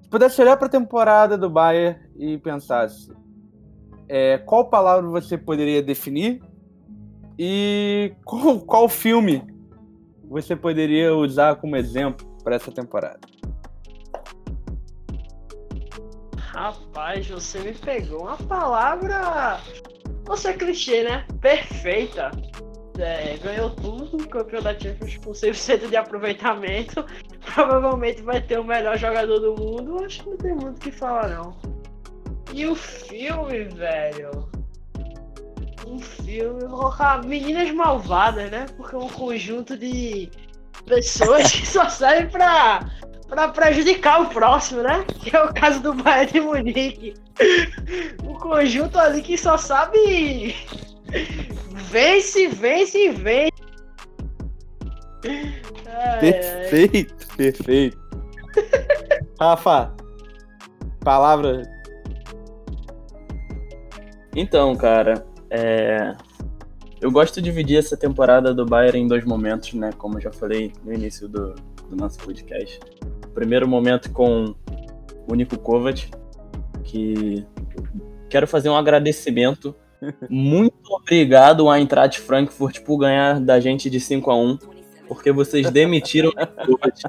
Se 0.03 0.09
pudesse 0.09 0.41
olhar 0.41 0.57
para 0.57 0.67
a 0.67 0.71
temporada 0.71 1.37
do 1.37 1.51
Bayern 1.51 1.99
e 2.17 2.39
pensasse 2.39 3.13
é, 4.15 4.37
qual 4.37 4.67
palavra 4.67 5.09
você 5.09 5.39
poderia 5.39 5.83
definir 5.83 6.43
e 7.39 8.15
qual, 8.27 8.61
qual 8.61 8.87
filme 8.87 9.43
você 10.29 10.55
poderia 10.55 11.15
usar 11.17 11.57
como 11.57 11.77
exemplo 11.77 12.27
para 12.45 12.57
essa 12.57 12.71
temporada? 12.71 13.21
Rapaz, 16.37 17.27
você 17.27 17.61
me 17.61 17.73
pegou 17.73 18.25
uma 18.25 18.37
palavra. 18.37 19.59
Você 20.27 20.53
clichê, 20.53 21.05
né? 21.05 21.27
Perfeita. 21.41 22.31
É, 22.99 23.39
ganhou 23.39 23.71
tudo, 23.71 24.29
campeão 24.29 24.61
da 24.61 24.79
Champions 24.79 25.17
com 25.17 25.31
100% 25.31 25.89
de 25.89 25.97
aproveitamento. 25.97 27.03
Provavelmente 27.55 28.21
vai 28.21 28.43
ter 28.43 28.61
o 28.61 28.65
melhor 28.65 28.99
jogador 28.99 29.39
do 29.39 29.55
mundo. 29.55 30.05
Acho 30.05 30.23
que 30.23 30.29
não 30.29 30.37
tem 30.37 30.55
muito 30.55 30.77
o 30.77 30.81
que 30.81 30.93
falar, 30.93 31.29
não. 31.31 31.72
E 32.53 32.67
o 32.67 32.75
filme, 32.75 33.65
velho? 33.65 34.49
Um 35.87 35.99
filme, 35.99 36.61
vou 36.67 36.79
colocar 36.81 37.25
Meninas 37.25 37.71
Malvadas, 37.71 38.51
né? 38.51 38.67
Porque 38.77 38.95
é 38.95 38.99
um 38.99 39.09
conjunto 39.09 39.77
de 39.77 40.31
pessoas 40.87 41.51
que 41.51 41.67
só 41.67 41.89
servem 41.89 42.29
pra 42.29 42.81
pra 43.33 43.49
prejudicar 43.49 44.21
o 44.21 44.29
próximo, 44.29 44.83
né? 44.83 45.05
Que 45.21 45.35
é 45.35 45.43
o 45.43 45.55
caso 45.55 45.81
do 45.81 45.95
Bayern 45.95 46.33
de 46.33 46.41
Munique. 46.41 47.15
O 48.25 48.35
conjunto 48.35 48.99
ali 48.99 49.23
que 49.23 49.39
só 49.39 49.57
sabe 49.57 50.55
vence, 51.73 52.49
vence 52.49 53.11
vence. 53.11 53.53
Ai, 55.25 55.65
ai. 55.87 56.21
Perfeito, 56.21 57.37
perfeito. 57.37 57.99
Rafa, 59.41 59.95
palavra. 61.01 61.63
Então, 64.35 64.75
cara, 64.77 65.27
é, 65.51 66.15
eu 67.01 67.11
gosto 67.11 67.35
de 67.41 67.43
dividir 67.43 67.79
essa 67.79 67.97
temporada 67.97 68.55
do 68.55 68.65
Bayern 68.65 69.01
em 69.01 69.07
dois 69.07 69.25
momentos, 69.25 69.75
né? 69.75 69.91
Como 69.99 70.17
eu 70.17 70.23
já 70.23 70.33
falei 70.33 70.73
no 70.85 70.93
início 70.93 71.29
do, 71.29 71.55
do 71.89 71.97
nosso 71.97 72.19
podcast. 72.19 72.81
O 73.27 73.31
primeiro 73.31 73.69
momento 73.69 74.11
com 74.11 74.55
o 75.29 75.35
Nico 75.35 75.59
Kovac, 75.59 76.11
que 76.85 77.47
quero 78.29 78.47
fazer 78.47 78.69
um 78.69 78.77
agradecimento. 78.77 79.75
Muito 80.29 80.75
obrigado, 80.91 81.73
Eintracht 81.73 82.21
Frankfurt, 82.21 82.81
por 82.81 82.99
ganhar 82.99 83.41
da 83.41 83.61
gente 83.61 83.89
de 83.89 84.01
5 84.01 84.31
a 84.31 84.37
1 84.37 84.59
porque 85.15 85.31
vocês 85.31 85.71
demitiram 85.71 86.31
o 86.31 86.41
Nico 86.41 86.79
Kovac. 86.79 87.03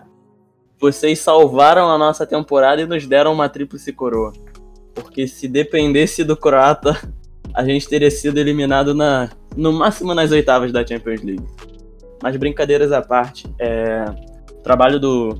Vocês 0.80 1.19
salvaram 1.19 1.89
a 1.89 1.97
nossa 1.97 2.26
temporada 2.26 2.82
e 2.82 2.86
nos 2.86 3.07
deram 3.07 3.32
uma 3.32 3.47
tríplice 3.47 3.93
coroa. 3.93 4.34
Porque 4.93 5.27
se 5.27 5.47
dependesse 5.47 6.23
do 6.23 6.37
croata, 6.37 6.97
a 7.53 7.63
gente 7.63 7.87
teria 7.87 8.11
sido 8.11 8.37
eliminado 8.37 8.93
na, 8.93 9.29
no 9.55 9.71
máximo 9.73 10.13
nas 10.13 10.31
oitavas 10.31 10.71
da 10.71 10.85
Champions 10.85 11.21
League. 11.21 11.45
Mas 12.21 12.37
brincadeiras 12.37 12.91
à 12.91 13.01
parte, 13.01 13.45
é, 13.59 14.05
trabalho 14.63 14.99
do, 14.99 15.39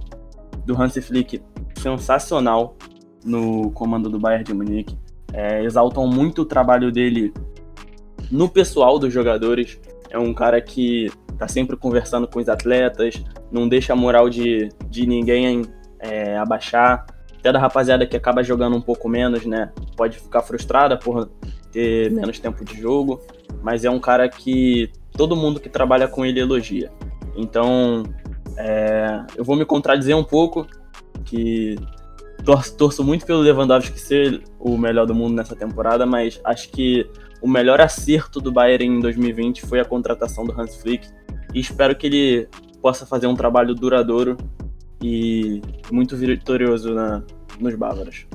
do 0.66 0.80
Hansi 0.80 1.02
Flick 1.02 1.42
sensacional 1.78 2.76
no 3.24 3.72
comando 3.72 4.10
do 4.10 4.20
Bayern 4.20 4.44
de 4.44 4.54
Munique. 4.54 4.98
É, 5.32 5.64
exaltam 5.64 6.06
muito 6.08 6.44
o 6.44 6.46
trabalho 6.46 6.92
dele 6.92 7.34
no 8.30 8.50
pessoal 8.50 9.00
dos 9.00 9.14
jogadores. 9.14 9.80
É 10.10 10.20
um 10.20 10.34
cara 10.34 10.62
que 10.62 11.12
tá 11.38 11.48
sempre 11.48 11.76
conversando 11.76 12.28
com 12.28 12.40
os 12.40 12.48
atletas, 12.48 13.24
não 13.52 13.68
deixa 13.68 13.94
a 13.94 13.96
moral 13.96 14.30
de, 14.30 14.70
de 14.90 15.08
ninguém 15.08 15.64
é, 16.00 16.38
abaixar. 16.38 17.06
Até 17.44 17.52
da 17.52 17.60
rapaziada 17.60 18.08
que 18.08 18.16
acaba 18.16 18.42
jogando 18.42 18.78
um 18.78 18.80
pouco 18.80 19.10
menos, 19.10 19.46
né? 19.46 19.70
Pode 19.98 20.18
ficar 20.18 20.42
frustrada 20.44 20.96
por 20.96 21.30
ter 21.74 22.10
menos 22.10 22.40
tempo 22.40 22.64
de 22.64 22.80
jogo, 22.80 23.20
mas 23.62 23.84
é 23.84 23.90
um 23.90 24.00
cara 24.00 24.30
que 24.30 24.90
todo 25.12 25.36
mundo 25.36 25.60
que 25.60 25.68
trabalha 25.68 26.08
com 26.08 26.26
ele 26.26 26.40
elogia. 26.40 26.90
Então, 27.36 28.04
é, 28.56 29.26
eu 29.36 29.44
vou 29.44 29.58
me 29.58 29.66
contradizer 29.66 30.16
um 30.16 30.24
pouco, 30.24 30.66
que 31.26 31.76
torço, 32.46 32.78
torço 32.78 33.04
muito 33.04 33.26
pelo 33.26 33.42
Lewandowski 33.42 34.00
ser 34.00 34.42
o 34.58 34.78
melhor 34.78 35.06
do 35.06 35.14
mundo 35.14 35.36
nessa 35.36 35.54
temporada, 35.54 36.06
mas 36.06 36.40
acho 36.46 36.70
que 36.70 37.06
o 37.42 37.48
melhor 37.50 37.82
acerto 37.82 38.40
do 38.40 38.54
Bayern 38.54 38.86
em 38.86 39.00
2020 39.02 39.64
foi 39.64 39.82
a 39.82 39.86
contratação 39.86 40.46
do 40.46 40.58
Hans 40.58 40.78
Flick, 40.78 41.10
e 41.54 41.60
espero 41.60 41.94
que 41.94 42.08
ele 42.08 42.48
possa 42.82 43.06
fazer 43.06 43.28
um 43.28 43.36
trabalho 43.36 43.76
duradouro 43.76 44.38
e 45.04 45.62
muito 45.92 46.16
vitorioso 46.16 46.94
na, 46.94 47.22
nos 47.60 47.76
bávaros. 47.76 48.26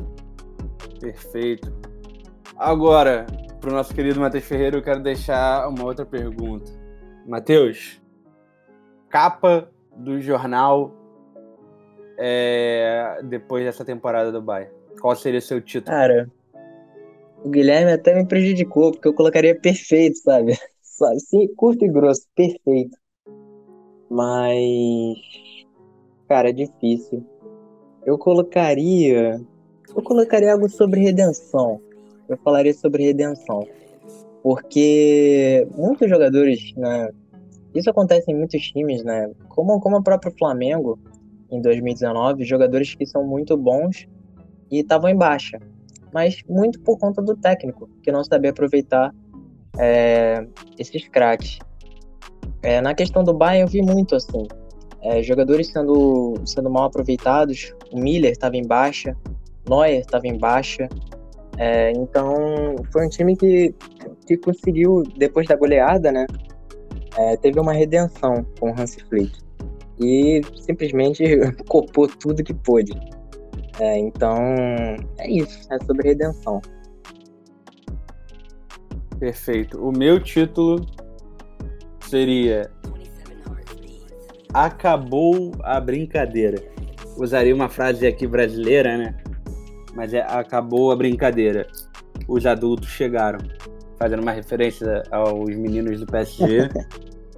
Perfeito. 1.01 1.73
Agora, 2.59 3.27
pro 3.59 3.73
nosso 3.73 3.95
querido 3.95 4.21
Matheus 4.21 4.45
Ferreira, 4.45 4.77
eu 4.77 4.83
quero 4.83 5.01
deixar 5.01 5.67
uma 5.69 5.85
outra 5.85 6.05
pergunta. 6.05 6.71
Matheus, 7.27 8.01
capa 9.09 9.71
do 9.97 10.21
jornal 10.21 10.95
é, 12.19 13.21
depois 13.25 13.65
dessa 13.65 13.85
temporada 13.85 14.31
do 14.31 14.43
Bayern. 14.43 14.73
Qual 15.01 15.17
seria 15.17 15.39
o 15.39 15.43
seu 15.43 15.61
título? 15.63 15.97
Cara, 15.97 16.31
o 17.45 17.49
Guilherme 17.49 17.93
até 17.93 18.15
me 18.15 18.27
prejudicou, 18.27 18.93
porque 18.93 19.09
eu 19.09 19.15
colocaria 19.15 19.59
perfeito, 19.59 20.19
sabe? 20.19 20.59
Só 20.83 21.07
assim, 21.13 21.47
curto 21.55 21.85
e 21.85 21.89
grosso, 21.89 22.27
perfeito. 22.35 22.97
Mas, 24.11 25.17
cara, 26.29 26.51
é 26.51 26.53
difícil. 26.53 27.25
Eu 28.05 28.19
colocaria. 28.19 29.41
Eu 29.89 30.03
colocaria 30.03 30.53
algo 30.53 30.69
sobre 30.69 31.01
redenção. 31.01 31.81
Eu 32.29 32.37
falaria 32.39 32.75
sobre 32.75 33.05
redenção. 33.05 33.67
Porque 34.43 35.67
muitos 35.75 36.09
jogadores, 36.09 36.73
né? 36.77 37.09
Isso 37.75 37.91
acontece 37.91 38.31
em 38.31 38.37
muitos 38.37 38.63
times, 38.63 39.03
né? 39.03 39.31
Como, 39.49 39.81
como 39.81 39.97
o 39.97 40.03
próprio 40.03 40.33
Flamengo, 40.39 40.99
em 41.51 41.61
2019, 41.61 42.45
jogadores 42.45 42.95
que 42.95 43.07
são 43.07 43.27
muito 43.27 43.57
bons 43.57 44.07
e 44.71 44.81
estavam 44.81 45.11
em 45.11 45.17
baixa. 45.17 45.59
Mas 46.13 46.43
muito 46.49 46.81
por 46.81 46.99
conta 46.99 47.21
do 47.21 47.37
técnico, 47.37 47.89
que 48.03 48.11
não 48.11 48.25
sabia 48.25 48.51
aproveitar 48.51 49.15
é, 49.79 50.47
esses 50.79 51.07
craques. 51.09 51.59
É, 52.63 52.81
na 52.81 52.95
questão 52.95 53.23
do 53.23 53.35
Bayern, 53.35 53.63
eu 53.63 53.69
vi 53.69 53.83
muito 53.83 54.17
assim. 54.17 54.47
É, 55.03 55.23
jogadores 55.23 55.69
sendo, 55.69 56.35
sendo 56.45 56.69
mal 56.69 56.85
aproveitados. 56.85 57.75
O 57.93 57.99
Miller 57.99 58.33
estava 58.33 58.57
em 58.57 58.67
baixa, 58.67 59.17
Neuer 59.69 60.01
estava 60.01 60.27
em 60.27 60.37
baixa. 60.37 60.89
É, 61.57 61.93
então, 61.93 62.77
foi 62.93 63.07
um 63.07 63.09
time 63.09 63.37
que, 63.37 63.75
que 64.27 64.37
conseguiu, 64.37 65.03
depois 65.17 65.47
da 65.47 65.57
goleada, 65.57 66.13
né? 66.13 66.27
é, 67.19 67.37
teve 67.37 67.59
uma 67.59 67.73
redenção 67.73 68.47
com 68.61 68.71
o 68.71 68.81
Hansi 68.81 69.03
Flick. 69.09 69.33
E 70.01 70.41
simplesmente 70.61 71.25
copou 71.69 72.07
tudo 72.07 72.45
que 72.45 72.55
pôde. 72.55 72.93
É, 73.81 73.99
então, 73.99 74.39
é 75.19 75.29
isso. 75.29 75.61
É 75.73 75.85
sobre 75.85 76.09
redenção. 76.09 76.61
Perfeito. 79.19 79.85
O 79.85 79.91
meu 79.91 80.23
título 80.23 80.87
seria 82.09 82.71
Acabou 84.53 85.53
a 85.63 85.81
brincadeira. 85.81 86.63
Usaria 87.17 87.55
uma 87.55 87.69
frase 87.69 88.07
aqui 88.07 88.27
brasileira, 88.27 88.97
né? 88.97 89.17
Mas 89.95 90.15
é 90.15 90.21
acabou 90.21 90.93
a 90.93 90.97
brincadeira. 90.97 91.67
Os 92.27 92.47
adultos 92.47 92.89
chegaram. 92.89 93.39
Fazendo 93.99 94.23
uma 94.23 94.33
referência 94.33 95.03
aos 95.11 95.55
meninos 95.57 96.01
do 96.01 96.07
PSG. 96.07 96.69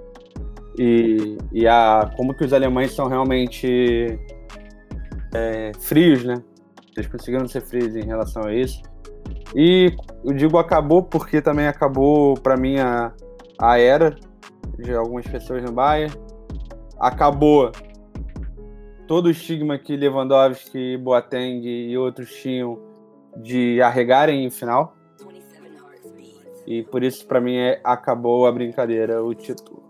e, 0.79 1.39
e 1.53 1.67
a 1.67 2.11
como 2.17 2.35
que 2.35 2.45
os 2.45 2.53
alemães 2.53 2.93
são 2.93 3.09
realmente 3.09 4.19
é, 5.35 5.73
frios, 5.81 6.25
né? 6.25 6.43
Eles 6.97 7.11
conseguiram 7.11 7.47
ser 7.49 7.63
frios 7.63 7.95
em 7.97 8.05
relação 8.05 8.45
a 8.45 8.55
isso. 8.55 8.83
E 9.55 9.93
eu 10.25 10.33
digo 10.35 10.59
acabou 10.59 11.03
porque 11.03 11.41
também 11.41 11.67
acabou 11.67 12.35
para 12.35 12.57
mim 12.57 12.79
a, 12.79 13.13
a 13.59 13.79
era 13.79 14.17
de 14.79 14.95
algumas 14.95 15.27
pessoas 15.27 15.63
no 15.63 15.73
Bayern. 15.73 16.15
Acabou 17.01 17.73
todo 19.09 19.27
o 19.27 19.31
estigma 19.31 19.77
que 19.77 19.97
Lewandowski, 19.97 20.97
Boateng 20.97 21.67
e 21.67 21.99
outros 21.99 22.33
tinham 22.33 22.79
de 23.37 23.83
arregarem 23.83 24.45
em 24.45 24.51
final. 24.51 24.95
E 26.67 26.85
por 26.85 27.03
isso, 27.03 27.27
para 27.27 27.41
mim, 27.41 27.57
é, 27.57 27.81
acabou 27.83 28.47
a 28.47 28.53
brincadeira, 28.53 29.25
o 29.25 29.35
título. 29.35 29.83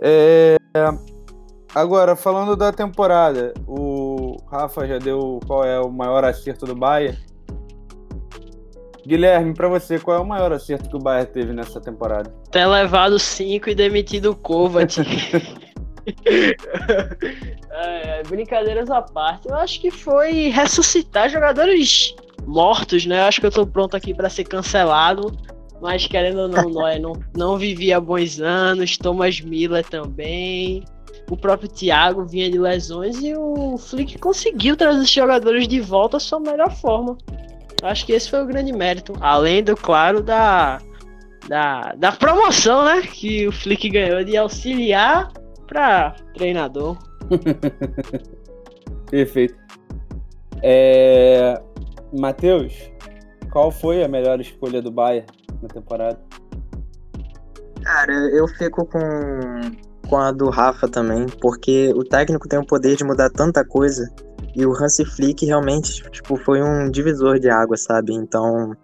É, 0.00 0.56
agora, 1.74 2.16
falando 2.16 2.56
da 2.56 2.72
temporada, 2.72 3.52
o 3.66 4.36
Rafa 4.50 4.86
já 4.86 4.98
deu 4.98 5.40
qual 5.46 5.64
é 5.64 5.78
o 5.78 5.90
maior 5.90 6.24
acerto 6.24 6.64
do 6.64 6.74
Bayern. 6.74 7.18
Guilherme, 9.06 9.52
para 9.52 9.68
você, 9.68 9.98
qual 9.98 10.16
é 10.16 10.20
o 10.20 10.26
maior 10.26 10.52
acerto 10.52 10.88
que 10.88 10.96
o 10.96 11.00
Bayern 11.00 11.30
teve 11.30 11.52
nessa 11.52 11.80
temporada? 11.80 12.32
Ter 12.50 12.64
levado 12.64 13.18
5 13.18 13.68
e 13.68 13.74
demitido 13.74 14.30
o 14.30 14.36
Kovac. 14.36 14.96
é, 17.70 18.22
brincadeiras 18.24 18.90
à 18.90 19.02
parte, 19.02 19.48
eu 19.48 19.54
acho 19.56 19.80
que 19.80 19.90
foi 19.90 20.48
ressuscitar 20.48 21.28
jogadores 21.28 22.14
mortos, 22.46 23.06
né? 23.06 23.20
Eu 23.20 23.24
acho 23.24 23.40
que 23.40 23.46
eu 23.46 23.50
tô 23.50 23.66
pronto 23.66 23.96
aqui 23.96 24.14
para 24.14 24.30
ser 24.30 24.44
cancelado, 24.44 25.36
mas 25.80 26.06
querendo 26.06 26.42
ou 26.42 26.48
não, 26.48 26.70
Noé 26.70 26.98
não, 26.98 27.12
não 27.36 27.58
vivia 27.58 28.00
bons 28.00 28.40
anos, 28.40 28.96
Thomas 28.96 29.40
Miller 29.40 29.84
também. 29.84 30.84
O 31.28 31.36
próprio 31.36 31.68
Thiago 31.68 32.24
vinha 32.24 32.48
de 32.48 32.58
lesões 32.58 33.20
e 33.20 33.34
o 33.34 33.76
Flick 33.76 34.16
conseguiu 34.18 34.76
trazer 34.76 35.00
os 35.00 35.10
jogadores 35.10 35.66
de 35.66 35.80
volta 35.80 36.18
à 36.18 36.20
sua 36.20 36.38
melhor 36.38 36.70
forma. 36.70 37.18
Acho 37.82 38.06
que 38.06 38.12
esse 38.12 38.30
foi 38.30 38.42
o 38.42 38.46
grande 38.46 38.72
mérito. 38.72 39.12
Além 39.20 39.62
do, 39.62 39.76
claro, 39.76 40.22
da, 40.22 40.78
da, 41.48 41.94
da 41.96 42.12
promoção, 42.12 42.84
né? 42.84 43.02
Que 43.02 43.46
o 43.48 43.52
Flick 43.52 43.88
ganhou 43.90 44.22
de 44.22 44.36
auxiliar 44.36 45.32
para 45.66 46.16
treinador. 46.34 46.96
Perfeito. 49.10 49.56
É... 50.62 51.60
Matheus, 52.18 52.90
qual 53.50 53.70
foi 53.70 54.02
a 54.02 54.08
melhor 54.08 54.40
escolha 54.40 54.80
do 54.80 54.90
Bayern 54.90 55.26
na 55.62 55.68
temporada? 55.68 56.18
Cara, 57.82 58.12
eu 58.12 58.48
fico 58.48 58.84
com, 58.86 59.00
com 60.08 60.16
a 60.16 60.32
do 60.32 60.50
Rafa 60.50 60.88
também, 60.88 61.26
porque 61.40 61.92
o 61.94 62.02
técnico 62.02 62.48
tem 62.48 62.58
o 62.58 62.66
poder 62.66 62.96
de 62.96 63.04
mudar 63.04 63.30
tanta 63.30 63.64
coisa 63.64 64.12
e 64.54 64.64
o 64.66 64.72
Hansi 64.72 65.04
Flick 65.04 65.44
realmente 65.44 66.02
tipo, 66.10 66.36
foi 66.38 66.62
um 66.62 66.90
divisor 66.90 67.38
de 67.38 67.48
água, 67.48 67.76
sabe? 67.76 68.14
Então, 68.14 68.74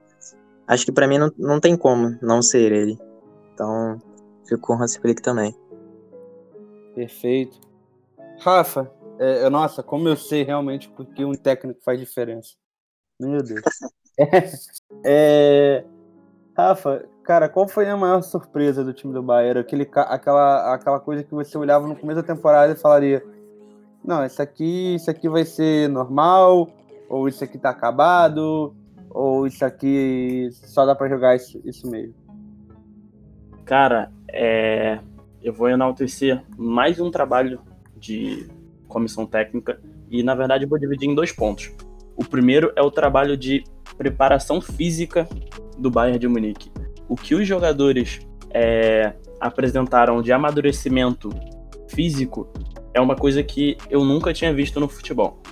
acho 0.68 0.84
que 0.84 0.92
para 0.92 1.08
mim 1.08 1.18
não, 1.18 1.32
não 1.38 1.58
tem 1.58 1.76
como 1.76 2.16
não 2.20 2.42
ser 2.42 2.70
ele. 2.70 2.98
Então, 3.52 3.98
fico 4.46 4.60
com 4.60 4.74
o 4.74 4.82
Hansi 4.82 5.00
Flick 5.00 5.22
também. 5.22 5.54
Perfeito. 6.94 7.60
Rafa, 8.40 8.90
é, 9.18 9.48
nossa, 9.48 9.82
como 9.82 10.08
eu 10.08 10.16
sei 10.16 10.42
realmente 10.42 10.88
porque 10.88 11.24
um 11.24 11.34
técnico 11.34 11.80
faz 11.84 11.98
diferença. 11.98 12.54
Meu 13.20 13.42
Deus. 13.42 13.62
é, 14.18 14.50
é, 15.04 15.84
Rafa, 16.56 17.04
cara, 17.22 17.48
qual 17.48 17.68
foi 17.68 17.88
a 17.88 17.96
maior 17.96 18.22
surpresa 18.22 18.84
do 18.84 18.92
time 18.92 19.12
do 19.12 19.22
Bayern? 19.22 19.60
Aquele, 19.60 19.88
aquela, 19.94 20.74
aquela 20.74 21.00
coisa 21.00 21.22
que 21.22 21.32
você 21.32 21.56
olhava 21.56 21.86
no 21.86 21.96
começo 21.96 22.20
da 22.20 22.34
temporada 22.34 22.72
e 22.72 22.76
falaria: 22.76 23.24
Não, 24.04 24.24
isso 24.24 24.42
aqui, 24.42 24.96
isso 24.96 25.10
aqui 25.10 25.28
vai 25.28 25.44
ser 25.44 25.88
normal, 25.88 26.68
ou 27.08 27.28
isso 27.28 27.42
aqui 27.44 27.58
tá 27.58 27.70
acabado, 27.70 28.74
ou 29.08 29.46
isso 29.46 29.64
aqui 29.64 30.48
só 30.52 30.84
dá 30.84 30.94
para 30.94 31.08
jogar 31.08 31.36
isso, 31.36 31.60
isso 31.64 31.88
mesmo. 31.88 32.14
Cara, 33.64 34.10
é, 34.28 34.98
eu 35.42 35.52
vou 35.52 35.68
enaltecer 35.68 36.40
mais 36.56 37.00
um 37.00 37.10
trabalho 37.10 37.60
de 37.96 38.46
comissão 38.86 39.26
técnica 39.26 39.80
e, 40.08 40.22
na 40.22 40.34
verdade, 40.34 40.64
eu 40.64 40.68
vou 40.68 40.78
dividir 40.78 41.08
em 41.08 41.14
dois 41.14 41.32
pontos. 41.32 41.72
O 42.16 42.24
primeiro 42.24 42.72
é 42.76 42.82
o 42.82 42.90
trabalho 42.90 43.36
de 43.36 43.64
preparação 43.96 44.60
física 44.60 45.28
do 45.76 45.90
Bayern 45.90 46.18
de 46.18 46.28
Munique. 46.28 46.70
O 47.08 47.16
que 47.16 47.34
os 47.34 47.46
jogadores 47.46 48.20
é, 48.50 49.14
apresentaram 49.40 50.22
de 50.22 50.32
amadurecimento 50.32 51.30
físico 51.88 52.52
é 52.94 53.00
uma 53.00 53.16
coisa 53.16 53.42
que 53.42 53.76
eu 53.90 54.04
nunca 54.04 54.32
tinha 54.32 54.52
visto 54.54 54.78
no 54.78 54.88
futebol. 54.88 55.42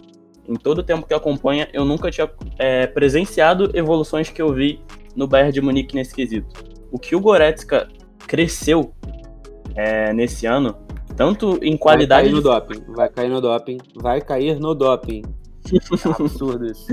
Em 0.46 0.54
todo 0.54 0.78
o 0.78 0.82
tempo 0.82 1.06
que 1.06 1.14
acompanha, 1.14 1.68
eu 1.72 1.84
nunca 1.84 2.10
tinha 2.10 2.30
é, 2.58 2.86
presenciado 2.86 3.70
evoluções 3.74 4.30
que 4.30 4.40
eu 4.40 4.52
vi 4.52 4.80
no 5.16 5.26
Bayern 5.26 5.52
de 5.52 5.60
Munique 5.60 5.94
nesse 5.94 6.14
quesito. 6.14 6.64
O 6.92 6.98
que 6.98 7.16
o 7.16 7.20
Goretzka 7.20 7.88
cresceu 8.26 8.92
é, 9.74 10.12
nesse 10.12 10.46
ano, 10.46 10.76
tanto 11.16 11.58
em 11.62 11.76
qualidade. 11.76 12.30
Vai 12.30 12.32
cair 12.32 12.34
no 12.34 12.42
doping, 12.42 12.92
vai 12.92 13.08
cair 13.08 13.28
no 13.28 13.40
doping, 13.40 13.78
vai 13.94 14.20
cair 14.20 14.60
no 14.60 14.74
doping. 14.74 15.22
Absurdo 16.18 16.66
isso. 16.66 16.86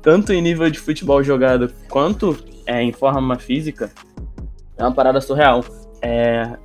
Tanto 0.00 0.32
em 0.32 0.42
nível 0.42 0.68
de 0.70 0.78
futebol 0.78 1.22
jogado 1.22 1.72
quanto 1.88 2.36
é, 2.66 2.82
em 2.82 2.92
forma 2.92 3.38
física, 3.38 3.90
é 4.76 4.82
uma 4.82 4.92
parada 4.92 5.20
surreal. 5.20 5.64
É, 6.00 6.56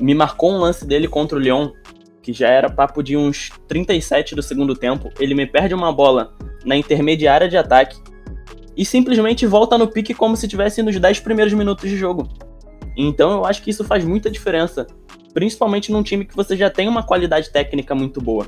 me 0.00 0.14
marcou 0.14 0.52
um 0.52 0.58
lance 0.58 0.86
dele 0.86 1.08
contra 1.08 1.36
o 1.36 1.40
Lyon, 1.40 1.70
que 2.22 2.32
já 2.32 2.48
era 2.48 2.70
papo 2.70 3.02
de 3.02 3.16
uns 3.16 3.50
37 3.68 4.34
do 4.34 4.42
segundo 4.42 4.74
tempo. 4.74 5.10
Ele 5.18 5.34
me 5.34 5.46
perde 5.46 5.74
uma 5.74 5.92
bola 5.92 6.34
na 6.64 6.76
intermediária 6.76 7.48
de 7.48 7.56
ataque 7.56 8.00
e 8.76 8.84
simplesmente 8.84 9.46
volta 9.46 9.76
no 9.76 9.88
pique 9.88 10.14
como 10.14 10.36
se 10.36 10.48
tivesse 10.48 10.82
nos 10.82 10.98
10 10.98 11.20
primeiros 11.20 11.52
minutos 11.52 11.88
de 11.88 11.96
jogo. 11.96 12.28
Então 12.96 13.32
eu 13.32 13.44
acho 13.44 13.62
que 13.62 13.70
isso 13.70 13.84
faz 13.84 14.04
muita 14.04 14.30
diferença 14.30 14.86
principalmente 15.34 15.90
num 15.90 16.02
time 16.02 16.24
que 16.24 16.34
você 16.34 16.56
já 16.56 16.70
tem 16.70 16.88
uma 16.88 17.02
qualidade 17.02 17.50
técnica 17.50 17.94
muito 17.94 18.20
boa, 18.20 18.46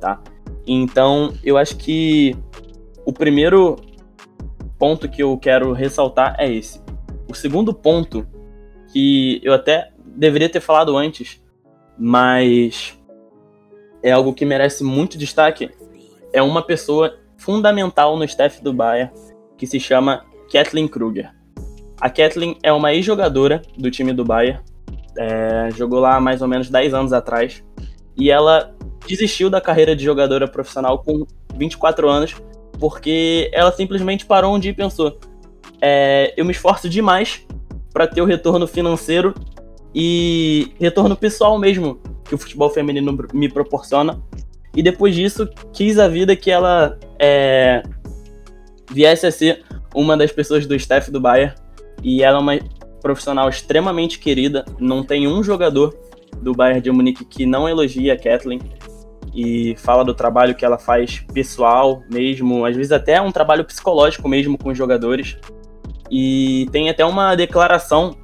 tá? 0.00 0.20
Então, 0.66 1.34
eu 1.44 1.56
acho 1.58 1.76
que 1.76 2.34
o 3.04 3.12
primeiro 3.12 3.76
ponto 4.78 5.08
que 5.08 5.22
eu 5.22 5.36
quero 5.36 5.72
ressaltar 5.72 6.34
é 6.38 6.50
esse. 6.50 6.80
O 7.30 7.34
segundo 7.34 7.72
ponto, 7.72 8.26
que 8.92 9.40
eu 9.44 9.52
até 9.52 9.92
deveria 10.04 10.48
ter 10.48 10.60
falado 10.60 10.96
antes, 10.96 11.40
mas 11.98 12.98
é 14.02 14.10
algo 14.10 14.32
que 14.32 14.44
merece 14.44 14.82
muito 14.82 15.18
destaque, 15.18 15.70
é 16.32 16.42
uma 16.42 16.62
pessoa 16.62 17.18
fundamental 17.36 18.16
no 18.16 18.24
staff 18.24 18.62
do 18.62 18.72
Bayern, 18.72 19.12
que 19.56 19.66
se 19.66 19.78
chama 19.78 20.24
Kathleen 20.50 20.88
Kruger. 20.88 21.30
A 22.00 22.10
Kathleen 22.10 22.58
é 22.62 22.72
uma 22.72 22.92
ex-jogadora 22.92 23.62
do 23.76 23.90
time 23.90 24.12
do 24.12 24.24
Bayern, 24.24 24.62
é, 25.16 25.68
jogou 25.74 26.00
lá 26.00 26.20
mais 26.20 26.42
ou 26.42 26.48
menos 26.48 26.70
10 26.70 26.94
anos 26.94 27.12
atrás. 27.12 27.62
E 28.16 28.30
ela 28.30 28.74
desistiu 29.06 29.50
da 29.50 29.60
carreira 29.60 29.94
de 29.94 30.04
jogadora 30.04 30.48
profissional 30.48 30.98
com 30.98 31.26
24 31.54 32.08
anos, 32.08 32.34
porque 32.78 33.50
ela 33.52 33.72
simplesmente 33.72 34.26
parou 34.26 34.54
um 34.54 34.58
dia 34.58 34.70
e 34.70 34.74
pensou: 34.74 35.18
é, 35.80 36.32
eu 36.36 36.44
me 36.44 36.52
esforço 36.52 36.88
demais 36.88 37.46
para 37.92 38.06
ter 38.06 38.20
o 38.20 38.24
retorno 38.24 38.66
financeiro 38.66 39.34
e 39.94 40.72
retorno 40.78 41.16
pessoal 41.16 41.58
mesmo 41.58 41.98
que 42.24 42.34
o 42.34 42.38
futebol 42.38 42.68
feminino 42.68 43.16
me 43.32 43.48
proporciona. 43.48 44.20
E 44.74 44.82
depois 44.82 45.14
disso, 45.14 45.48
quis 45.72 45.98
a 45.98 46.06
vida 46.06 46.36
que 46.36 46.50
ela 46.50 46.98
é, 47.18 47.82
viesse 48.90 49.26
a 49.26 49.30
ser 49.30 49.64
uma 49.94 50.16
das 50.16 50.30
pessoas 50.30 50.66
do 50.66 50.74
staff 50.74 51.10
do 51.10 51.20
Bayern. 51.20 51.54
E 52.02 52.22
ela 52.22 52.38
é 52.38 52.40
uma 52.40 52.54
profissional 53.06 53.48
extremamente 53.48 54.18
querida. 54.18 54.64
Não 54.80 55.04
tem 55.04 55.28
um 55.28 55.44
jogador 55.44 55.96
do 56.42 56.52
Bayern 56.52 56.80
de 56.80 56.90
Munique 56.90 57.24
que 57.24 57.46
não 57.46 57.68
elogia 57.68 58.14
a 58.14 58.16
Kathleen 58.16 58.60
e 59.32 59.76
fala 59.78 60.04
do 60.04 60.12
trabalho 60.12 60.56
que 60.56 60.64
ela 60.64 60.76
faz 60.76 61.20
pessoal 61.32 62.02
mesmo, 62.10 62.64
às 62.64 62.74
vezes 62.74 62.90
até 62.90 63.20
um 63.22 63.30
trabalho 63.30 63.64
psicológico 63.64 64.28
mesmo 64.28 64.58
com 64.58 64.70
os 64.70 64.78
jogadores. 64.78 65.38
E 66.10 66.68
tem 66.72 66.90
até 66.90 67.04
uma 67.04 67.36
declaração 67.36 68.16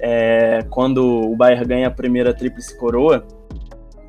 é, 0.00 0.64
quando 0.70 1.04
o 1.04 1.36
Bayern 1.36 1.64
ganha 1.64 1.86
a 1.86 1.90
primeira 1.90 2.34
tríplice 2.34 2.76
coroa, 2.76 3.24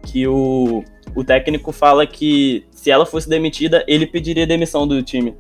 que 0.04 0.28
o, 0.28 0.84
o 1.16 1.24
técnico 1.24 1.72
fala 1.72 2.08
que 2.08 2.66
se 2.72 2.90
ela 2.90 3.06
fosse 3.06 3.30
demitida, 3.30 3.84
ele 3.88 4.08
pediria 4.08 4.48
demissão 4.48 4.88
do 4.88 5.04
time. 5.04 5.36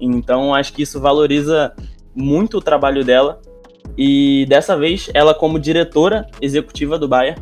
Então 0.00 0.52
acho 0.52 0.72
que 0.72 0.82
isso 0.82 1.00
valoriza 1.00 1.72
muito 2.12 2.58
o 2.58 2.60
trabalho 2.60 3.04
dela 3.04 3.40
e 3.96 4.46
dessa 4.48 4.76
vez, 4.76 5.10
ela, 5.14 5.34
como 5.34 5.58
diretora 5.58 6.26
executiva 6.40 6.98
do 6.98 7.08
Bayern, 7.08 7.40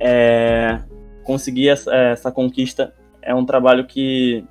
é, 0.00 0.80
conseguir 1.24 1.68
essa, 1.68 1.94
essa 1.94 2.32
conquista 2.32 2.94
é 3.20 3.34
um 3.34 3.44
trabalho 3.44 3.86
que 3.86 4.44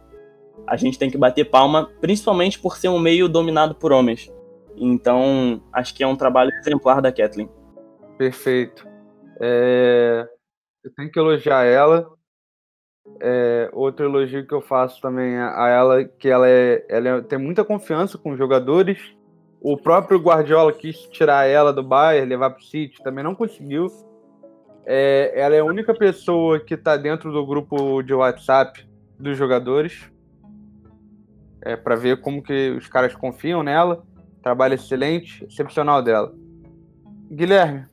a 0.68 0.76
gente 0.76 1.00
tem 1.00 1.10
que 1.10 1.18
bater 1.18 1.46
palma, 1.46 1.90
principalmente 2.02 2.60
por 2.60 2.78
ser 2.78 2.90
um 2.90 3.00
meio 3.00 3.28
dominado 3.28 3.74
por 3.74 3.92
homens. 3.92 4.32
Então, 4.76 5.62
acho 5.74 5.96
que 5.96 6.04
é 6.04 6.08
um 6.08 6.16
trabalho 6.16 6.52
exemplar 6.54 7.02
da 7.02 7.12
Kathleen. 7.12 7.50
Perfeito. 8.18 8.88
É... 9.40 10.28
Eu 10.84 10.92
tenho 10.96 11.12
que 11.12 11.20
elogiar 11.20 11.64
ela. 11.64 12.10
É, 13.22 13.70
outro 13.74 14.06
elogio 14.06 14.46
que 14.46 14.54
eu 14.54 14.62
faço 14.62 15.02
também 15.02 15.38
a 15.38 15.70
ela, 15.70 16.04
que 16.04 16.28
ela, 16.28 16.48
é, 16.48 16.86
ela 16.90 17.08
é- 17.08 17.22
tem 17.22 17.40
muita 17.40 17.64
confiança 17.64 18.18
com 18.18 18.32
os 18.32 18.38
jogadores. 18.38 19.00
O 19.62 19.76
próprio 19.76 20.20
Guardiola 20.20 20.72
quis 20.72 20.98
tirar 21.08 21.48
ela 21.48 21.74
do 21.74 21.84
Bayern, 21.84 22.30
levar 22.30 22.52
para 22.52 22.60
o 22.60 22.64
City, 22.64 23.02
também 23.04 23.24
não 23.24 23.36
conseguiu. 23.36 23.88
É, 24.86 25.34
ela 25.36 25.56
é 25.56 25.60
a 25.60 25.66
única 25.66 25.94
pessoa 25.94 26.60
que 26.60 26.76
está 26.76 26.96
dentro 26.96 27.32
do 27.32 27.46
grupo 27.46 28.02
de 28.02 28.14
WhatsApp 28.14 28.88
dos 29.20 29.38
jogadores. 29.38 30.10
É, 31.62 31.76
para 31.76 31.96
ver 31.96 32.22
como 32.22 32.42
que 32.42 32.70
os 32.72 32.88
caras 32.88 33.16
confiam 33.16 33.64
nela. 33.64 34.04
Trabalho 34.42 34.76
excelente, 34.76 35.44
excepcional 35.46 36.02
dela. 36.02 36.34
Guilherme, 37.30 37.86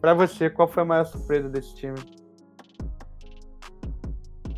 para 0.00 0.14
você, 0.14 0.48
qual 0.48 0.68
foi 0.68 0.82
a 0.82 0.86
maior 0.86 1.04
surpresa 1.04 1.48
desse 1.48 1.74
time? 1.74 1.98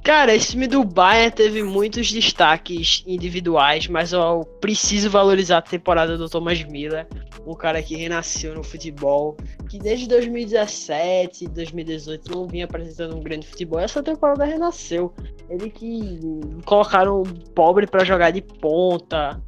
Cara, 0.03 0.35
esse 0.35 0.53
time 0.53 0.67
do 0.67 0.83
Bayern 0.83 1.31
teve 1.31 1.63
muitos 1.63 2.11
destaques 2.11 3.05
individuais, 3.07 3.87
mas 3.87 4.13
eu 4.13 4.45
preciso 4.59 5.11
valorizar 5.11 5.59
a 5.59 5.63
temporada 5.63 6.17
do 6.17 6.29
Thomas 6.29 6.63
Miller, 6.65 7.07
um 7.47 7.55
cara 7.55 7.83
que 7.83 7.95
renasceu 7.95 8.55
no 8.55 8.63
futebol, 8.63 9.37
que 9.69 9.79
desde 9.79 10.09
2017, 10.09 11.49
2018 11.49 12.35
não 12.35 12.47
vinha 12.47 12.65
apresentando 12.65 13.15
um 13.15 13.21
grande 13.23 13.47
futebol. 13.47 13.79
Essa 13.79 14.03
temporada 14.03 14.45
renasceu. 14.45 15.13
Ele 15.51 15.69
que 15.69 16.19
colocaram 16.65 17.21
o 17.21 17.25
pobre 17.55 17.87
pra 17.87 18.03
jogar 18.03 18.31
de 18.31 18.41
ponta. 18.41 19.41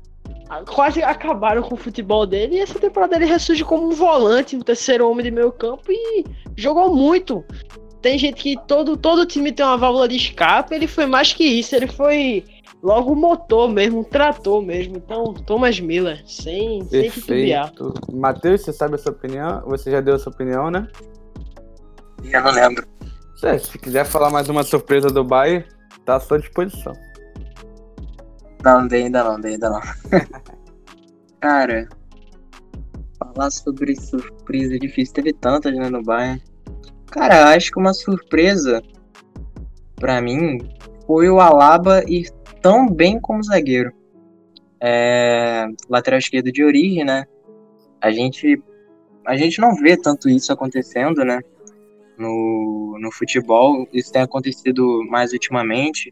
Quase 0.69 1.03
acabaram 1.03 1.63
com 1.63 1.75
o 1.75 1.79
futebol 1.79 2.27
dele 2.27 2.57
e 2.57 2.61
essa 2.61 2.79
temporada 2.79 3.17
ele 3.17 3.25
ressurge 3.25 3.65
como 3.65 3.89
um 3.89 3.93
volante, 3.93 4.55
um 4.55 4.61
terceiro 4.61 5.09
homem 5.11 5.25
de 5.25 5.31
meio 5.31 5.51
campo 5.51 5.91
e 5.91 6.25
jogou 6.55 6.95
muito 6.95 7.43
tem 8.03 8.19
gente 8.19 8.43
que 8.43 8.57
todo, 8.67 8.97
todo 8.97 9.25
time 9.25 9.53
tem 9.53 9.65
uma 9.65 9.79
válvula 9.79 10.09
de 10.09 10.17
escape, 10.17 10.75
ele 10.75 10.89
foi 10.89 11.07
mais 11.07 11.33
que 11.33 11.45
isso, 11.45 11.75
ele 11.77 11.87
foi 11.87 12.45
logo 12.83 13.15
motor 13.15 13.71
mesmo, 13.71 14.01
um 14.01 14.05
trator 14.05 14.61
mesmo. 14.61 14.97
Então, 14.97 15.33
Thomas 15.33 15.79
Miller, 15.79 16.21
sem, 16.27 16.85
sem 16.89 17.09
titubear. 17.09 17.73
Perfeito. 17.73 17.95
Matheus, 18.13 18.63
você 18.63 18.73
sabe 18.73 18.97
a 18.97 18.99
sua 18.99 19.13
opinião? 19.13 19.63
Você 19.67 19.91
já 19.91 20.01
deu 20.01 20.17
a 20.17 20.19
sua 20.19 20.33
opinião, 20.33 20.71
né? 20.71 20.89
Eu 22.25 22.43
não 22.43 22.51
lembro. 22.51 22.87
É, 23.45 23.59
se 23.59 23.79
quiser 23.79 24.05
falar 24.05 24.31
mais 24.31 24.49
uma 24.49 24.65
surpresa 24.65 25.09
do 25.09 25.25
Bayern, 25.25 25.65
tá 26.05 26.17
à 26.17 26.21
sua 26.21 26.39
disposição. 26.39 26.93
Não, 28.65 28.81
não 28.81 28.89
dei 28.89 29.05
ainda 29.05 29.25
não, 29.25 29.41
dei 29.41 29.55
ainda 29.55 29.71
não. 29.71 29.81
Cara, 31.41 31.89
falar 33.19 33.51
sobre 33.51 33.97
surpresa 33.97 34.77
é 34.77 34.79
difícil. 34.79 35.15
Teve 35.15 35.33
tantas, 35.33 35.75
né, 35.75 35.89
no 35.89 36.03
Bayern. 36.03 36.41
Cara, 37.13 37.51
acho 37.51 37.71
que 37.71 37.79
uma 37.79 37.93
surpresa 37.93 38.83
pra 39.97 40.23
mim 40.23 40.59
foi 41.07 41.29
o 41.29 41.41
Alaba 41.41 42.03
ir 42.09 42.31
tão 42.63 42.89
bem 42.89 43.21
como 43.21 43.43
zagueiro. 43.43 43.93
É, 44.81 45.67
lateral 45.91 46.19
esquerdo 46.19 46.51
de 46.51 46.65
origem, 46.65 47.05
né? 47.05 47.27
A 48.01 48.11
gente, 48.11 48.59
a 49.27 49.37
gente 49.37 49.61
não 49.61 49.75
vê 49.75 49.95
tanto 49.95 50.27
isso 50.27 50.55
acontecendo, 50.55 51.23
né? 51.23 51.39
No, 52.17 52.97
no 52.99 53.13
futebol, 53.13 53.87
isso 53.93 54.11
tem 54.11 54.23
acontecido 54.23 55.05
mais 55.11 55.35
ultimamente. 55.35 56.11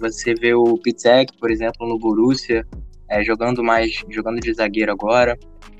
Você 0.00 0.34
vê 0.34 0.54
o 0.54 0.76
Pitek, 0.76 1.38
por 1.38 1.52
exemplo, 1.52 1.88
no 1.88 1.96
Borussia, 2.00 2.66
é, 3.08 3.22
jogando 3.22 3.62
mais, 3.62 4.02
jogando 4.10 4.40
de 4.40 4.52
zagueiro 4.52 4.90
agora. 4.90 5.38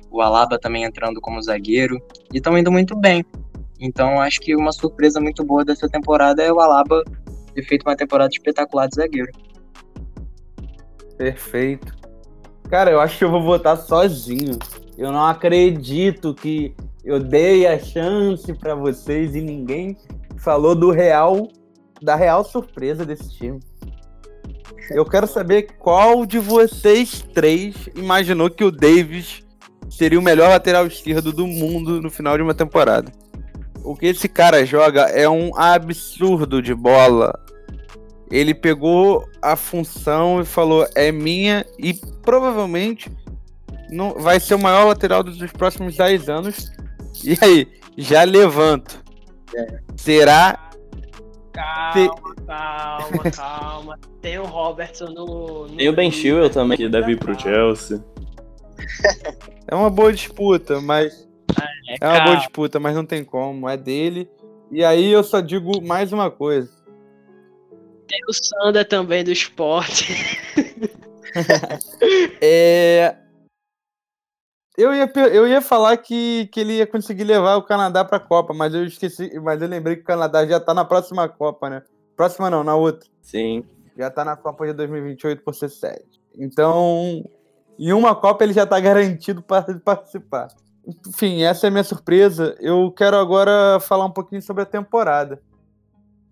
O 0.09 0.23
Alaba 0.23 0.57
também 0.57 0.85
entrando 0.85 1.21
como 1.21 1.43
zagueiro 1.43 1.99
e 2.33 2.37
estão 2.37 2.57
indo 2.57 2.71
muito 2.71 2.95
bem. 2.95 3.25
Então 3.83 4.21
acho 4.21 4.41
que 4.41 4.55
uma 4.55 4.71
surpresa 4.71 5.21
muito 5.21 5.43
boa 5.43 5.65
dessa 5.65 5.89
temporada 5.89 6.41
é 6.41 6.53
o 6.53 6.61
Alaba 6.61 7.03
ter 7.53 7.65
feito 7.65 7.83
uma 7.83 7.97
temporada 7.97 8.31
espetacular 8.33 8.87
de 8.87 8.95
zagueiro. 8.95 9.33
Perfeito. 11.19 11.93
Cara, 12.71 12.93
eu 12.93 13.01
acho 13.01 13.19
que 13.19 13.25
eu 13.25 13.31
vou 13.31 13.43
votar 13.43 13.77
sozinho. 13.77 14.57
Eu 14.97 15.11
não 15.11 15.27
acredito 15.27 16.33
que 16.33 16.75
eu 17.05 17.19
dei 17.19 17.67
a 17.67 17.77
chance 17.77 18.53
para 18.55 18.77
vocês 18.77 19.35
e 19.35 19.41
ninguém 19.41 19.97
falou 20.37 20.77
do 20.77 20.93
real, 20.93 21.49
da 22.01 22.15
real 22.15 22.45
surpresa 22.45 23.05
desse 23.05 23.37
time. 23.37 23.59
Eu 24.91 25.05
quero 25.05 25.27
saber 25.27 25.75
qual 25.79 26.25
de 26.25 26.39
vocês 26.39 27.21
três 27.35 27.89
imaginou 27.97 28.49
que 28.49 28.63
o 28.63 28.71
Davis 28.71 29.43
seria 29.91 30.21
o 30.21 30.23
melhor 30.23 30.51
lateral 30.51 30.87
esquerdo 30.87 31.33
do 31.33 31.49
mundo 31.49 32.01
no 32.01 32.11
final 32.11 32.37
de 32.37 32.43
uma 32.45 32.55
temporada. 32.55 33.11
O 33.85 33.97
que 33.97 34.07
esse 34.07 34.29
cara 34.29 34.65
joga 34.65 35.03
é 35.03 35.29
um 35.29 35.57
absurdo 35.57 36.63
de 36.63 36.75
bola. 36.75 37.33
Ele 38.31 38.55
pegou 38.55 39.29
a 39.43 39.57
função 39.57 40.41
e 40.41 40.45
falou: 40.45 40.87
é 40.95 41.13
minha 41.13 41.67
e 41.79 41.95
provavelmente 42.23 43.11
não 43.91 44.15
vai 44.15 44.41
ser 44.41 44.55
o 44.55 44.59
maior 44.59 44.87
lateral 44.87 45.23
dos 45.23 45.53
próximos 45.53 45.97
10 45.97 46.29
anos. 46.29 46.73
E 47.23 47.37
aí, 47.43 47.69
já 47.95 48.25
levanto. 48.25 49.05
É. 49.55 49.79
Será? 49.97 50.71
Calma, 51.53 52.35
calma, 52.47 53.31
calma. 53.37 53.99
Tem 54.23 54.39
o 54.39 54.45
Robertson 54.47 55.07
no. 55.11 55.67
no 55.69 55.77
Tem 55.77 55.91
o 55.91 55.93
Ben 55.93 56.11
Chilwell 56.11 56.49
também, 56.49 56.79
que 56.79 56.89
deve 56.89 57.13
ir 57.13 57.19
pro 57.19 57.39
Chelsea. 57.39 58.03
É 59.69 59.75
uma 59.75 59.91
boa 59.91 60.11
disputa, 60.11 60.81
mas 60.81 61.29
É, 61.89 61.97
é 62.01 62.09
uma 62.09 62.25
boa 62.25 62.37
disputa, 62.37 62.81
mas 62.81 62.95
não 62.95 63.05
tem 63.05 63.25
como, 63.25 63.69
é 63.69 63.77
dele. 63.77 64.31
E 64.71 64.85
aí 64.85 65.11
eu 65.11 65.23
só 65.23 65.41
digo 65.41 65.83
mais 65.83 66.13
uma 66.13 66.31
coisa. 66.31 66.71
Tem 68.09 68.21
o 68.29 68.33
Sander 68.33 68.87
também 68.87 69.25
do 69.25 69.33
esporte. 69.33 70.07
É. 72.43 73.17
Eu 74.77 74.95
ia, 74.95 75.11
eu 75.33 75.47
ia 75.47 75.61
falar 75.63 75.97
que, 75.97 76.47
que 76.53 76.61
ele 76.61 76.75
ia 76.75 76.87
conseguir 76.87 77.25
levar 77.25 77.57
o 77.57 77.63
Canadá 77.63 78.05
pra 78.05 78.19
Copa, 78.21 78.53
mas 78.53 78.75
eu 78.75 78.85
esqueci, 78.85 79.39
mas 79.41 79.63
eu 79.63 79.69
lembrei 79.69 79.97
que 79.97 80.03
o 80.03 80.07
Canadá 80.07 80.47
já 80.47 80.59
tá 80.59 80.75
na 80.75 80.85
próxima 80.85 81.29
Copa, 81.29 81.71
né? 81.71 81.83
Próxima 82.17 82.51
não, 82.51 82.65
na 82.65 82.75
outra. 82.75 83.09
Sim. 83.21 83.65
Já 83.97 84.11
tá 84.11 84.25
na 84.25 84.37
Copa 84.37 84.67
de 84.67 84.73
2028 84.73 85.43
por 85.43 85.55
ser 85.55 85.69
sede. 85.69 86.21
Então, 86.37 87.25
em 87.79 87.93
uma 87.93 88.15
Copa 88.15 88.45
ele 88.45 88.53
já 88.53 88.67
tá 88.67 88.81
garantido 88.81 89.43
para 89.43 89.75
participar. 89.81 90.49
Enfim, 90.87 91.43
essa 91.43 91.67
é 91.67 91.69
a 91.69 91.71
minha 91.71 91.85
surpresa. 91.85 92.57
Eu 92.61 92.91
quero 92.91 93.17
agora 93.17 93.79
falar 93.81 94.05
um 94.05 94.11
pouquinho 94.11 94.43
sobre 94.43 94.63
a 94.63 94.67
temporada. 94.67 95.41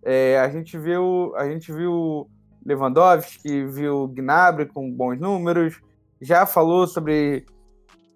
É, 0.02 0.38
a 0.40 0.48
gente 0.48 0.78
viu, 0.78 1.32
a 1.36 1.48
gente 1.48 1.72
viu 1.72 2.28
Lewandowski, 2.64 3.64
viu 3.66 4.08
Gnabry 4.08 4.66
com 4.66 4.90
bons 4.90 5.18
números, 5.18 5.80
já 6.20 6.46
falou 6.46 6.86
sobre 6.86 7.46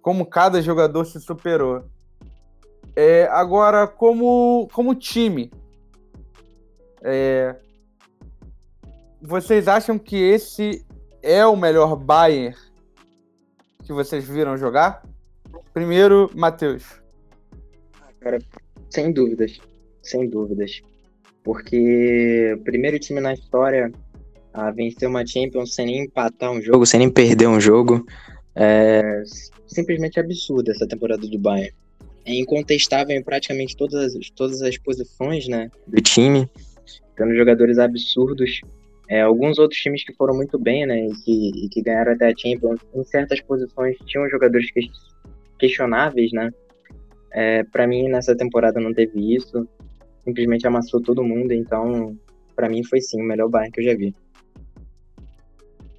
como 0.03 0.26
cada 0.26 0.61
jogador 0.61 1.05
se 1.05 1.20
superou. 1.20 1.85
É, 2.97 3.26
agora, 3.30 3.87
como, 3.87 4.68
como 4.72 4.95
time, 4.95 5.51
é, 7.03 7.57
vocês 9.20 9.68
acham 9.68 9.99
que 9.99 10.16
esse 10.16 10.87
é 11.22 11.47
o 11.47 11.57
melhor 11.57 11.97
Bayern 11.97 12.57
que 13.82 13.93
vocês 13.93 14.26
viram 14.26 14.57
jogar? 14.57 15.03
Primeiro, 15.75 16.31
Matheus. 16.35 16.85
Sem 18.89 19.12
dúvidas, 19.12 19.59
sem 20.03 20.31
dúvidas. 20.31 20.81
Porque 21.43 22.55
o 22.57 22.62
primeiro 22.62 22.99
time 22.99 23.20
na 23.20 23.35
história 23.35 23.93
a 24.53 24.70
vencer 24.70 25.09
uma 25.09 25.27
Champions 25.27 25.75
sem 25.75 25.87
nem 25.87 26.05
empatar 26.05 26.53
um 26.53 26.62
jogo, 26.62 26.87
sem 26.87 27.01
nem 27.01 27.11
perder 27.11 27.49
um 27.49 27.61
jogo. 27.61 28.07
É 28.55 29.22
simplesmente 29.66 30.20
absurdo 30.20 30.70
essa 30.70 30.87
temporada 30.87 31.27
do 31.27 31.39
Bayern. 31.39 31.75
É 32.25 32.33
incontestável 32.35 33.14
em 33.16 33.22
praticamente 33.22 33.77
todas 33.77 34.14
as, 34.14 34.31
todas 34.31 34.62
as 34.62 34.79
posições 34.79 35.49
né, 35.49 35.68
do 35.87 36.01
time, 36.01 36.49
tendo 37.16 37.35
jogadores 37.35 37.79
absurdos. 37.79 38.61
É, 39.11 39.20
alguns 39.20 39.59
outros 39.59 39.79
times 39.81 40.03
que 40.03 40.14
foram 40.14 40.35
muito 40.35 40.59
bem, 40.59 40.87
né, 40.87 41.07
e 41.07 41.12
que, 41.25 41.66
e 41.66 41.68
que 41.68 41.83
ganharam 41.83 42.12
até 42.12 42.29
a 42.29 42.35
Champions, 42.35 42.81
em 42.95 43.05
certas 43.05 43.39
posições 43.43 43.97
tinham 44.07 44.27
jogadores 44.31 44.70
que- 44.70 44.89
questionáveis, 45.59 46.30
né, 46.32 46.50
é, 47.34 47.64
para 47.64 47.84
mim, 47.84 48.09
nessa 48.09 48.36
temporada 48.36 48.80
não 48.80 48.94
teve 48.94 49.34
isso. 49.34 49.68
Simplesmente 50.20 50.66
amassou 50.66 51.02
todo 51.02 51.24
mundo. 51.24 51.52
Então, 51.52 52.16
pra 52.55 52.68
mim, 52.68 52.84
foi 52.84 53.00
sim 53.00 53.20
o 53.20 53.24
melhor 53.24 53.48
Bayern 53.48 53.72
que 53.72 53.80
eu 53.80 53.84
já 53.84 53.96
vi. 53.96 54.14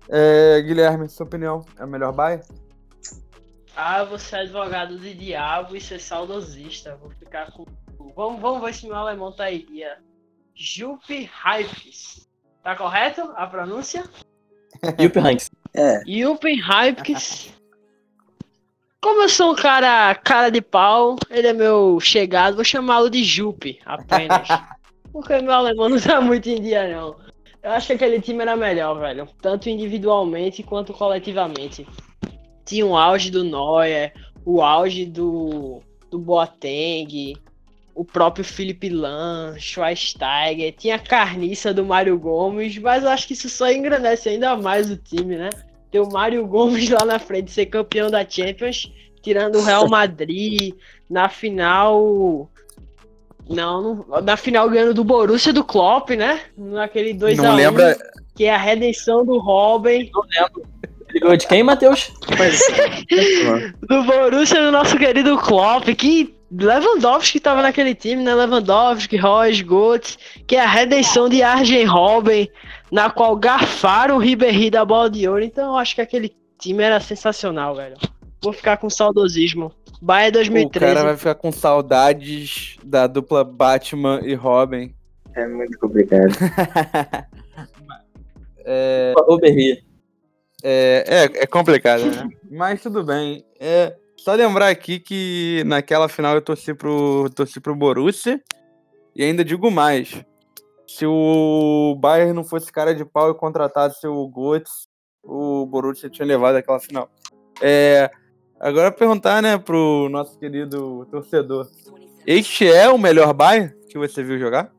É, 0.07 0.61
Guilherme, 0.61 1.09
sua 1.09 1.25
opinião, 1.25 1.65
é 1.77 1.83
o 1.83 1.87
melhor 1.87 2.13
Bayern? 2.13 2.43
Ah, 3.75 4.05
você 4.05 4.37
é 4.37 4.39
advogado 4.39 4.97
de 4.97 5.13
diabo 5.13 5.75
e 5.75 5.81
ser 5.81 5.99
saudosista. 5.99 6.95
Vou 6.95 7.11
ficar 7.11 7.51
com. 7.51 7.65
Vamos, 8.15 8.39
vamos 8.39 8.63
ver 8.63 8.73
se 8.73 8.87
meu 8.87 8.95
alemão 8.95 9.33
tá 9.33 9.45
aí. 9.45 9.63
Guia. 9.63 9.97
Jupp 10.55 11.11
Heynckes. 11.45 12.29
Tá 12.63 12.77
correto 12.77 13.21
a 13.35 13.45
pronúncia? 13.45 14.03
O 14.81 15.19
Hanks? 15.19 15.51
É, 15.73 16.01
Jupp 16.07 16.47
Heynckes. 16.47 17.54
Como 19.05 19.21
eu 19.21 19.29
sou 19.29 19.51
um 19.51 19.55
cara 19.55 20.15
cara 20.15 20.49
de 20.49 20.59
pau, 20.59 21.15
ele 21.29 21.45
é 21.45 21.53
meu 21.53 21.99
chegado, 21.99 22.55
vou 22.55 22.65
chamá-lo 22.65 23.07
de 23.07 23.23
Jupp 23.23 23.77
apenas. 23.85 24.47
Porque 25.13 25.39
meu 25.43 25.51
alemão 25.51 25.89
não 25.89 25.99
tá 25.99 26.19
muito 26.19 26.49
em 26.49 26.59
dia, 26.59 26.87
não. 26.87 27.15
Eu 27.61 27.69
acho 27.73 27.85
que 27.85 27.93
aquele 27.93 28.19
time 28.19 28.41
era 28.41 28.55
melhor, 28.55 28.99
velho. 28.99 29.29
Tanto 29.39 29.69
individualmente 29.69 30.63
quanto 30.63 30.91
coletivamente. 30.91 31.85
Tinha 32.65 32.83
o 32.83 32.97
auge 32.97 33.29
do 33.29 33.43
Neuer, 33.43 34.11
o 34.43 34.59
auge 34.63 35.05
do, 35.05 35.83
do 36.09 36.17
Boateng, 36.17 37.35
o 37.93 38.03
próprio 38.03 38.43
Felipe 38.43 38.89
Lan, 38.89 39.55
Schweinsteiger, 39.59 40.73
tinha 40.75 40.95
a 40.95 40.99
carniça 40.99 41.71
do 41.71 41.85
Mário 41.85 42.17
Gomes, 42.17 42.75
mas 42.79 43.03
eu 43.03 43.09
acho 43.11 43.27
que 43.27 43.33
isso 43.33 43.49
só 43.49 43.71
engrandece 43.71 44.29
ainda 44.29 44.57
mais 44.57 44.89
o 44.89 44.97
time, 44.97 45.37
né? 45.37 45.51
Ter 45.95 46.01
o 46.01 46.11
Mário 46.11 46.45
Gomes 46.45 46.89
lá 46.91 47.05
na 47.05 47.17
frente 47.19 47.51
ser 47.51 47.67
campeão 47.67 48.11
da 48.11 48.27
Champions, 48.27 48.91
tirando 49.21 49.59
o 49.59 49.63
Real 49.63 49.87
Madrid, 49.87 50.73
na 51.09 51.29
final. 51.29 52.49
Não, 53.49 54.05
não- 54.05 54.21
na 54.21 54.35
final 54.35 54.69
ganhando 54.69 54.93
do 54.93 55.05
Borussia 55.05 55.53
do 55.53 55.63
Klopp, 55.63 56.09
né? 56.09 56.41
Naquele 56.57 57.13
2x1. 57.13 57.37
Não 57.37 57.55
lembra. 57.55 57.97
Que 58.35 58.43
é 58.43 58.53
a 58.53 58.57
redenção 58.57 59.23
do 59.23 59.37
Robin. 59.39 60.11
Ele 61.11 61.19
ganhou 61.21 61.37
de 61.37 61.47
quem, 61.47 61.63
Matheus? 61.63 62.11
do 63.87 64.03
Borussia 64.03 64.61
do 64.61 64.71
nosso 64.73 64.97
querido 64.97 65.37
Klopp, 65.37 65.87
que 65.95 66.34
Lewandowski 66.63 67.39
tava 67.39 67.61
naquele 67.61 67.93
time, 67.93 68.23
né? 68.23 68.33
Lewandowski, 68.33 69.17
Royce, 69.17 69.63
Götze, 69.63 70.17
que 70.47 70.55
é 70.55 70.63
a 70.63 70.67
redenção 70.67 71.27
de 71.27 71.41
Arjen 71.41 71.85
Robben, 71.85 72.49
na 72.91 73.09
qual 73.09 73.35
garfaram 73.35 74.15
o 74.15 74.19
Ribéry 74.19 74.69
da 74.69 74.85
bola 74.85 75.09
de 75.09 75.27
ouro. 75.27 75.43
Então 75.43 75.71
eu 75.71 75.75
acho 75.77 75.95
que 75.95 76.01
aquele 76.01 76.33
time 76.59 76.83
era 76.83 76.99
sensacional, 76.99 77.75
velho. 77.75 77.97
Vou 78.41 78.53
ficar 78.53 78.77
com 78.77 78.89
saudosismo. 78.89 79.71
Bahia 80.01 80.29
O 80.29 80.33
2013. 80.33 80.93
cara 80.93 81.07
vai 81.07 81.17
ficar 81.17 81.35
com 81.35 81.51
saudades 81.51 82.77
da 82.83 83.07
dupla 83.07 83.43
Batman 83.43 84.21
e 84.23 84.33
Robin. 84.33 84.93
É 85.33 85.47
muito 85.47 85.77
complicado. 85.79 86.31
É, 88.67 89.13
O 89.27 89.39
é, 90.63 91.03
é, 91.07 91.43
é 91.43 91.45
complicado, 91.45 92.03
né? 92.05 92.27
Mas 92.49 92.81
tudo 92.81 93.03
bem. 93.03 93.45
É, 93.59 93.95
só 94.25 94.33
lembrar 94.33 94.69
aqui 94.69 94.99
que 94.99 95.61
naquela 95.67 96.09
final 96.09 96.33
eu 96.33 96.41
torci 96.41 96.73
pro, 96.73 97.29
torci 97.35 97.59
pro 97.59 97.75
Borussia. 97.75 98.41
E 99.15 99.23
ainda 99.23 99.45
digo 99.45 99.69
mais. 99.69 100.19
Se 100.87 101.05
o 101.05 101.95
Bayern 101.99 102.33
não 102.33 102.43
fosse 102.43 102.71
cara 102.71 102.95
de 102.95 103.05
pau 103.05 103.29
e 103.29 103.35
contratasse 103.35 104.07
o 104.07 104.27
Götze, 104.27 104.87
o 105.23 105.67
Borussia 105.67 106.09
tinha 106.09 106.25
levado 106.25 106.55
aquela 106.55 106.79
final. 106.79 107.07
É, 107.61 108.09
agora 108.59 108.91
perguntar, 108.91 109.43
né, 109.43 109.59
pro 109.59 110.09
nosso 110.09 110.39
querido 110.39 111.05
torcedor. 111.11 111.69
Este 112.25 112.67
é 112.67 112.89
o 112.89 112.97
melhor 112.97 113.31
Bayern 113.31 113.75
que 113.87 113.97
você 113.99 114.23
viu 114.23 114.39
jogar? 114.39 114.73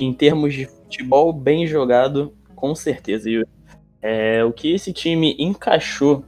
Em 0.00 0.14
termos 0.14 0.54
de 0.54 0.64
futebol 0.64 1.30
bem 1.30 1.66
jogado, 1.66 2.34
com 2.56 2.74
certeza. 2.74 3.28
É, 4.00 4.42
o 4.42 4.50
que 4.52 4.72
esse 4.72 4.94
time 4.94 5.36
encaixou 5.38 6.24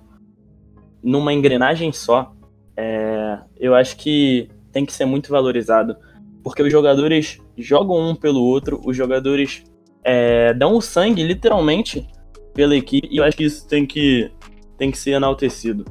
numa 1.07 1.33
engrenagem 1.33 1.93
só, 1.93 2.33
é, 2.77 3.39
eu 3.57 3.77
acho 3.77 3.97
que 3.97 4.49
tem 4.73 4.85
que 4.85 4.93
ser 4.93 5.05
muito 5.05 5.31
valorizado. 5.31 5.97
Porque 6.43 6.63
os 6.63 6.71
jogadores 6.71 7.41
jogam 7.57 8.11
um 8.11 8.15
pelo 8.15 8.43
outro, 8.43 8.81
os 8.85 8.97
jogadores 8.97 9.63
é, 10.03 10.53
dão 10.53 10.77
o 10.77 10.81
sangue, 10.81 11.23
literalmente, 11.23 12.07
pela 12.53 12.77
equipe, 12.77 13.09
e 13.11 13.19
eu 13.19 13.25
acho 13.25 13.37
que 13.37 13.45
isso 13.45 13.69
tem 13.69 13.87
que, 13.87 14.31
tem 14.77 14.91
que 14.91 14.99
ser 14.99 15.13
enaltecido. 15.13 15.85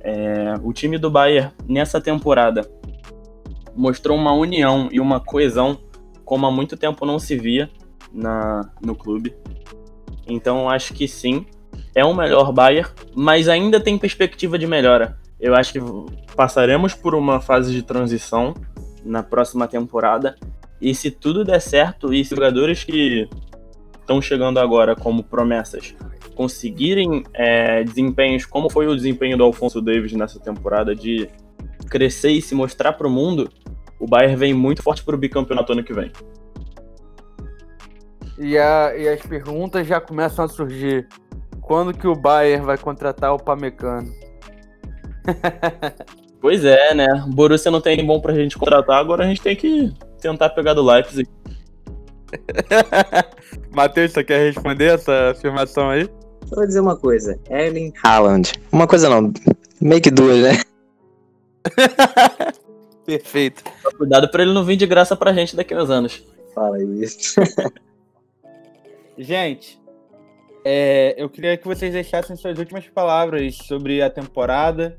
É, 0.00 0.54
o 0.62 0.72
time 0.72 0.96
do 0.96 1.10
Bayern, 1.10 1.52
nessa 1.68 2.00
temporada, 2.00 2.62
mostrou 3.76 4.16
uma 4.16 4.32
união 4.32 4.88
e 4.90 4.98
uma 5.00 5.20
coesão 5.20 5.78
como 6.24 6.46
há 6.46 6.50
muito 6.50 6.78
tempo 6.78 7.04
não 7.04 7.18
se 7.18 7.36
via 7.36 7.68
na, 8.12 8.70
no 8.80 8.94
clube. 8.94 9.34
Então 10.26 10.68
acho 10.68 10.94
que 10.94 11.06
sim, 11.06 11.44
é 11.94 12.04
o 12.04 12.14
melhor 12.14 12.52
Bayern, 12.52 12.88
mas 13.14 13.48
ainda 13.48 13.80
tem 13.80 13.98
perspectiva 13.98 14.58
de 14.58 14.66
melhora. 14.66 15.18
Eu 15.38 15.54
acho 15.54 15.72
que 15.72 15.80
passaremos 16.36 16.94
por 16.94 17.14
uma 17.14 17.40
fase 17.40 17.72
de 17.72 17.82
transição 17.82 18.54
na 19.04 19.22
próxima 19.22 19.66
temporada. 19.66 20.36
E 20.80 20.94
se 20.94 21.10
tudo 21.10 21.44
der 21.44 21.60
certo, 21.60 22.12
e 22.12 22.24
se 22.24 22.34
jogadores 22.34 22.84
que 22.84 23.28
estão 24.00 24.20
chegando 24.22 24.58
agora 24.58 24.96
como 24.96 25.22
promessas 25.22 25.94
conseguirem 26.34 27.22
é, 27.34 27.84
desempenhos 27.84 28.46
como 28.46 28.70
foi 28.70 28.86
o 28.86 28.96
desempenho 28.96 29.36
do 29.36 29.44
Alfonso 29.44 29.80
Davis 29.82 30.12
nessa 30.12 30.40
temporada, 30.40 30.94
de 30.94 31.28
crescer 31.90 32.30
e 32.30 32.40
se 32.40 32.54
mostrar 32.54 32.94
para 32.94 33.06
o 33.06 33.10
mundo, 33.10 33.48
o 34.00 34.06
Bayern 34.06 34.34
vem 34.36 34.54
muito 34.54 34.82
forte 34.82 35.04
para 35.04 35.14
o 35.14 35.18
bicampeonato 35.18 35.72
ano 35.72 35.84
que 35.84 35.92
vem. 35.92 36.10
E, 38.38 38.56
a- 38.56 38.94
e 38.96 39.08
as 39.08 39.20
perguntas 39.20 39.86
já 39.86 40.00
começam 40.00 40.44
a 40.44 40.48
surgir. 40.48 41.06
Quando 41.72 41.94
que 41.94 42.06
o 42.06 42.14
Bayern 42.14 42.66
vai 42.66 42.76
contratar 42.76 43.32
o 43.32 43.38
Pamecano? 43.38 44.12
Pois 46.38 46.64
é, 46.64 46.92
né? 46.92 47.06
O 47.24 47.30
Borussia 47.30 47.70
não 47.70 47.80
tem 47.80 48.04
bom 48.04 48.20
pra 48.20 48.34
gente 48.34 48.58
contratar, 48.58 48.98
agora 48.98 49.24
a 49.24 49.26
gente 49.28 49.40
tem 49.40 49.54
que 49.54 49.94
tentar 50.20 50.50
pegar 50.50 50.74
do 50.74 50.82
Leipzig. 50.82 51.26
Matheus, 53.70 54.10
você 54.10 54.24
quer 54.24 54.52
responder 54.52 54.94
essa 54.94 55.30
afirmação 55.30 55.88
aí? 55.88 56.02
Eu 56.02 56.56
vou 56.56 56.66
dizer 56.66 56.80
uma 56.80 56.96
coisa. 56.96 57.38
Erling 57.48 57.92
Haaland. 58.02 58.52
Uma 58.72 58.88
coisa 58.88 59.08
não. 59.08 59.32
Meio 59.80 60.02
que 60.02 60.10
duas, 60.10 60.42
né? 60.42 60.60
Perfeito. 63.06 63.62
Cuidado 63.96 64.28
pra 64.28 64.42
ele 64.42 64.52
não 64.52 64.64
vir 64.64 64.76
de 64.76 64.86
graça 64.86 65.14
pra 65.14 65.32
gente 65.32 65.54
daqui 65.54 65.72
a 65.72 65.80
uns 65.80 65.90
anos. 65.90 66.24
Fala 66.52 66.82
isso. 66.82 67.40
Gente, 69.16 69.80
é, 70.64 71.14
eu 71.16 71.28
queria 71.28 71.56
que 71.56 71.66
vocês 71.66 71.92
deixassem 71.92 72.36
suas 72.36 72.58
últimas 72.58 72.88
palavras 72.88 73.56
sobre 73.56 74.02
a 74.02 74.08
temporada 74.08 74.98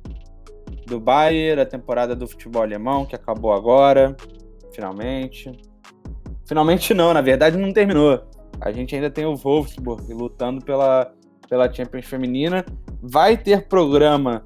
do 0.85 0.99
Bayern, 0.99 1.61
a 1.61 1.65
temporada 1.65 2.15
do 2.15 2.27
futebol 2.27 2.61
alemão, 2.61 3.05
que 3.05 3.15
acabou 3.15 3.53
agora, 3.53 4.15
finalmente. 4.73 5.51
Finalmente 6.45 6.93
não, 6.93 7.13
na 7.13 7.21
verdade 7.21 7.57
não 7.57 7.71
terminou. 7.71 8.21
A 8.59 8.71
gente 8.71 8.93
ainda 8.95 9.09
tem 9.09 9.25
o 9.25 9.35
Wolfsburg 9.35 10.13
lutando 10.13 10.63
pela, 10.63 11.13
pela 11.47 11.71
Champions 11.71 12.05
Feminina. 12.05 12.65
Vai 13.01 13.37
ter 13.37 13.67
programa 13.67 14.45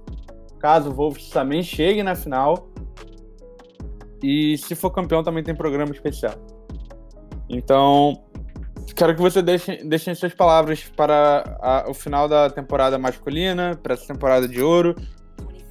caso 0.59 0.89
o 0.89 0.93
Wolves 0.93 1.29
também 1.29 1.63
chegue 1.63 2.03
na 2.03 2.15
final. 2.15 2.69
E 4.21 4.57
se 4.57 4.75
for 4.75 4.91
campeão 4.91 5.23
também 5.23 5.43
tem 5.43 5.55
programa 5.55 5.91
especial. 5.91 6.33
Então, 7.49 8.23
Quero 8.95 9.15
que 9.15 9.21
você 9.21 9.41
deixe, 9.41 9.83
deixem 9.83 10.15
suas 10.15 10.33
palavras 10.33 10.83
para 10.95 11.57
a- 11.61 11.85
o 11.87 11.93
final 11.93 12.27
da 12.27 12.49
temporada 12.49 12.97
masculina, 12.97 13.79
para 13.81 13.93
essa 13.93 14.07
temporada 14.07 14.47
de 14.47 14.61
ouro. 14.61 14.95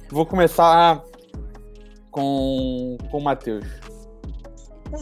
Vou 0.09 0.25
começar 0.25 1.01
com, 2.11 2.97
com 3.11 3.17
o 3.17 3.23
Matheus. 3.23 3.65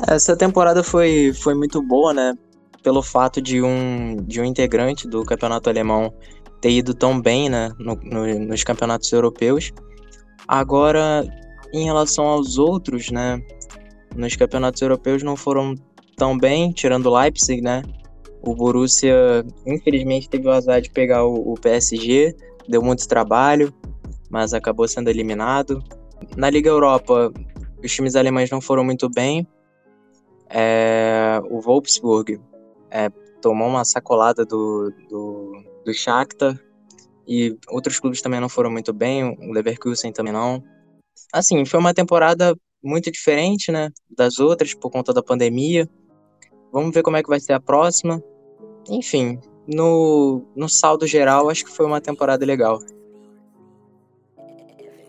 Essa 0.08 0.36
temporada 0.36 0.84
foi, 0.84 1.32
foi 1.34 1.54
muito 1.54 1.82
boa, 1.82 2.14
né? 2.14 2.34
Pelo 2.82 3.04
fato 3.04 3.42
de 3.42 3.62
um, 3.62 4.18
de 4.24 4.42
um 4.42 4.46
integrante 4.46 5.08
do 5.08 5.24
campeonato 5.24 5.70
alemão 5.70 6.12
ter 6.62 6.72
ido 6.72 6.94
tão 6.96 7.22
bem, 7.22 7.50
né? 7.50 7.70
no- 7.78 7.96
no- 7.96 8.40
nos 8.40 8.64
campeonatos 8.64 9.12
europeus. 9.12 9.72
Agora, 10.48 11.24
em 11.74 11.84
relação 11.86 12.26
aos 12.26 12.58
outros, 12.58 13.12
né? 13.12 13.40
Nos 14.16 14.36
campeonatos 14.36 14.82
europeus 14.82 15.22
não 15.22 15.36
foram 15.36 15.76
tão 16.18 16.38
bem, 16.38 16.72
tirando 16.72 17.14
Leipzig, 17.14 17.62
né? 17.62 17.84
O 18.46 18.54
Borussia, 18.54 19.44
infelizmente, 19.66 20.30
teve 20.30 20.48
o 20.48 20.52
azar 20.52 20.80
de 20.80 20.92
pegar 20.92 21.26
o, 21.26 21.54
o 21.54 21.56
PSG, 21.56 22.36
deu 22.68 22.82
muito 22.82 23.08
trabalho, 23.08 23.74
mas 24.30 24.54
acabou 24.54 24.88
sendo 24.88 25.10
eliminado. 25.10 25.84
Na 26.38 26.50
Liga 26.50 26.70
Europa, 26.70 27.34
os 27.84 27.92
times 27.92 28.16
alemães 28.16 28.50
não 28.50 28.62
foram 28.62 28.84
muito 28.84 29.10
bem. 29.10 29.48
É, 30.50 31.42
o 31.50 31.60
Wolfsburg 31.60 32.40
é, 32.92 33.10
tomou 33.42 33.68
uma 33.68 33.84
sacolada 33.84 34.46
do, 34.46 34.92
do, 35.10 35.64
do 35.84 35.94
Shakhtar 35.94 36.60
e 37.28 37.58
outros 37.70 38.00
clubes 38.00 38.22
também 38.22 38.40
não 38.40 38.50
foram 38.50 38.70
muito 38.70 38.94
bem, 38.94 39.24
o 39.24 39.52
Leverkusen 39.52 40.12
também 40.12 40.32
não. 40.32 40.64
Assim, 41.34 41.66
foi 41.66 41.80
uma 41.80 41.94
temporada 41.94 42.56
muito 42.84 43.12
diferente, 43.12 43.72
né, 43.72 43.90
das 44.16 44.40
outras 44.40 44.76
por 44.76 44.92
conta 44.92 45.12
da 45.12 45.24
pandemia. 45.24 45.90
Vamos 46.72 46.94
ver 46.94 47.02
como 47.02 47.18
é 47.18 47.24
que 47.24 47.30
vai 47.30 47.40
ser 47.40 47.54
a 47.54 47.60
próxima. 47.60 48.22
Enfim, 48.90 49.40
no, 49.68 50.44
no 50.56 50.70
saldo 50.70 51.08
geral, 51.08 51.50
acho 51.50 51.66
que 51.66 51.72
foi 51.72 51.86
uma 51.86 52.02
temporada 52.02 52.46
legal. 52.46 52.80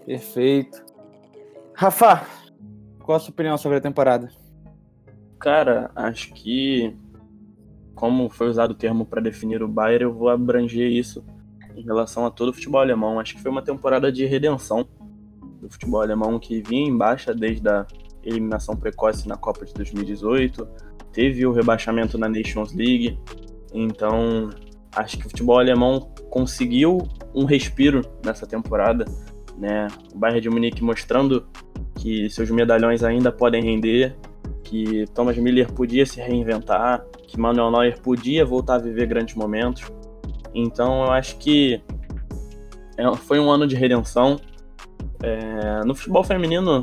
Perfeito. 0.05 0.85
Rafa, 1.74 2.27
qual 3.01 3.16
a 3.16 3.20
sua 3.20 3.32
opinião 3.32 3.59
sobre 3.59 3.78
a 3.78 3.81
temporada? 3.81 4.28
Cara, 5.39 5.90
acho 5.94 6.32
que 6.32 6.97
como 7.94 8.28
foi 8.28 8.48
usado 8.48 8.73
o 8.73 8.74
termo 8.74 9.07
para 9.07 9.23
definir 9.23 9.62
o 9.62 9.69
Bayern, 9.69 10.05
eu 10.05 10.12
vou 10.12 10.28
abranger 10.28 10.90
isso 10.90 11.24
em 11.74 11.82
relação 11.82 12.27
a 12.27 12.31
todo 12.31 12.51
o 12.51 12.53
futebol 12.53 12.81
alemão. 12.81 13.19
Acho 13.19 13.35
que 13.35 13.43
foi 13.43 13.51
uma 13.51 13.62
temporada 13.62 14.12
de 14.12 14.24
redenção 14.27 14.86
do 15.61 15.70
futebol 15.70 16.03
alemão 16.03 16.39
que 16.39 16.61
vinha 16.61 16.89
em 16.89 16.97
baixa 16.97 17.35
desde 17.35 17.69
a 17.69 17.86
eliminação 18.23 18.77
precoce 18.77 19.27
na 19.27 19.36
Copa 19.36 19.65
de 19.65 19.73
2018. 19.74 20.69
teve 21.12 21.47
o 21.47 21.53
rebaixamento 21.53 22.19
na 22.19 22.28
Nations 22.28 22.74
League. 22.74 23.19
Então, 23.78 24.48
acho 24.90 25.19
que 25.19 25.27
o 25.27 25.28
futebol 25.28 25.59
alemão 25.59 26.09
conseguiu 26.31 27.07
um 27.35 27.44
respiro 27.44 28.01
nessa 28.24 28.47
temporada, 28.47 29.05
né? 29.59 29.86
O 30.15 30.19
Bayern 30.19 30.40
de 30.40 30.48
Munique 30.48 30.82
mostrando 30.82 31.47
que 31.94 32.31
seus 32.31 32.51
medalhões 32.51 33.05
ainda 33.05 33.31
podem 33.31 33.62
render, 33.62 34.16
que 34.65 35.05
Thomas 35.15 35.36
Miller 35.36 35.70
podia 35.73 36.07
se 36.07 36.19
reinventar, 36.20 37.05
que 37.28 37.39
Manuel 37.39 37.70
Neuer 37.70 38.01
podia 38.01 38.47
voltar 38.47 38.77
a 38.77 38.78
viver 38.78 39.07
grandes 39.07 39.35
momentos. 39.35 39.85
Então, 40.55 41.05
eu 41.05 41.12
acho 41.12 41.36
que 41.36 41.82
é, 42.97 43.15
foi 43.15 43.39
um 43.39 43.51
ano 43.51 43.66
de 43.66 43.77
redenção. 43.77 44.40
É, 45.23 45.85
no 45.85 45.94
futebol 45.94 46.24
feminino, 46.24 46.82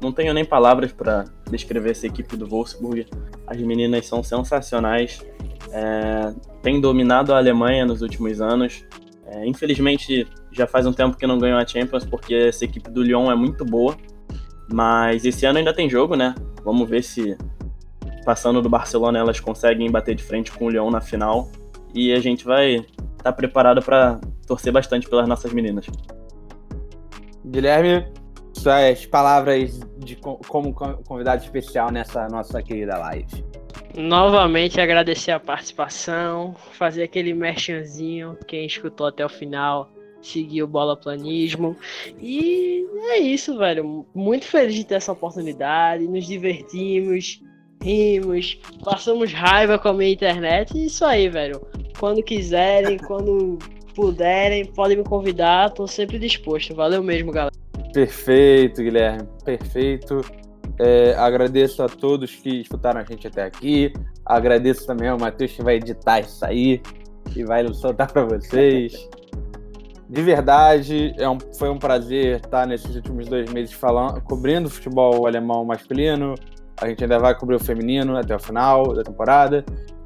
não 0.00 0.12
tenho 0.12 0.32
nem 0.32 0.44
palavras 0.44 0.92
para 0.92 1.24
descrever 1.50 1.90
essa 1.90 2.06
equipe 2.06 2.36
do 2.36 2.46
Wolfsburg. 2.46 3.06
As 3.48 3.60
meninas 3.60 4.06
são 4.06 4.22
sensacionais, 4.22 5.24
é, 5.72 6.32
têm 6.62 6.80
dominado 6.80 7.32
a 7.32 7.38
Alemanha 7.38 7.84
nos 7.84 8.02
últimos 8.02 8.40
anos. 8.40 8.84
É, 9.26 9.46
infelizmente, 9.46 10.26
já 10.50 10.66
faz 10.66 10.86
um 10.86 10.92
tempo 10.92 11.16
que 11.16 11.26
não 11.26 11.38
ganham 11.38 11.58
a 11.58 11.66
Champions, 11.66 12.04
porque 12.04 12.34
essa 12.34 12.64
equipe 12.64 12.90
do 12.90 13.02
Lyon 13.02 13.30
é 13.30 13.34
muito 13.34 13.64
boa. 13.64 13.96
Mas 14.72 15.24
esse 15.24 15.46
ano 15.46 15.58
ainda 15.58 15.74
tem 15.74 15.88
jogo, 15.88 16.14
né? 16.14 16.34
Vamos 16.64 16.88
ver 16.88 17.02
se, 17.02 17.36
passando 18.24 18.62
do 18.62 18.68
Barcelona, 18.68 19.18
elas 19.18 19.40
conseguem 19.40 19.90
bater 19.90 20.14
de 20.14 20.22
frente 20.22 20.52
com 20.52 20.66
o 20.66 20.70
Lyon 20.70 20.90
na 20.90 21.00
final. 21.00 21.48
E 21.94 22.12
a 22.12 22.20
gente 22.20 22.44
vai 22.44 22.76
estar 22.76 22.96
tá 23.22 23.32
preparado 23.32 23.82
para 23.82 24.20
torcer 24.46 24.72
bastante 24.72 25.08
pelas 25.08 25.28
nossas 25.28 25.52
meninas. 25.52 25.86
Guilherme, 27.44 28.06
suas 28.52 29.06
palavras 29.06 29.80
de 29.98 30.16
como 30.16 30.72
convidado 30.72 31.42
especial 31.42 31.90
nessa 31.90 32.28
nossa 32.28 32.62
querida 32.62 32.98
live. 32.98 33.49
Novamente 33.94 34.80
agradecer 34.80 35.32
a 35.32 35.40
participação, 35.40 36.54
fazer 36.72 37.02
aquele 37.02 37.34
merchanzinho, 37.34 38.36
quem 38.46 38.64
escutou 38.64 39.06
até 39.06 39.24
o 39.24 39.28
final, 39.28 39.90
seguir 40.22 40.62
o 40.62 40.66
Bola 40.66 40.96
Planismo. 40.96 41.76
E 42.20 42.86
é 43.10 43.18
isso, 43.18 43.56
velho. 43.58 44.06
Muito 44.14 44.46
feliz 44.46 44.74
de 44.74 44.84
ter 44.84 44.94
essa 44.94 45.12
oportunidade, 45.12 46.06
nos 46.06 46.26
divertimos, 46.26 47.42
rimos, 47.82 48.58
passamos 48.84 49.32
raiva 49.32 49.78
com 49.78 49.88
a 49.88 49.94
minha 49.94 50.10
internet. 50.10 50.76
E 50.76 50.86
isso 50.86 51.04
aí, 51.04 51.28
velho. 51.28 51.60
Quando 51.98 52.22
quiserem, 52.22 52.98
quando 53.06 53.58
puderem, 53.94 54.66
podem 54.66 54.98
me 54.98 55.04
convidar, 55.04 55.70
tô 55.70 55.86
sempre 55.86 56.18
disposto. 56.18 56.74
Valeu 56.74 57.02
mesmo, 57.02 57.32
galera. 57.32 57.54
Perfeito, 57.92 58.82
Guilherme. 58.82 59.28
Perfeito. 59.44 60.20
É, 60.82 61.14
agradeço 61.18 61.82
a 61.82 61.88
todos 61.90 62.34
que 62.34 62.62
escutaram 62.62 63.02
a 63.02 63.04
gente 63.04 63.26
até 63.26 63.44
aqui. 63.44 63.92
Agradeço 64.24 64.86
também 64.86 65.10
ao 65.10 65.18
Matheus 65.18 65.52
que 65.52 65.62
vai 65.62 65.74
editar 65.74 66.20
isso 66.20 66.42
aí 66.42 66.80
e 67.36 67.44
vai 67.44 67.68
soltar 67.74 68.10
para 68.10 68.24
vocês. 68.24 69.06
De 70.08 70.22
verdade, 70.22 71.14
é 71.18 71.28
um, 71.28 71.36
foi 71.58 71.68
um 71.68 71.78
prazer 71.78 72.36
estar 72.36 72.66
nesses 72.66 72.96
últimos 72.96 73.28
dois 73.28 73.52
meses 73.52 73.74
falando, 73.74 74.22
cobrindo 74.22 74.68
o 74.68 74.70
futebol 74.70 75.26
alemão 75.26 75.66
masculino. 75.66 76.34
A 76.80 76.88
gente 76.88 77.04
ainda 77.04 77.18
vai 77.18 77.36
cobrir 77.36 77.56
o 77.56 77.60
feminino 77.60 78.16
até 78.16 78.34
o 78.34 78.40
final 78.40 78.94
da 78.94 79.02
temporada. 79.02 79.62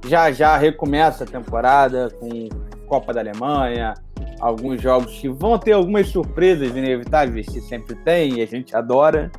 Já 0.08 0.32
já 0.32 0.56
recomeça 0.56 1.22
a 1.22 1.26
temporada 1.26 2.08
com 2.18 2.48
Copa 2.88 3.14
da 3.14 3.20
Alemanha, 3.20 3.94
alguns 4.40 4.82
jogos 4.82 5.16
que 5.20 5.28
vão 5.28 5.56
ter 5.56 5.70
algumas 5.70 6.08
surpresas 6.08 6.76
inevitáveis, 6.76 7.46
que 7.46 7.60
sempre 7.60 7.94
tem 7.94 8.38
e 8.38 8.42
a 8.42 8.46
gente 8.46 8.74
adora. 8.74 9.30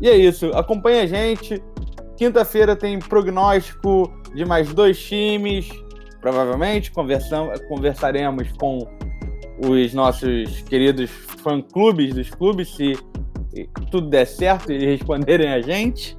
E 0.00 0.08
é 0.08 0.16
isso, 0.16 0.46
acompanha 0.54 1.02
a 1.02 1.06
gente. 1.06 1.62
Quinta-feira 2.16 2.74
tem 2.76 2.98
prognóstico 2.98 4.12
de 4.34 4.44
mais 4.44 4.72
dois 4.72 4.98
times. 5.00 5.68
Provavelmente 6.20 6.92
conversaremos 7.68 8.50
com 8.52 8.78
os 9.66 9.94
nossos 9.94 10.62
queridos 10.62 11.10
fã-clubes 11.42 12.14
dos 12.14 12.30
clubes, 12.30 12.74
se 12.74 12.98
tudo 13.90 14.08
der 14.08 14.26
certo 14.26 14.72
e 14.72 14.78
responderem 14.84 15.48
a 15.48 15.60
gente. 15.60 16.18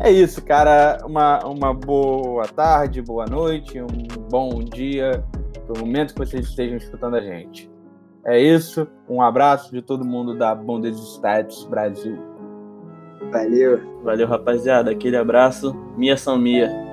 É 0.00 0.10
isso, 0.10 0.44
cara. 0.44 0.98
Uma, 1.04 1.38
uma 1.46 1.72
boa 1.72 2.46
tarde, 2.46 3.00
boa 3.00 3.26
noite, 3.26 3.80
um 3.80 4.28
bom 4.30 4.62
dia 4.62 5.24
no 5.68 5.80
momento 5.80 6.14
que 6.14 6.18
vocês 6.18 6.46
estejam 6.46 6.76
escutando 6.76 7.16
a 7.16 7.20
gente. 7.20 7.70
É 8.24 8.38
isso. 8.38 8.86
Um 9.08 9.22
abraço 9.22 9.72
de 9.72 9.80
todo 9.80 10.04
mundo 10.04 10.36
da 10.36 10.54
Bundesstadt 10.54 11.66
Brasil. 11.68 12.35
Valeu. 13.30 13.80
Valeu, 14.02 14.26
rapaziada. 14.26 14.90
Aquele 14.90 15.16
abraço. 15.16 15.74
Mia 15.96 16.16
São 16.16 16.38
Mia. 16.38 16.85